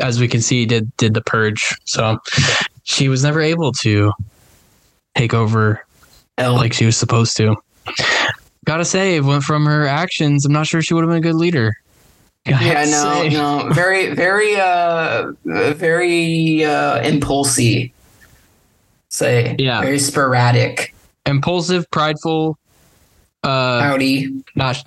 as 0.00 0.20
we 0.20 0.28
can 0.28 0.40
see, 0.40 0.64
did 0.64 0.96
did 0.96 1.12
the 1.12 1.20
purge. 1.22 1.74
So 1.84 2.18
she 2.84 3.08
was 3.08 3.22
never 3.22 3.40
able 3.40 3.72
to 3.72 4.12
take 5.16 5.34
over 5.34 5.84
L. 6.38 6.54
like 6.54 6.72
she 6.72 6.86
was 6.86 6.96
supposed 6.96 7.36
to. 7.38 7.56
Gotta 8.64 8.84
say, 8.84 9.16
it 9.16 9.24
went 9.24 9.44
from 9.44 9.64
her 9.66 9.86
actions, 9.86 10.44
I'm 10.44 10.52
not 10.52 10.66
sure 10.66 10.82
she 10.82 10.94
would 10.94 11.02
have 11.02 11.08
been 11.08 11.18
a 11.18 11.20
good 11.20 11.34
leader. 11.36 11.74
Gotta 12.46 12.64
yeah, 12.64 12.84
no, 12.84 13.12
say. 13.22 13.28
no, 13.30 13.68
very, 13.72 14.14
very, 14.14 14.54
uh, 14.56 15.32
very 15.44 16.64
uh, 16.64 17.00
impulsive. 17.02 17.90
Say, 19.08 19.56
Yeah. 19.58 19.80
very 19.80 19.98
sporadic. 19.98 20.94
Impulsive, 21.24 21.90
prideful, 21.90 22.58
uh, 23.42 23.80
Howdy. 23.80 24.42
not 24.54 24.76
a 24.76 24.82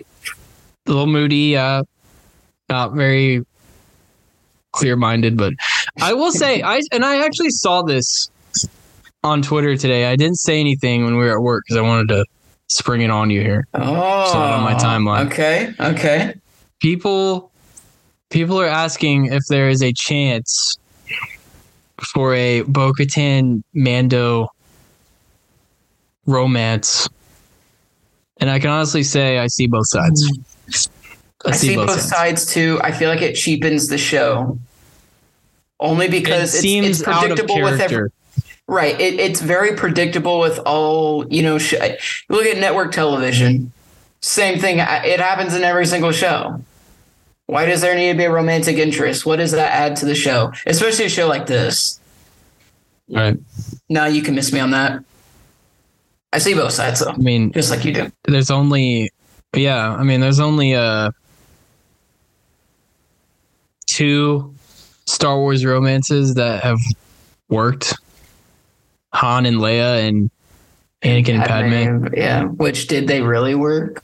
little 0.85 1.07
moody, 1.07 1.57
uh, 1.57 1.83
not 2.69 2.93
very 2.93 3.43
clear 4.71 4.95
minded, 4.95 5.35
but 5.35 5.53
I 6.01 6.13
will 6.13 6.31
say 6.31 6.61
I 6.61 6.81
and 6.91 7.03
I 7.03 7.25
actually 7.25 7.49
saw 7.49 7.81
this 7.81 8.29
on 9.23 9.41
Twitter 9.41 9.75
today. 9.75 10.05
I 10.05 10.15
didn't 10.15 10.37
say 10.37 10.59
anything 10.59 11.03
when 11.03 11.17
we 11.17 11.25
were 11.25 11.33
at 11.33 11.41
work 11.41 11.63
because 11.65 11.77
I 11.77 11.81
wanted 11.81 12.09
to 12.09 12.25
spring 12.67 13.01
it 13.01 13.09
on 13.09 13.29
you 13.29 13.41
here. 13.41 13.67
Oh, 13.73 13.81
it 13.81 14.35
on 14.35 14.63
my 14.63 14.73
oh, 14.73 14.77
timeline. 14.77 15.25
Okay, 15.27 15.73
okay. 15.79 16.35
People 16.79 17.51
people 18.29 18.59
are 18.59 18.67
asking 18.67 19.25
if 19.25 19.43
there 19.49 19.69
is 19.69 19.81
a 19.81 19.91
chance 19.93 20.77
for 22.13 22.33
a 22.33 22.61
Bo 22.61 22.93
Katan 22.93 23.63
Mando 23.73 24.47
romance. 26.25 27.09
And 28.37 28.49
I 28.49 28.59
can 28.59 28.69
honestly 28.69 29.03
say 29.03 29.39
I 29.39 29.47
see 29.47 29.67
both 29.67 29.87
sides. 29.87 30.25
Hmm. 30.25 31.49
I 31.49 31.51
see 31.51 31.75
both 31.75 31.99
sides 31.99 32.45
too. 32.45 32.79
I 32.83 32.91
feel 32.91 33.09
like 33.09 33.21
it 33.21 33.35
cheapens 33.35 33.87
the 33.87 33.97
show. 33.97 34.57
Only 35.79 36.07
It 36.07 36.11
because 36.11 36.53
it's, 36.53 36.61
seems 36.61 36.99
it's 36.99 37.07
out 37.07 37.23
of 37.23 37.29
predictable 37.29 37.63
with 37.63 37.79
every, 37.79 37.87
character. 37.87 38.11
Right. 38.69 38.99
It, 38.99 39.19
it's 39.19 39.41
very 39.41 39.75
predictable 39.75 40.39
with 40.39 40.59
all 40.65 41.27
you 41.27 41.41
know. 41.43 41.57
Sh- 41.57 42.23
look 42.29 42.45
at 42.45 42.57
network 42.57 42.91
television. 42.91 43.71
Same 44.21 44.59
thing. 44.59 44.79
It 44.79 45.19
happens 45.19 45.53
in 45.55 45.63
every 45.63 45.85
single 45.85 46.11
show. 46.11 46.61
Why 47.45 47.65
does 47.65 47.81
there 47.81 47.95
need 47.95 48.11
to 48.11 48.17
be 48.17 48.25
a 48.25 48.31
romantic 48.31 48.77
interest? 48.77 49.25
What 49.25 49.37
does 49.37 49.51
that 49.51 49.71
add 49.71 49.95
to 49.97 50.05
the 50.05 50.13
show, 50.15 50.51
especially 50.67 51.05
a 51.05 51.09
show 51.09 51.27
like 51.27 51.47
this? 51.47 51.99
Right. 53.09 53.37
No, 53.89 54.05
you 54.05 54.21
can 54.21 54.35
miss 54.35 54.53
me 54.53 54.59
on 54.59 54.71
that. 54.71 55.03
I 56.31 56.37
see 56.37 56.53
both 56.53 56.73
sides 56.73 56.99
though, 56.99 57.09
I 57.11 57.17
mean, 57.17 57.51
just 57.53 57.71
like 57.71 57.83
you 57.83 57.91
do. 57.93 58.11
there's 58.25 58.51
only 58.51 59.09
yeah 59.55 59.95
i 59.95 60.03
mean 60.03 60.19
there's 60.21 60.39
only 60.39 60.75
uh 60.75 61.09
two 63.87 64.53
star 65.07 65.37
wars 65.39 65.65
romances 65.65 66.35
that 66.35 66.61
have 66.61 66.77
worked 67.49 67.95
han 69.13 69.45
and 69.45 69.57
leia 69.57 70.07
and 70.07 70.29
anakin 71.03 71.35
and 71.35 71.43
padme 71.45 72.13
Yeah. 72.15 72.43
Which 72.45 72.87
did 72.87 73.07
they 73.07 73.21
really 73.21 73.55
work? 73.55 74.03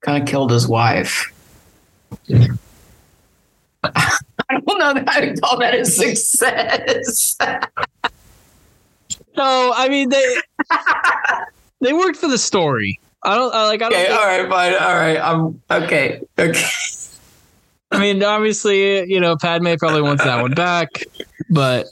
Kind 0.00 0.22
of 0.22 0.28
killed 0.28 0.50
his 0.50 0.66
wife. 0.68 1.32
I 3.84 4.60
don't 4.66 4.78
know 4.78 4.94
that 4.94 5.08
I 5.08 5.20
would 5.20 5.40
call 5.40 5.58
that 5.58 5.74
a 5.74 5.84
success. 5.84 7.36
no 9.36 9.72
i 9.76 9.88
mean 9.88 10.08
they 10.08 10.36
they 11.80 11.92
worked 11.92 12.16
for 12.18 12.26
the 12.28 12.38
story 12.38 12.98
i 13.22 13.36
don't 13.36 13.54
I, 13.54 13.66
like 13.66 13.80
i 13.82 13.88
don't 13.88 13.92
okay, 13.92 14.06
think- 14.08 14.20
all 14.20 14.26
right, 14.26 14.48
fine. 14.50 14.74
All 14.74 14.94
right. 14.96 15.18
I'm 15.18 15.60
okay. 15.84 16.20
Okay. 16.36 16.64
i 17.92 17.98
mean 18.00 18.22
obviously 18.24 19.08
you 19.10 19.20
know 19.20 19.36
padme 19.36 19.74
probably 19.78 20.02
wants 20.02 20.24
that 20.24 20.42
one 20.42 20.54
back 20.54 20.88
but 21.50 21.86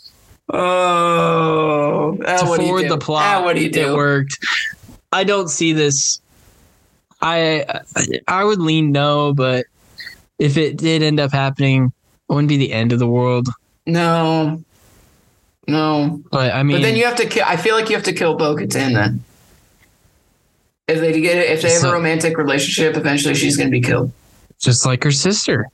Oh, 0.48 2.18
ah, 2.26 2.36
to 2.38 2.46
forward 2.46 2.88
the 2.88 2.98
plot 2.98 3.22
Ah, 3.24 3.44
what 3.44 3.56
do 3.56 3.62
you 3.62 3.70
it 3.70 3.94
worked 3.94 4.38
i 5.12 5.24
don't 5.24 5.48
see 5.48 5.72
this 5.72 6.20
i 7.20 7.64
i 8.28 8.44
would 8.44 8.60
lean 8.60 8.92
no 8.92 9.32
but 9.34 9.66
if 10.38 10.56
it 10.56 10.76
did 10.76 11.02
end 11.02 11.18
up 11.18 11.32
happening 11.32 11.86
it 12.28 12.32
wouldn't 12.32 12.48
be 12.48 12.56
the 12.58 12.72
end 12.72 12.92
of 12.92 12.98
the 12.98 13.06
world 13.08 13.48
No, 13.86 14.62
no. 15.66 16.22
but 16.30 16.52
i 16.54 16.62
mean 16.62 16.76
but 16.76 16.82
then 16.82 16.96
you 16.96 17.04
have 17.06 17.16
to 17.16 17.26
kill. 17.26 17.44
I 17.46 17.56
feel 17.56 17.74
like 17.74 17.88
you 17.88 17.96
have 17.96 18.04
to 18.04 18.12
kill 18.12 18.34
Bo 18.36 18.54
Katan 18.56 18.94
then. 18.94 19.24
If 20.88 21.00
they 21.00 21.20
get 21.20 21.38
it, 21.38 21.50
if 21.50 21.62
they 21.62 21.70
have 21.72 21.80
So- 21.82 21.90
a 21.90 21.92
romantic 21.92 22.38
relationship, 22.38 22.96
eventually 22.96 23.34
she's 23.34 23.56
going 23.56 23.66
to 23.68 23.72
be 23.72 23.80
killed. 23.80 24.12
just 24.60 24.86
like 24.86 25.02
her 25.04 25.10
sister 25.12 25.66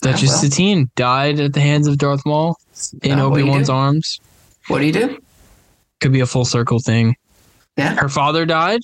Duchess 0.00 0.30
oh, 0.30 0.32
well. 0.32 0.40
Satine 0.42 0.90
died 0.96 1.40
at 1.40 1.52
the 1.52 1.60
hands 1.60 1.86
of 1.86 1.98
Darth 1.98 2.24
Maul 2.24 2.56
in 3.02 3.12
uh, 3.12 3.16
do 3.16 3.20
you 3.22 3.26
Obi-Wan's 3.28 3.68
arms. 3.68 4.20
What 4.68 4.78
do 4.78 4.86
you 4.86 4.92
do? 4.92 5.18
Could 6.00 6.12
be 6.12 6.20
a 6.20 6.26
full 6.26 6.44
circle 6.44 6.78
thing. 6.80 7.16
Yeah, 7.76 7.94
Her 7.96 8.08
father 8.08 8.46
died. 8.46 8.80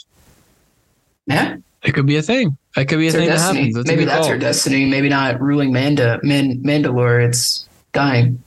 yeah. 1.27 1.57
It 1.83 1.93
could 1.93 2.07
be 2.07 2.17
a 2.17 2.23
thing. 2.23 2.57
It 2.77 2.87
could 2.87 2.99
be 2.99 3.05
a 3.07 3.09
It's 3.09 3.17
thing 3.17 3.29
that 3.29 3.39
happens. 3.39 3.75
That's 3.75 3.87
Maybe 3.89 4.05
that's 4.05 4.21
call. 4.23 4.31
her 4.31 4.39
destiny. 4.39 4.85
Maybe 4.87 5.09
not 5.09 5.41
ruling 5.41 5.73
Manda, 5.73 6.19
Man, 6.23 6.63
Mandalore. 6.63 7.27
It's 7.27 7.69
dying. 7.93 8.43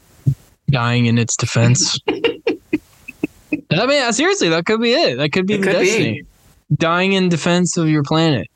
dying 0.69 1.05
in 1.05 1.17
its 1.17 1.35
defense. 1.37 1.97
I 2.07 3.85
mean, 3.85 4.03
uh, 4.03 4.11
seriously, 4.11 4.49
that 4.49 4.65
could 4.65 4.81
be 4.81 4.93
it. 4.93 5.17
That 5.17 5.29
could 5.31 5.47
be 5.47 5.55
It 5.55 5.61
the 5.61 5.67
could 5.67 5.79
be. 5.79 5.85
destiny. 5.85 6.23
Dying 6.75 7.13
in 7.13 7.29
defense 7.29 7.77
of 7.77 7.87
your 7.89 8.03
planet, 8.03 8.47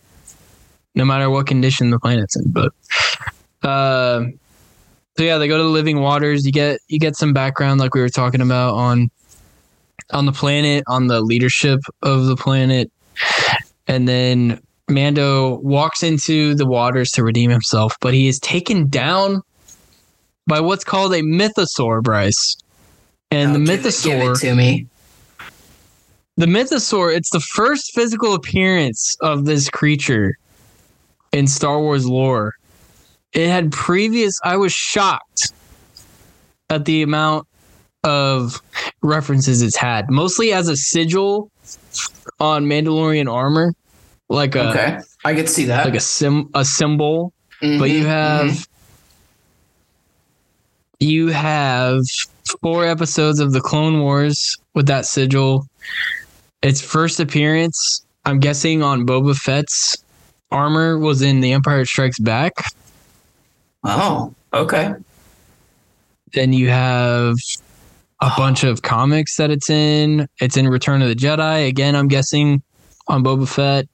no 0.96 1.06
matter 1.06 1.30
what 1.30 1.48
condition 1.48 1.90
the 1.90 2.00
planet's 2.00 2.36
in. 2.36 2.52
But, 2.52 2.72
uh, 3.64 4.26
so 5.18 5.24
yeah, 5.24 5.38
they 5.38 5.48
go 5.48 5.58
to 5.58 5.64
the 5.64 5.70
living 5.70 6.00
waters. 6.02 6.46
You 6.46 6.52
get 6.52 6.80
you 6.88 7.00
get 7.00 7.16
some 7.16 7.34
background, 7.34 7.80
like 7.80 7.94
we 7.96 8.02
were 8.02 8.10
talking 8.10 8.42
about 8.42 8.74
on 8.76 9.10
on 10.12 10.26
the 10.26 10.32
planet, 10.32 10.84
on 10.88 11.08
the 11.08 11.22
leadership 11.22 11.80
of 12.02 12.26
the 12.26 12.36
planet, 12.36 12.92
and 13.88 14.08
then 14.08 14.60
Mando 14.90 15.60
walks 15.60 16.04
into 16.04 16.56
the 16.56 16.66
waters 16.66 17.12
to 17.12 17.24
redeem 17.24 17.50
himself, 17.50 17.96
but 18.02 18.14
he 18.14 18.28
is 18.28 18.40
taken 18.40 18.90
down 18.90 19.42
by 20.46 20.60
what's 20.60 20.84
called 20.84 21.14
a 21.14 21.22
mythosaur, 21.22 22.04
Bryce. 22.04 22.58
And 23.32 23.52
Oh, 23.52 23.54
the 23.54 23.60
give 23.60 23.70
it- 23.86 24.04
give 24.04 24.20
mythosaur, 24.22 24.36
it 24.36 24.40
to 24.42 24.56
me. 24.56 24.88
the 26.38 26.46
mythosaur, 26.48 27.16
it's 27.16 27.30
the 27.30 27.40
first 27.40 27.94
physical 27.94 28.34
appearance 28.34 29.16
of 29.22 29.46
this 29.46 29.70
creature 29.70 30.38
in 31.32 31.48
Star 31.48 31.80
Wars 31.80 32.06
lore. 32.06 32.54
It 33.34 33.48
had 33.48 33.72
previous, 33.72 34.34
I 34.44 34.58
was 34.58 34.72
shocked 34.72 35.52
at 36.70 36.86
the 36.86 37.02
amount 37.02 37.48
of 38.04 38.62
references 39.02 39.62
it's 39.62 39.78
had, 39.78 40.10
mostly 40.10 40.54
as 40.54 40.68
a 40.68 40.76
sigil 40.76 41.50
on 42.40 42.66
Mandalorian 42.66 43.32
armor, 43.32 43.74
like 44.30 44.56
a 44.56 44.70
Okay, 44.70 45.00
I 45.26 45.34
could 45.34 45.50
see 45.50 45.66
that. 45.66 45.86
like 45.86 45.96
a 45.96 46.00
sim 46.00 46.50
a 46.54 46.66
symbol 46.66 47.34
but 47.64 47.90
you 47.90 48.06
have 48.06 48.48
mhm. 48.48 48.68
you 51.00 51.28
have 51.28 52.02
four 52.62 52.86
episodes 52.86 53.40
of 53.40 53.54
the 53.54 53.62
Clone 53.62 54.02
Wars 54.02 54.58
with 54.74 54.86
that 54.88 55.06
sigil. 55.06 55.66
Its 56.62 56.82
first 56.82 57.22
appearance, 57.22 58.06
I'm 58.26 58.40
guessing, 58.40 58.84
on 58.84 59.06
Boba 59.06 59.36
Fett's 59.36 59.98
armor 60.52 60.98
was 61.00 61.22
in 61.22 61.40
The 61.40 61.54
Empire 61.54 61.86
Strikes 61.86 62.20
Back. 62.20 62.54
Oh, 63.84 64.34
okay. 64.54 64.94
Then 66.34 66.54
you 66.54 66.70
have 66.70 67.36
a 68.22 68.32
bunch 68.38 68.64
of 68.64 68.82
comics 68.82 69.36
that 69.38 69.52
it's 69.52 69.70
in. 69.70 70.28
It's 70.40 70.58
in 70.58 70.68
Return 70.68 71.02
of 71.02 71.10
the 71.10 71.16
Jedi. 71.16 71.68
Again, 71.68 71.96
I'm 71.96 72.08
guessing 72.08 72.64
on 73.08 73.24
Boba 73.24 73.48
Fett. 73.48 73.88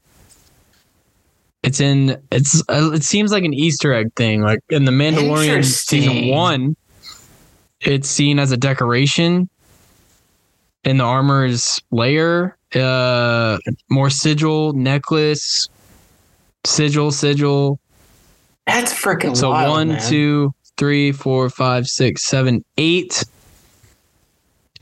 It's 1.64 1.80
in. 1.80 2.22
It's. 2.32 2.62
uh, 2.70 2.92
It 2.94 3.04
seems 3.04 3.32
like 3.32 3.44
an 3.44 3.54
Easter 3.54 3.94
egg 3.94 4.14
thing. 4.16 4.42
Like 4.42 4.60
in 4.70 4.86
the 4.86 4.92
Mandalorian 4.92 5.66
season 5.66 6.30
one, 6.30 6.76
it's 7.82 8.08
seen 8.08 8.40
as 8.40 8.52
a 8.52 8.58
decoration. 8.58 9.50
In 10.86 10.98
the 10.98 11.04
armor's 11.04 11.82
layer, 11.92 12.56
uh, 12.74 13.58
more 13.90 14.10
sigil, 14.10 14.72
necklace, 14.72 15.68
sigil, 16.66 17.12
sigil. 17.12 17.80
That's 18.70 18.94
freaking 18.94 19.36
So 19.36 19.50
wild, 19.50 19.70
one, 19.72 19.88
man. 19.90 20.10
two, 20.10 20.54
three, 20.78 21.12
four, 21.12 21.50
five, 21.50 21.88
six, 21.88 22.26
seven, 22.28 22.64
eight. 22.78 23.24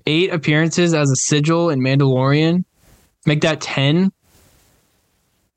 Eight 0.05 0.31
appearances 0.31 0.93
as 0.93 1.11
a 1.11 1.15
sigil 1.15 1.69
in 1.69 1.81
Mandalorian. 1.81 2.63
Make 3.25 3.41
that 3.41 3.59
ten. 3.59 4.11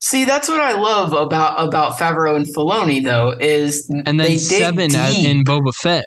See, 0.01 0.25
that's 0.25 0.49
what 0.49 0.61
I 0.61 0.73
love 0.73 1.13
about 1.13 1.63
about 1.65 1.99
Favreau 1.99 2.35
and 2.35 2.47
Filoni, 2.47 3.05
though, 3.05 3.31
is 3.39 3.89
And 3.91 4.19
then 4.19 4.39
seven 4.39 4.95
as 4.95 5.25
in 5.25 5.45
Boba 5.45 5.75
Fett. 5.75 6.07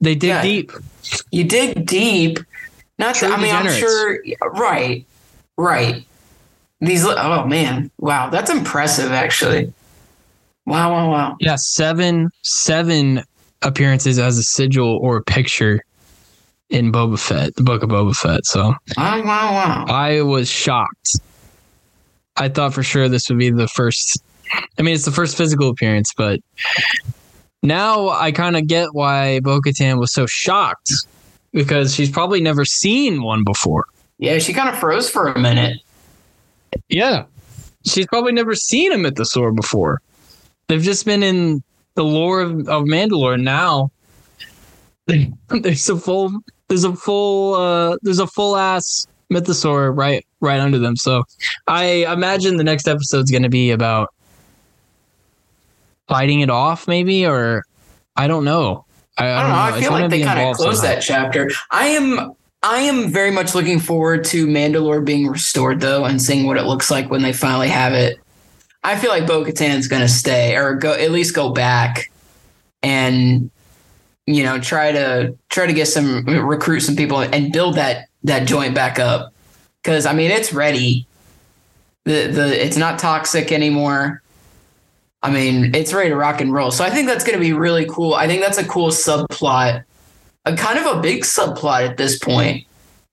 They 0.00 0.14
dig 0.14 0.28
Yeah. 0.28 0.42
deep. 0.42 0.72
You 1.30 1.44
dig 1.44 1.84
deep. 1.84 2.38
Not 2.98 3.16
True 3.16 3.28
that, 3.28 3.38
I 3.38 3.42
mean, 3.42 3.54
I'm 3.54 3.70
sure. 3.72 4.18
Right, 4.40 5.04
right. 5.58 6.04
These. 6.80 7.04
Oh 7.04 7.44
man, 7.44 7.90
wow, 7.98 8.30
that's 8.30 8.50
impressive. 8.50 9.10
Actually, 9.12 9.72
wow, 10.66 10.92
wow, 10.92 11.10
wow. 11.10 11.36
Yeah, 11.40 11.56
seven 11.56 12.30
seven 12.42 13.22
appearances 13.62 14.18
as 14.18 14.38
a 14.38 14.42
sigil 14.42 14.98
or 15.00 15.16
a 15.16 15.22
picture 15.22 15.82
in 16.70 16.92
Boba 16.92 17.18
Fett, 17.18 17.54
the 17.56 17.62
book 17.62 17.82
of 17.82 17.90
Boba 17.90 18.14
Fett. 18.14 18.44
So 18.46 18.74
Wow, 18.96 19.22
wow, 19.24 19.52
wow. 19.52 19.84
I 19.88 20.22
was 20.22 20.48
shocked. 20.48 21.18
I 22.36 22.48
thought 22.48 22.74
for 22.74 22.82
sure 22.82 23.08
this 23.08 23.28
would 23.28 23.38
be 23.38 23.50
the 23.50 23.68
first. 23.68 24.20
I 24.78 24.82
mean, 24.82 24.94
it's 24.94 25.04
the 25.04 25.12
first 25.12 25.36
physical 25.36 25.68
appearance, 25.68 26.12
but 26.16 26.40
now 27.62 28.08
I 28.08 28.32
kind 28.32 28.56
of 28.56 28.66
get 28.66 28.88
why 28.92 29.40
Bo 29.40 29.60
Katan 29.60 29.98
was 29.98 30.12
so 30.12 30.26
shocked 30.26 30.90
because 31.52 31.94
she's 31.94 32.10
probably 32.10 32.40
never 32.40 32.64
seen 32.64 33.22
one 33.22 33.44
before. 33.44 33.86
Yeah, 34.18 34.38
she 34.38 34.52
kind 34.52 34.68
of 34.68 34.78
froze 34.78 35.08
for 35.08 35.28
a 35.28 35.38
minute. 35.38 35.78
Yeah. 36.88 37.24
She's 37.86 38.06
probably 38.06 38.32
never 38.32 38.54
seen 38.54 38.92
a 38.92 38.96
mythosaur 38.96 39.54
before. 39.54 40.00
They've 40.68 40.82
just 40.82 41.04
been 41.04 41.22
in 41.22 41.62
the 41.94 42.04
lore 42.04 42.40
of, 42.40 42.68
of 42.68 42.84
Mandalore. 42.84 43.40
Now 43.40 43.90
there's 45.06 45.88
a 45.88 45.96
full 45.96 46.32
there's 46.68 46.84
a 46.84 46.94
full 46.94 47.54
uh 47.54 47.96
there's 48.02 48.18
a 48.18 48.26
full 48.26 48.56
ass 48.56 49.06
mythosaur 49.32 49.96
right 49.96 50.26
right 50.40 50.60
under 50.60 50.78
them. 50.78 50.96
So 50.96 51.24
I 51.66 52.06
imagine 52.12 52.56
the 52.56 52.64
next 52.64 52.88
episode's 52.88 53.30
gonna 53.30 53.48
be 53.48 53.70
about 53.70 54.12
fighting 56.08 56.40
it 56.40 56.50
off, 56.50 56.86
maybe, 56.88 57.26
or 57.26 57.64
I 58.16 58.26
don't 58.26 58.44
know. 58.44 58.84
I, 59.18 59.30
I 59.30 59.42
don't 59.42 59.50
know. 59.50 59.56
I 59.56 59.80
feel 59.80 59.92
like 59.92 60.10
they 60.10 60.22
kind 60.22 60.40
of 60.40 60.56
closed 60.56 60.80
somehow. 60.80 60.94
that 60.94 61.02
chapter. 61.02 61.50
I 61.70 61.88
am. 61.88 62.32
I 62.62 62.78
am 62.78 63.12
very 63.12 63.30
much 63.30 63.54
looking 63.54 63.78
forward 63.78 64.24
to 64.24 64.46
Mandalore 64.46 65.04
being 65.04 65.26
restored, 65.26 65.80
though, 65.80 66.06
and 66.06 66.20
seeing 66.20 66.46
what 66.46 66.56
it 66.56 66.62
looks 66.62 66.90
like 66.90 67.10
when 67.10 67.20
they 67.20 67.32
finally 67.32 67.68
have 67.68 67.92
it. 67.92 68.18
I 68.84 68.96
feel 68.96 69.10
like 69.10 69.26
Bo 69.26 69.44
Katan's 69.44 69.88
going 69.88 70.02
to 70.02 70.08
stay, 70.08 70.56
or 70.56 70.74
go 70.74 70.92
at 70.92 71.10
least 71.10 71.34
go 71.34 71.50
back, 71.50 72.12
and 72.82 73.50
you 74.26 74.44
know 74.44 74.60
try 74.60 74.92
to 74.92 75.36
try 75.48 75.66
to 75.66 75.72
get 75.72 75.86
some 75.86 76.24
recruit 76.26 76.80
some 76.80 76.94
people 76.94 77.20
and 77.20 77.52
build 77.52 77.76
that 77.76 78.08
that 78.24 78.46
joint 78.46 78.74
back 78.74 78.98
up. 78.98 79.32
Because 79.82 80.06
I 80.06 80.12
mean, 80.12 80.30
it's 80.30 80.52
ready. 80.52 81.06
The 82.04 82.26
the 82.26 82.64
it's 82.64 82.76
not 82.76 82.98
toxic 82.98 83.50
anymore. 83.50 84.22
I 85.22 85.30
mean, 85.30 85.74
it's 85.74 85.94
ready 85.94 86.10
to 86.10 86.16
rock 86.16 86.42
and 86.42 86.52
roll. 86.52 86.70
So 86.70 86.84
I 86.84 86.90
think 86.90 87.08
that's 87.08 87.24
going 87.24 87.38
to 87.38 87.42
be 87.42 87.54
really 87.54 87.86
cool. 87.86 88.12
I 88.12 88.26
think 88.26 88.42
that's 88.42 88.58
a 88.58 88.64
cool 88.64 88.90
subplot, 88.90 89.82
a 90.44 90.54
kind 90.54 90.78
of 90.78 90.84
a 90.84 91.00
big 91.00 91.22
subplot 91.22 91.88
at 91.88 91.96
this 91.96 92.18
point 92.18 92.66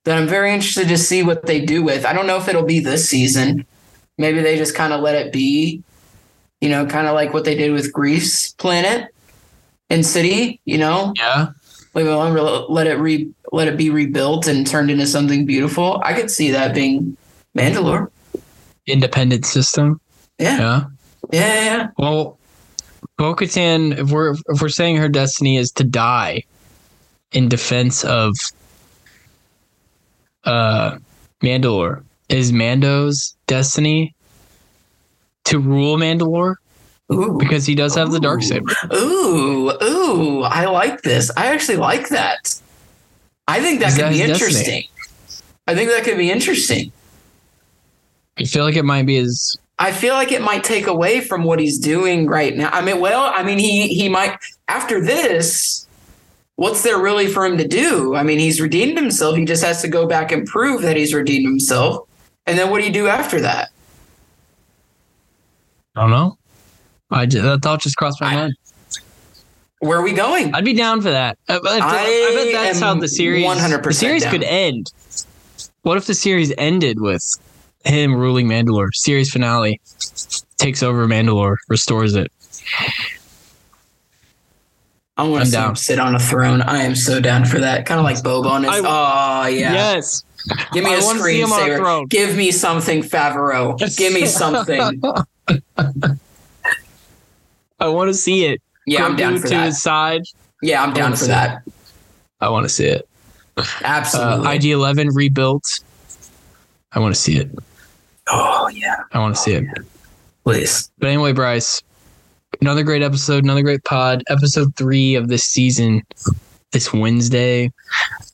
that 0.03 0.17
I'm 0.17 0.27
very 0.27 0.53
interested 0.53 0.89
to 0.89 0.97
see 0.97 1.23
what 1.23 1.45
they 1.45 1.63
do 1.63 1.81
with. 1.81 2.05
I 2.05 2.11
don't 2.11 2.27
know 2.27 2.35
if 2.35 2.49
it'll 2.49 2.65
be 2.65 2.81
this 2.81 3.07
season. 3.07 3.65
Maybe 4.21 4.41
they 4.41 4.57
just 4.57 4.75
kind 4.75 4.93
of 4.93 5.01
let 5.01 5.15
it 5.15 5.33
be, 5.33 5.81
you 6.61 6.69
know, 6.69 6.85
kind 6.85 7.07
of 7.07 7.15
like 7.15 7.33
what 7.33 7.43
they 7.43 7.55
did 7.55 7.71
with 7.73 7.91
Greece 7.91 8.53
Planet 8.53 9.13
and 9.89 10.05
City, 10.05 10.61
you 10.63 10.77
know, 10.77 11.11
Yeah. 11.17 11.47
leave 11.93 12.05
it 12.05 12.11
alone, 12.11 12.65
let 12.69 12.87
it 12.87 12.95
re 12.95 13.29
let 13.51 13.67
it 13.67 13.75
be 13.77 13.89
rebuilt 13.89 14.47
and 14.47 14.65
turned 14.65 14.89
into 14.89 15.05
something 15.07 15.45
beautiful. 15.45 16.01
I 16.05 16.13
could 16.13 16.31
see 16.31 16.51
that 16.51 16.73
being 16.73 17.17
Mandalore. 17.57 18.07
Independent 18.87 19.45
system. 19.45 19.99
Yeah, 20.39 20.57
Yeah. 20.57 20.83
yeah, 21.33 21.63
yeah. 21.65 21.87
Well, 21.97 22.37
Bo 23.17 23.35
Katan, 23.35 23.97
if 23.97 24.09
we're 24.11 24.33
if 24.47 24.61
we're 24.61 24.69
saying 24.69 24.97
her 24.97 25.09
destiny 25.09 25.57
is 25.57 25.71
to 25.73 25.83
die 25.83 26.43
in 27.33 27.49
defense 27.49 28.03
of 28.05 28.33
uh 30.45 30.97
Mandalore, 31.43 32.03
is 32.29 32.51
Mando's 32.53 33.35
destiny 33.51 34.15
to 35.43 35.59
rule 35.59 35.97
Mandalore? 35.97 36.55
Ooh. 37.11 37.37
Because 37.37 37.65
he 37.65 37.75
does 37.75 37.93
have 37.95 38.11
the 38.11 38.19
dark 38.19 38.41
saber. 38.41 38.71
Ooh, 38.93 39.71
ooh, 39.83 40.43
I 40.43 40.65
like 40.65 41.01
this. 41.01 41.29
I 41.35 41.47
actually 41.47 41.77
like 41.77 42.07
that. 42.09 42.61
I 43.49 43.59
think 43.59 43.81
that 43.81 43.97
could 43.97 44.09
be 44.09 44.21
interesting. 44.21 44.87
destiny? 44.87 44.89
I 45.67 45.75
think 45.75 45.89
that 45.89 46.05
could 46.05 46.17
be 46.17 46.31
interesting. 46.31 46.93
I 48.37 48.45
feel 48.45 48.63
like 48.63 48.77
it 48.77 48.85
might 48.85 49.05
be 49.05 49.17
his 49.17 49.57
I 49.77 49.91
feel 49.91 50.13
like 50.13 50.31
it 50.31 50.43
might 50.43 50.63
take 50.63 50.87
away 50.87 51.21
from 51.21 51.43
what 51.43 51.59
he's 51.59 51.79
doing 51.79 52.27
right 52.27 52.55
now. 52.55 52.69
I 52.69 52.81
mean, 52.81 52.99
well, 52.99 53.33
I 53.35 53.43
mean, 53.43 53.57
he 53.57 53.87
he 53.87 54.07
might 54.07 54.37
after 54.67 55.01
this. 55.01 55.87
What's 56.55 56.83
there 56.83 56.99
really 56.99 57.25
for 57.25 57.43
him 57.45 57.57
to 57.57 57.67
do? 57.67 58.15
I 58.15 58.21
mean, 58.21 58.37
he's 58.37 58.61
redeemed 58.61 58.95
himself. 58.95 59.35
He 59.35 59.43
just 59.43 59.63
has 59.63 59.81
to 59.81 59.87
go 59.87 60.05
back 60.05 60.31
and 60.31 60.45
prove 60.45 60.83
that 60.83 60.95
he's 60.95 61.13
redeemed 61.13 61.47
himself. 61.47 62.07
And 62.47 62.57
then 62.57 62.69
what 62.69 62.79
do 62.79 62.87
you 62.87 62.93
do 62.93 63.07
after 63.07 63.39
that? 63.41 63.69
I 65.95 66.01
don't 66.01 66.09
know. 66.11 66.37
I 67.09 67.25
just, 67.25 67.43
that 67.43 67.61
thought 67.61 67.81
just 67.81 67.97
crossed 67.97 68.21
my 68.21 68.27
I- 68.27 68.35
mind. 68.35 68.53
Where 69.79 69.97
are 69.97 70.03
we 70.03 70.13
going? 70.13 70.53
I'd 70.53 70.63
be 70.63 70.73
down 70.73 71.01
for 71.01 71.09
that. 71.09 71.39
I, 71.49 71.55
I, 71.55 71.57
I 71.57 72.33
bet 72.35 72.53
that's 72.53 72.79
how 72.79 72.93
the 72.93 73.07
series 73.07 73.43
100% 73.43 73.83
the 73.83 73.93
series 73.93 74.21
down. 74.21 74.31
could 74.31 74.43
end. 74.43 74.91
What 75.81 75.97
if 75.97 76.05
the 76.05 76.13
series 76.13 76.53
ended 76.59 77.01
with 77.01 77.23
him 77.83 78.13
ruling 78.15 78.47
Mandalore? 78.47 78.89
Series 78.93 79.31
finale 79.31 79.81
takes 80.57 80.83
over 80.83 81.07
Mandalore, 81.07 81.55
restores 81.67 82.13
it. 82.13 82.31
I 85.17 85.23
want 85.27 85.45
to 85.45 85.49
see 85.49 85.57
down. 85.57 85.69
him 85.69 85.75
sit 85.75 85.97
on 85.99 86.13
a 86.13 86.19
throne. 86.19 86.61
I 86.61 86.83
am 86.83 86.95
so 86.95 87.19
down 87.19 87.45
for 87.45 87.59
that. 87.59 87.87
Kind 87.87 87.99
of 87.99 88.03
like 88.03 88.17
Boba 88.17 88.51
on 88.51 88.63
his. 88.63 88.71
I- 88.71 89.43
oh 89.45 89.47
yeah. 89.47 89.73
Yes. 89.73 90.23
Give 90.73 90.83
me 90.83 90.91
I 90.91 90.95
a 90.97 91.03
wanna 91.03 91.19
see 91.23 91.41
him 91.41 91.51
on 91.51 91.59
a 91.59 91.63
screensaver. 91.63 91.77
throne. 91.77 92.05
Give 92.07 92.35
me 92.35 92.51
something, 92.51 93.03
Favreau. 93.03 93.77
Give 93.97 94.13
me 94.13 94.25
something. 94.25 95.01
I 97.79 97.87
want 97.87 98.09
to 98.09 98.13
see 98.13 98.45
it. 98.45 98.61
Yeah, 98.85 99.05
I'm 99.05 99.15
down 99.15 99.33
Grogu 99.35 99.41
for 99.41 99.47
to 99.47 99.53
that. 99.55 99.65
his 99.65 99.81
side. 99.81 100.21
Yeah, 100.61 100.83
I'm 100.83 100.93
down 100.93 101.11
for 101.11 101.17
see 101.17 101.27
that. 101.27 101.63
I 102.39 102.49
want 102.49 102.63
to 102.65 102.69
see 102.69 102.85
it. 102.85 103.07
Uh, 103.57 103.65
Absolutely. 103.83 104.55
IG 104.55 104.65
Eleven 104.65 105.09
rebuilt. 105.13 105.63
I 106.91 106.99
want 106.99 107.13
to 107.15 107.19
see 107.21 107.37
it. 107.37 107.49
oh 108.27 108.67
yeah, 108.69 108.95
I 109.13 109.19
want 109.19 109.35
to 109.35 109.41
see 109.41 109.53
it. 109.53 109.65
please. 110.43 110.91
But 110.99 111.07
anyway, 111.07 111.33
Bryce, 111.33 111.81
another 112.61 112.83
great 112.83 113.01
episode, 113.01 113.43
another 113.43 113.61
great 113.63 113.83
pod. 113.83 114.23
Episode 114.29 114.75
three 114.75 115.15
of 115.15 115.27
this 115.27 115.43
season, 115.43 116.01
this 116.71 116.93
Wednesday. 116.93 117.71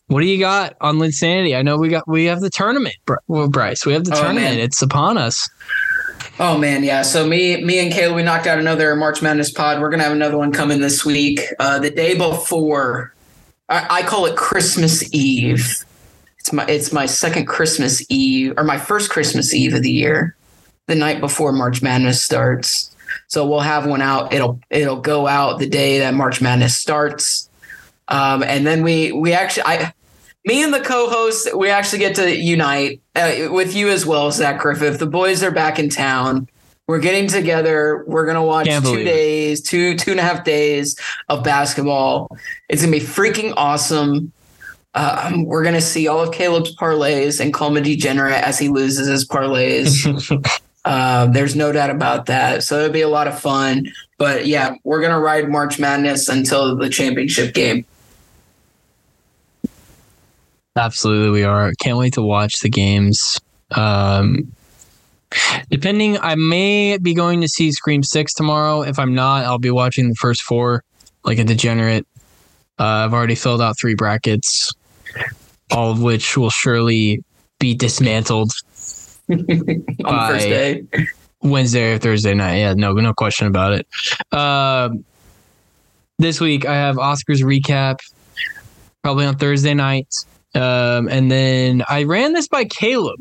What 0.08 0.22
do 0.22 0.28
you 0.28 0.40
got 0.40 0.76
on 0.80 0.98
Linsanity? 0.98 1.58
I 1.58 1.62
know 1.62 1.78
we 1.78 1.90
got 1.90 2.08
we 2.08 2.26
have 2.26 2.40
the 2.40 2.50
tournament, 2.50 2.96
well, 3.28 3.50
Bryce. 3.50 3.86
We 3.86 3.94
have 3.94 4.06
the 4.06 4.14
Oh, 4.14 4.22
tournament. 4.22 4.46
man. 4.46 4.60
It's 4.60 4.82
upon 4.82 5.18
us. 5.18 5.50
Oh 6.40 6.58
man, 6.58 6.84
yeah. 6.84 7.02
So 7.02 7.28
me, 7.28 7.64
me 7.64 7.80
and 7.80 7.92
Kayla, 7.92 8.16
we 8.16 8.24
knocked 8.24 8.48
out 8.48 8.60
another 8.60 8.96
March 8.96 9.22
Madness 9.22 9.52
pod. 9.52 9.82
We're 9.82 9.90
gonna 9.90 10.04
have 10.04 10.12
another 10.12 10.38
one 10.38 10.52
coming 10.52 10.80
this 10.80 11.04
week. 11.04 11.42
Uh, 11.60 11.80
the 11.80 11.90
day 11.90 12.16
before, 12.16 13.14
I, 13.70 13.88
I 13.90 14.04
call 14.04 14.26
it 14.28 14.36
Christmas 14.38 15.14
Eve. 15.14 15.84
It's 16.40 16.54
my 16.54 16.66
it's 16.68 16.94
my 16.94 17.06
second 17.08 17.48
Christmas 17.48 18.06
Eve 18.10 18.54
or 18.56 18.64
my 18.64 18.78
first 18.78 19.10
Christmas 19.10 19.54
Eve 19.54 19.74
of 19.74 19.82
the 19.84 19.92
year. 19.92 20.36
The 20.86 20.96
night 20.96 21.20
before 21.20 21.52
March 21.52 21.82
Madness 21.82 22.22
starts. 22.24 22.96
So 23.28 23.46
we'll 23.46 23.60
have 23.60 23.86
one 23.88 24.02
out. 24.02 24.32
It'll 24.32 24.60
it'll 24.70 25.02
go 25.02 25.28
out 25.28 25.60
the 25.60 25.68
day 25.68 26.00
that 26.00 26.14
March 26.14 26.40
Madness 26.40 26.78
starts. 26.78 27.50
Um, 28.08 28.44
and 28.44 28.66
then 28.66 28.84
we 28.84 29.12
we 29.12 29.34
actually 29.34 29.64
I 29.66 29.94
me 30.46 30.64
and 30.64 30.74
the 30.74 30.80
co-host 30.80 31.56
we 31.56 31.70
actually 31.70 32.00
get 32.00 32.16
to 32.16 32.36
unite 32.36 33.02
uh, 33.16 33.50
with 33.52 33.76
you 33.76 33.90
as 33.90 34.06
well 34.06 34.32
zach 34.32 34.62
griffith. 34.62 35.00
The 35.00 35.08
boys 35.08 35.44
are 35.44 35.52
back 35.52 35.78
in 35.78 35.90
town. 35.90 36.48
We're 36.88 37.00
getting 37.00 37.28
together. 37.28 38.06
We're 38.08 38.26
gonna 38.26 38.44
watch 38.44 38.68
Can't 38.68 38.86
two 38.86 39.04
days 39.04 39.62
two 39.62 39.96
two 39.96 40.12
and 40.12 40.20
a 40.20 40.24
half 40.24 40.46
days 40.46 40.98
of 41.28 41.44
basketball. 41.44 42.30
It's 42.70 42.82
gonna 42.82 42.94
be 42.94 43.02
freaking 43.02 43.54
awesome. 43.58 44.32
Um, 44.94 45.44
we're 45.44 45.66
gonna 45.66 45.82
see 45.82 46.08
all 46.08 46.22
of 46.22 46.34
caleb's 46.34 46.76
parlays 46.78 47.42
and 47.42 47.54
call 47.54 47.68
him 47.68 47.78
a 47.78 47.82
degenerate 47.82 48.42
as 48.42 48.58
he 48.58 48.70
loses 48.70 49.08
his 49.08 49.28
parlays. 49.28 50.52
Uh, 50.86 51.26
there's 51.26 51.54
no 51.54 51.74
doubt 51.74 51.90
about 51.90 52.28
that. 52.28 52.64
So 52.64 52.80
it'll 52.80 52.94
be 52.94 53.02
a 53.02 53.10
lot 53.10 53.28
of 53.28 53.38
fun. 53.38 53.92
But 54.18 54.48
yeah 54.48 54.76
we're 54.86 55.02
gonna 55.02 55.20
ride 55.20 55.50
march 55.50 55.80
madness 55.80 56.30
until 56.30 56.78
the 56.78 56.88
championship 56.88 57.54
game 57.54 57.86
Absolutely, 60.78 61.32
we 61.32 61.44
are. 61.44 61.74
Can't 61.82 61.98
wait 61.98 62.14
to 62.14 62.22
watch 62.22 62.60
the 62.62 62.70
games. 62.70 63.40
Um, 63.72 64.54
depending, 65.70 66.20
I 66.20 66.36
may 66.36 66.98
be 66.98 67.14
going 67.14 67.42
to 67.42 67.48
see 67.48 67.72
Scream 67.72 68.04
Six 68.04 68.34
tomorrow. 68.34 68.84
If 68.84 69.00
I'm 69.00 69.16
not, 69.16 69.46
I'll 69.46 69.58
be 69.58 69.72
watching 69.72 70.10
the 70.10 70.16
first 70.16 70.44
four, 70.44 70.84
like 71.24 71.40
a 71.40 71.44
degenerate. 71.44 72.06
Uh, 72.80 72.84
I've 72.84 73.14
already 73.14 73.36
filled 73.36 73.62
out 73.62 73.76
three 73.80 73.96
brackets, 73.96 74.72
all 75.72 75.92
of 75.92 76.02
which 76.02 76.38
will 76.38 76.52
surely 76.52 77.24
be 77.60 77.74
dismantled 77.74 78.52
on 79.30 79.46
first 80.30 80.46
day 80.46 80.84
Wednesday 81.42 81.94
or 81.94 81.98
Thursday 81.98 82.36
night. 82.36 82.58
Yeah, 82.58 82.74
no, 82.76 82.94
no 82.94 83.14
question 83.14 83.48
about 83.48 83.74
it. 83.74 83.88
Um, 84.32 85.04
this 86.20 86.40
week 86.40 86.66
I 86.66 86.76
have 86.76 86.98
Oscars 86.98 87.42
recap. 87.42 88.00
probably 89.02 89.26
on 89.26 89.38
Thursday 89.38 89.74
night. 89.74 90.08
Um, 90.58 91.08
and 91.10 91.32
then 91.32 91.84
I 91.88 92.04
ran 92.04 92.34
this 92.34 92.48
by 92.48 92.66
Caleb. 92.66 93.20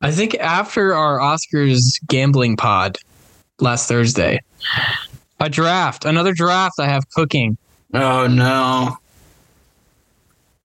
I 0.00 0.10
think 0.10 0.34
after 0.36 0.94
our 0.94 1.18
Oscars 1.18 1.80
gambling 2.08 2.56
pod 2.56 2.98
last 3.60 3.86
Thursday, 3.88 4.40
a 5.38 5.48
draft, 5.48 6.04
another 6.04 6.32
draft 6.32 6.74
I 6.80 6.86
have 6.88 7.08
cooking. 7.10 7.56
Oh 7.94 8.26
no. 8.26 8.96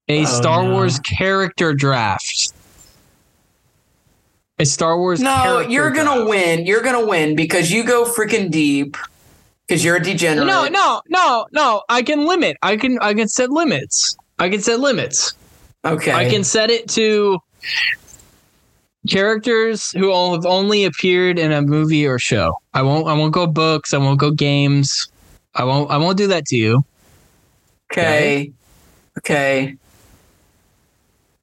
A 0.08 0.22
Oh, 0.22 0.26
Star 0.26 0.64
no. 0.64 0.72
Wars 0.74 1.00
character 1.00 1.74
draft. 1.74 2.54
A 4.60 4.66
Star 4.66 4.98
Wars. 4.98 5.20
No, 5.20 5.30
character 5.44 5.72
you're 5.72 5.92
gonna 5.92 6.26
win. 6.26 6.66
You're 6.66 6.82
gonna 6.82 7.06
win 7.06 7.36
because 7.36 7.72
you 7.72 7.84
go 7.84 8.06
freaking 8.06 8.50
deep. 8.50 8.96
Because 9.68 9.84
you're 9.84 9.96
a 9.96 10.04
degenerate. 10.04 10.46
No, 10.48 10.68
no, 10.68 11.02
no, 11.10 11.46
no. 11.52 11.82
I 11.90 12.04
can 12.04 12.26
limit. 12.28 12.56
I 12.62 12.78
can. 12.78 13.00
I 13.00 13.16
can 13.16 13.28
set 13.28 13.50
limits. 13.50 14.16
I 14.40 14.50
can 14.50 14.62
set 14.62 14.80
limits. 14.80 15.34
Okay. 15.86 16.12
I 16.12 16.30
can 16.30 16.44
set 16.44 16.70
it 16.70 16.90
to 16.90 17.40
characters 19.08 19.92
who 19.92 20.12
all 20.12 20.34
have 20.34 20.46
only 20.46 20.84
appeared 20.84 21.38
in 21.38 21.52
a 21.52 21.62
movie 21.62 22.08
or 22.08 22.20
show. 22.20 22.56
I 22.74 22.82
won't. 22.82 23.08
I 23.08 23.14
won't 23.14 23.34
go 23.34 23.48
books. 23.48 23.94
I 23.94 23.98
won't 23.98 24.20
go 24.20 24.32
games. 24.32 25.08
I 25.54 25.64
won't. 25.64 25.90
I 25.92 25.98
won't 25.98 26.18
do 26.18 26.28
that 26.28 26.46
to 26.48 26.56
you. 26.56 26.84
Okay. 27.92 28.52
Okay. 29.20 29.78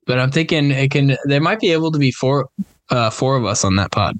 But 0.06 0.18
I'm 0.18 0.30
thinking 0.30 0.70
it 0.70 0.90
can. 0.90 1.16
There 1.24 1.40
might 1.40 1.60
be 1.60 1.72
able 1.72 1.92
to 1.92 1.98
be 1.98 2.10
four, 2.10 2.48
uh, 2.90 3.10
four 3.10 3.36
of 3.36 3.44
us 3.44 3.64
on 3.64 3.76
that 3.76 3.92
pod. 3.92 4.18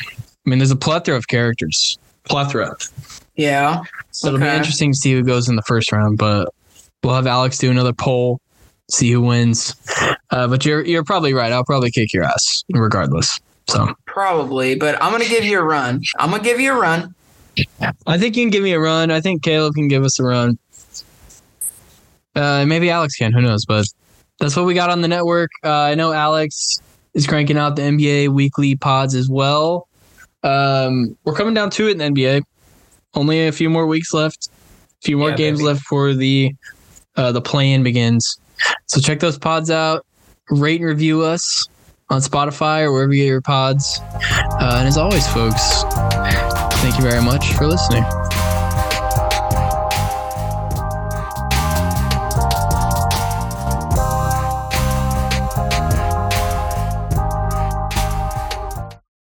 I 0.00 0.50
mean, 0.50 0.58
there's 0.58 0.70
a 0.70 0.76
plethora 0.76 1.16
of 1.16 1.28
characters. 1.28 1.98
Plethora. 2.24 2.74
Yeah. 3.36 3.82
So 4.10 4.28
it'll 4.28 4.40
be 4.40 4.46
interesting 4.46 4.92
to 4.92 4.96
see 4.96 5.12
who 5.12 5.22
goes 5.22 5.48
in 5.48 5.56
the 5.56 5.62
first 5.62 5.92
round. 5.92 6.18
But 6.18 6.48
we'll 7.02 7.14
have 7.14 7.26
Alex 7.26 7.58
do 7.58 7.70
another 7.70 7.92
poll, 7.92 8.40
see 8.90 9.10
who 9.12 9.20
wins. 9.22 9.74
Uh, 10.30 10.46
but 10.48 10.64
you're 10.64 10.84
you're 10.84 11.04
probably 11.04 11.32
right. 11.34 11.52
I'll 11.52 11.64
probably 11.64 11.90
kick 11.90 12.12
your 12.12 12.24
ass 12.24 12.64
regardless. 12.72 13.38
So 13.68 13.92
Probably, 14.06 14.74
but 14.76 15.00
I'm 15.02 15.12
gonna 15.12 15.24
give 15.28 15.44
you 15.44 15.58
a 15.58 15.62
run. 15.62 16.02
I'm 16.18 16.30
gonna 16.30 16.42
give 16.42 16.58
you 16.60 16.72
a 16.72 16.78
run. 16.80 17.14
I 18.06 18.18
think 18.18 18.36
you 18.36 18.44
can 18.44 18.50
give 18.50 18.62
me 18.62 18.72
a 18.72 18.80
run. 18.80 19.10
I 19.10 19.20
think 19.20 19.42
Caleb 19.42 19.74
can 19.74 19.88
give 19.88 20.04
us 20.04 20.18
a 20.18 20.24
run. 20.24 20.58
Uh, 22.34 22.64
maybe 22.66 22.90
Alex 22.90 23.16
can. 23.16 23.32
Who 23.32 23.40
knows? 23.40 23.64
But 23.64 23.86
that's 24.38 24.54
what 24.56 24.64
we 24.64 24.74
got 24.74 24.90
on 24.90 25.00
the 25.02 25.08
network. 25.08 25.50
Uh, 25.64 25.72
I 25.72 25.94
know 25.94 26.12
Alex 26.12 26.80
is 27.14 27.26
cranking 27.26 27.58
out 27.58 27.76
the 27.76 27.82
NBA 27.82 28.28
weekly 28.28 28.76
pods 28.76 29.14
as 29.14 29.28
well. 29.28 29.88
Um, 30.44 31.16
we're 31.24 31.34
coming 31.34 31.54
down 31.54 31.70
to 31.70 31.88
it 31.88 31.92
in 31.92 31.98
the 31.98 32.04
NBA. 32.22 32.42
Only 33.14 33.48
a 33.48 33.52
few 33.52 33.68
more 33.68 33.86
weeks 33.86 34.14
left. 34.14 34.48
A 35.02 35.06
few 35.06 35.16
more 35.16 35.30
Yeah, 35.30 35.36
games 35.36 35.58
baby. 35.58 35.66
left 35.66 35.80
for 35.82 36.14
the 36.14 36.52
uh, 37.18 37.32
the 37.32 37.42
play-in 37.42 37.82
begins. 37.82 38.38
So 38.86 39.00
check 39.00 39.20
those 39.20 39.38
pods 39.38 39.70
out. 39.70 40.06
Rate 40.50 40.80
and 40.80 40.88
review 40.88 41.22
us 41.22 41.66
on 42.08 42.22
Spotify 42.22 42.82
or 42.82 42.92
wherever 42.92 43.12
you 43.12 43.24
get 43.24 43.28
your 43.28 43.42
pods. 43.42 44.00
Uh, 44.02 44.76
and 44.78 44.88
as 44.88 44.96
always, 44.96 45.26
folks, 45.28 45.82
thank 46.80 46.96
you 46.96 47.02
very 47.02 47.22
much 47.22 47.52
for 47.54 47.66
listening. 47.66 48.04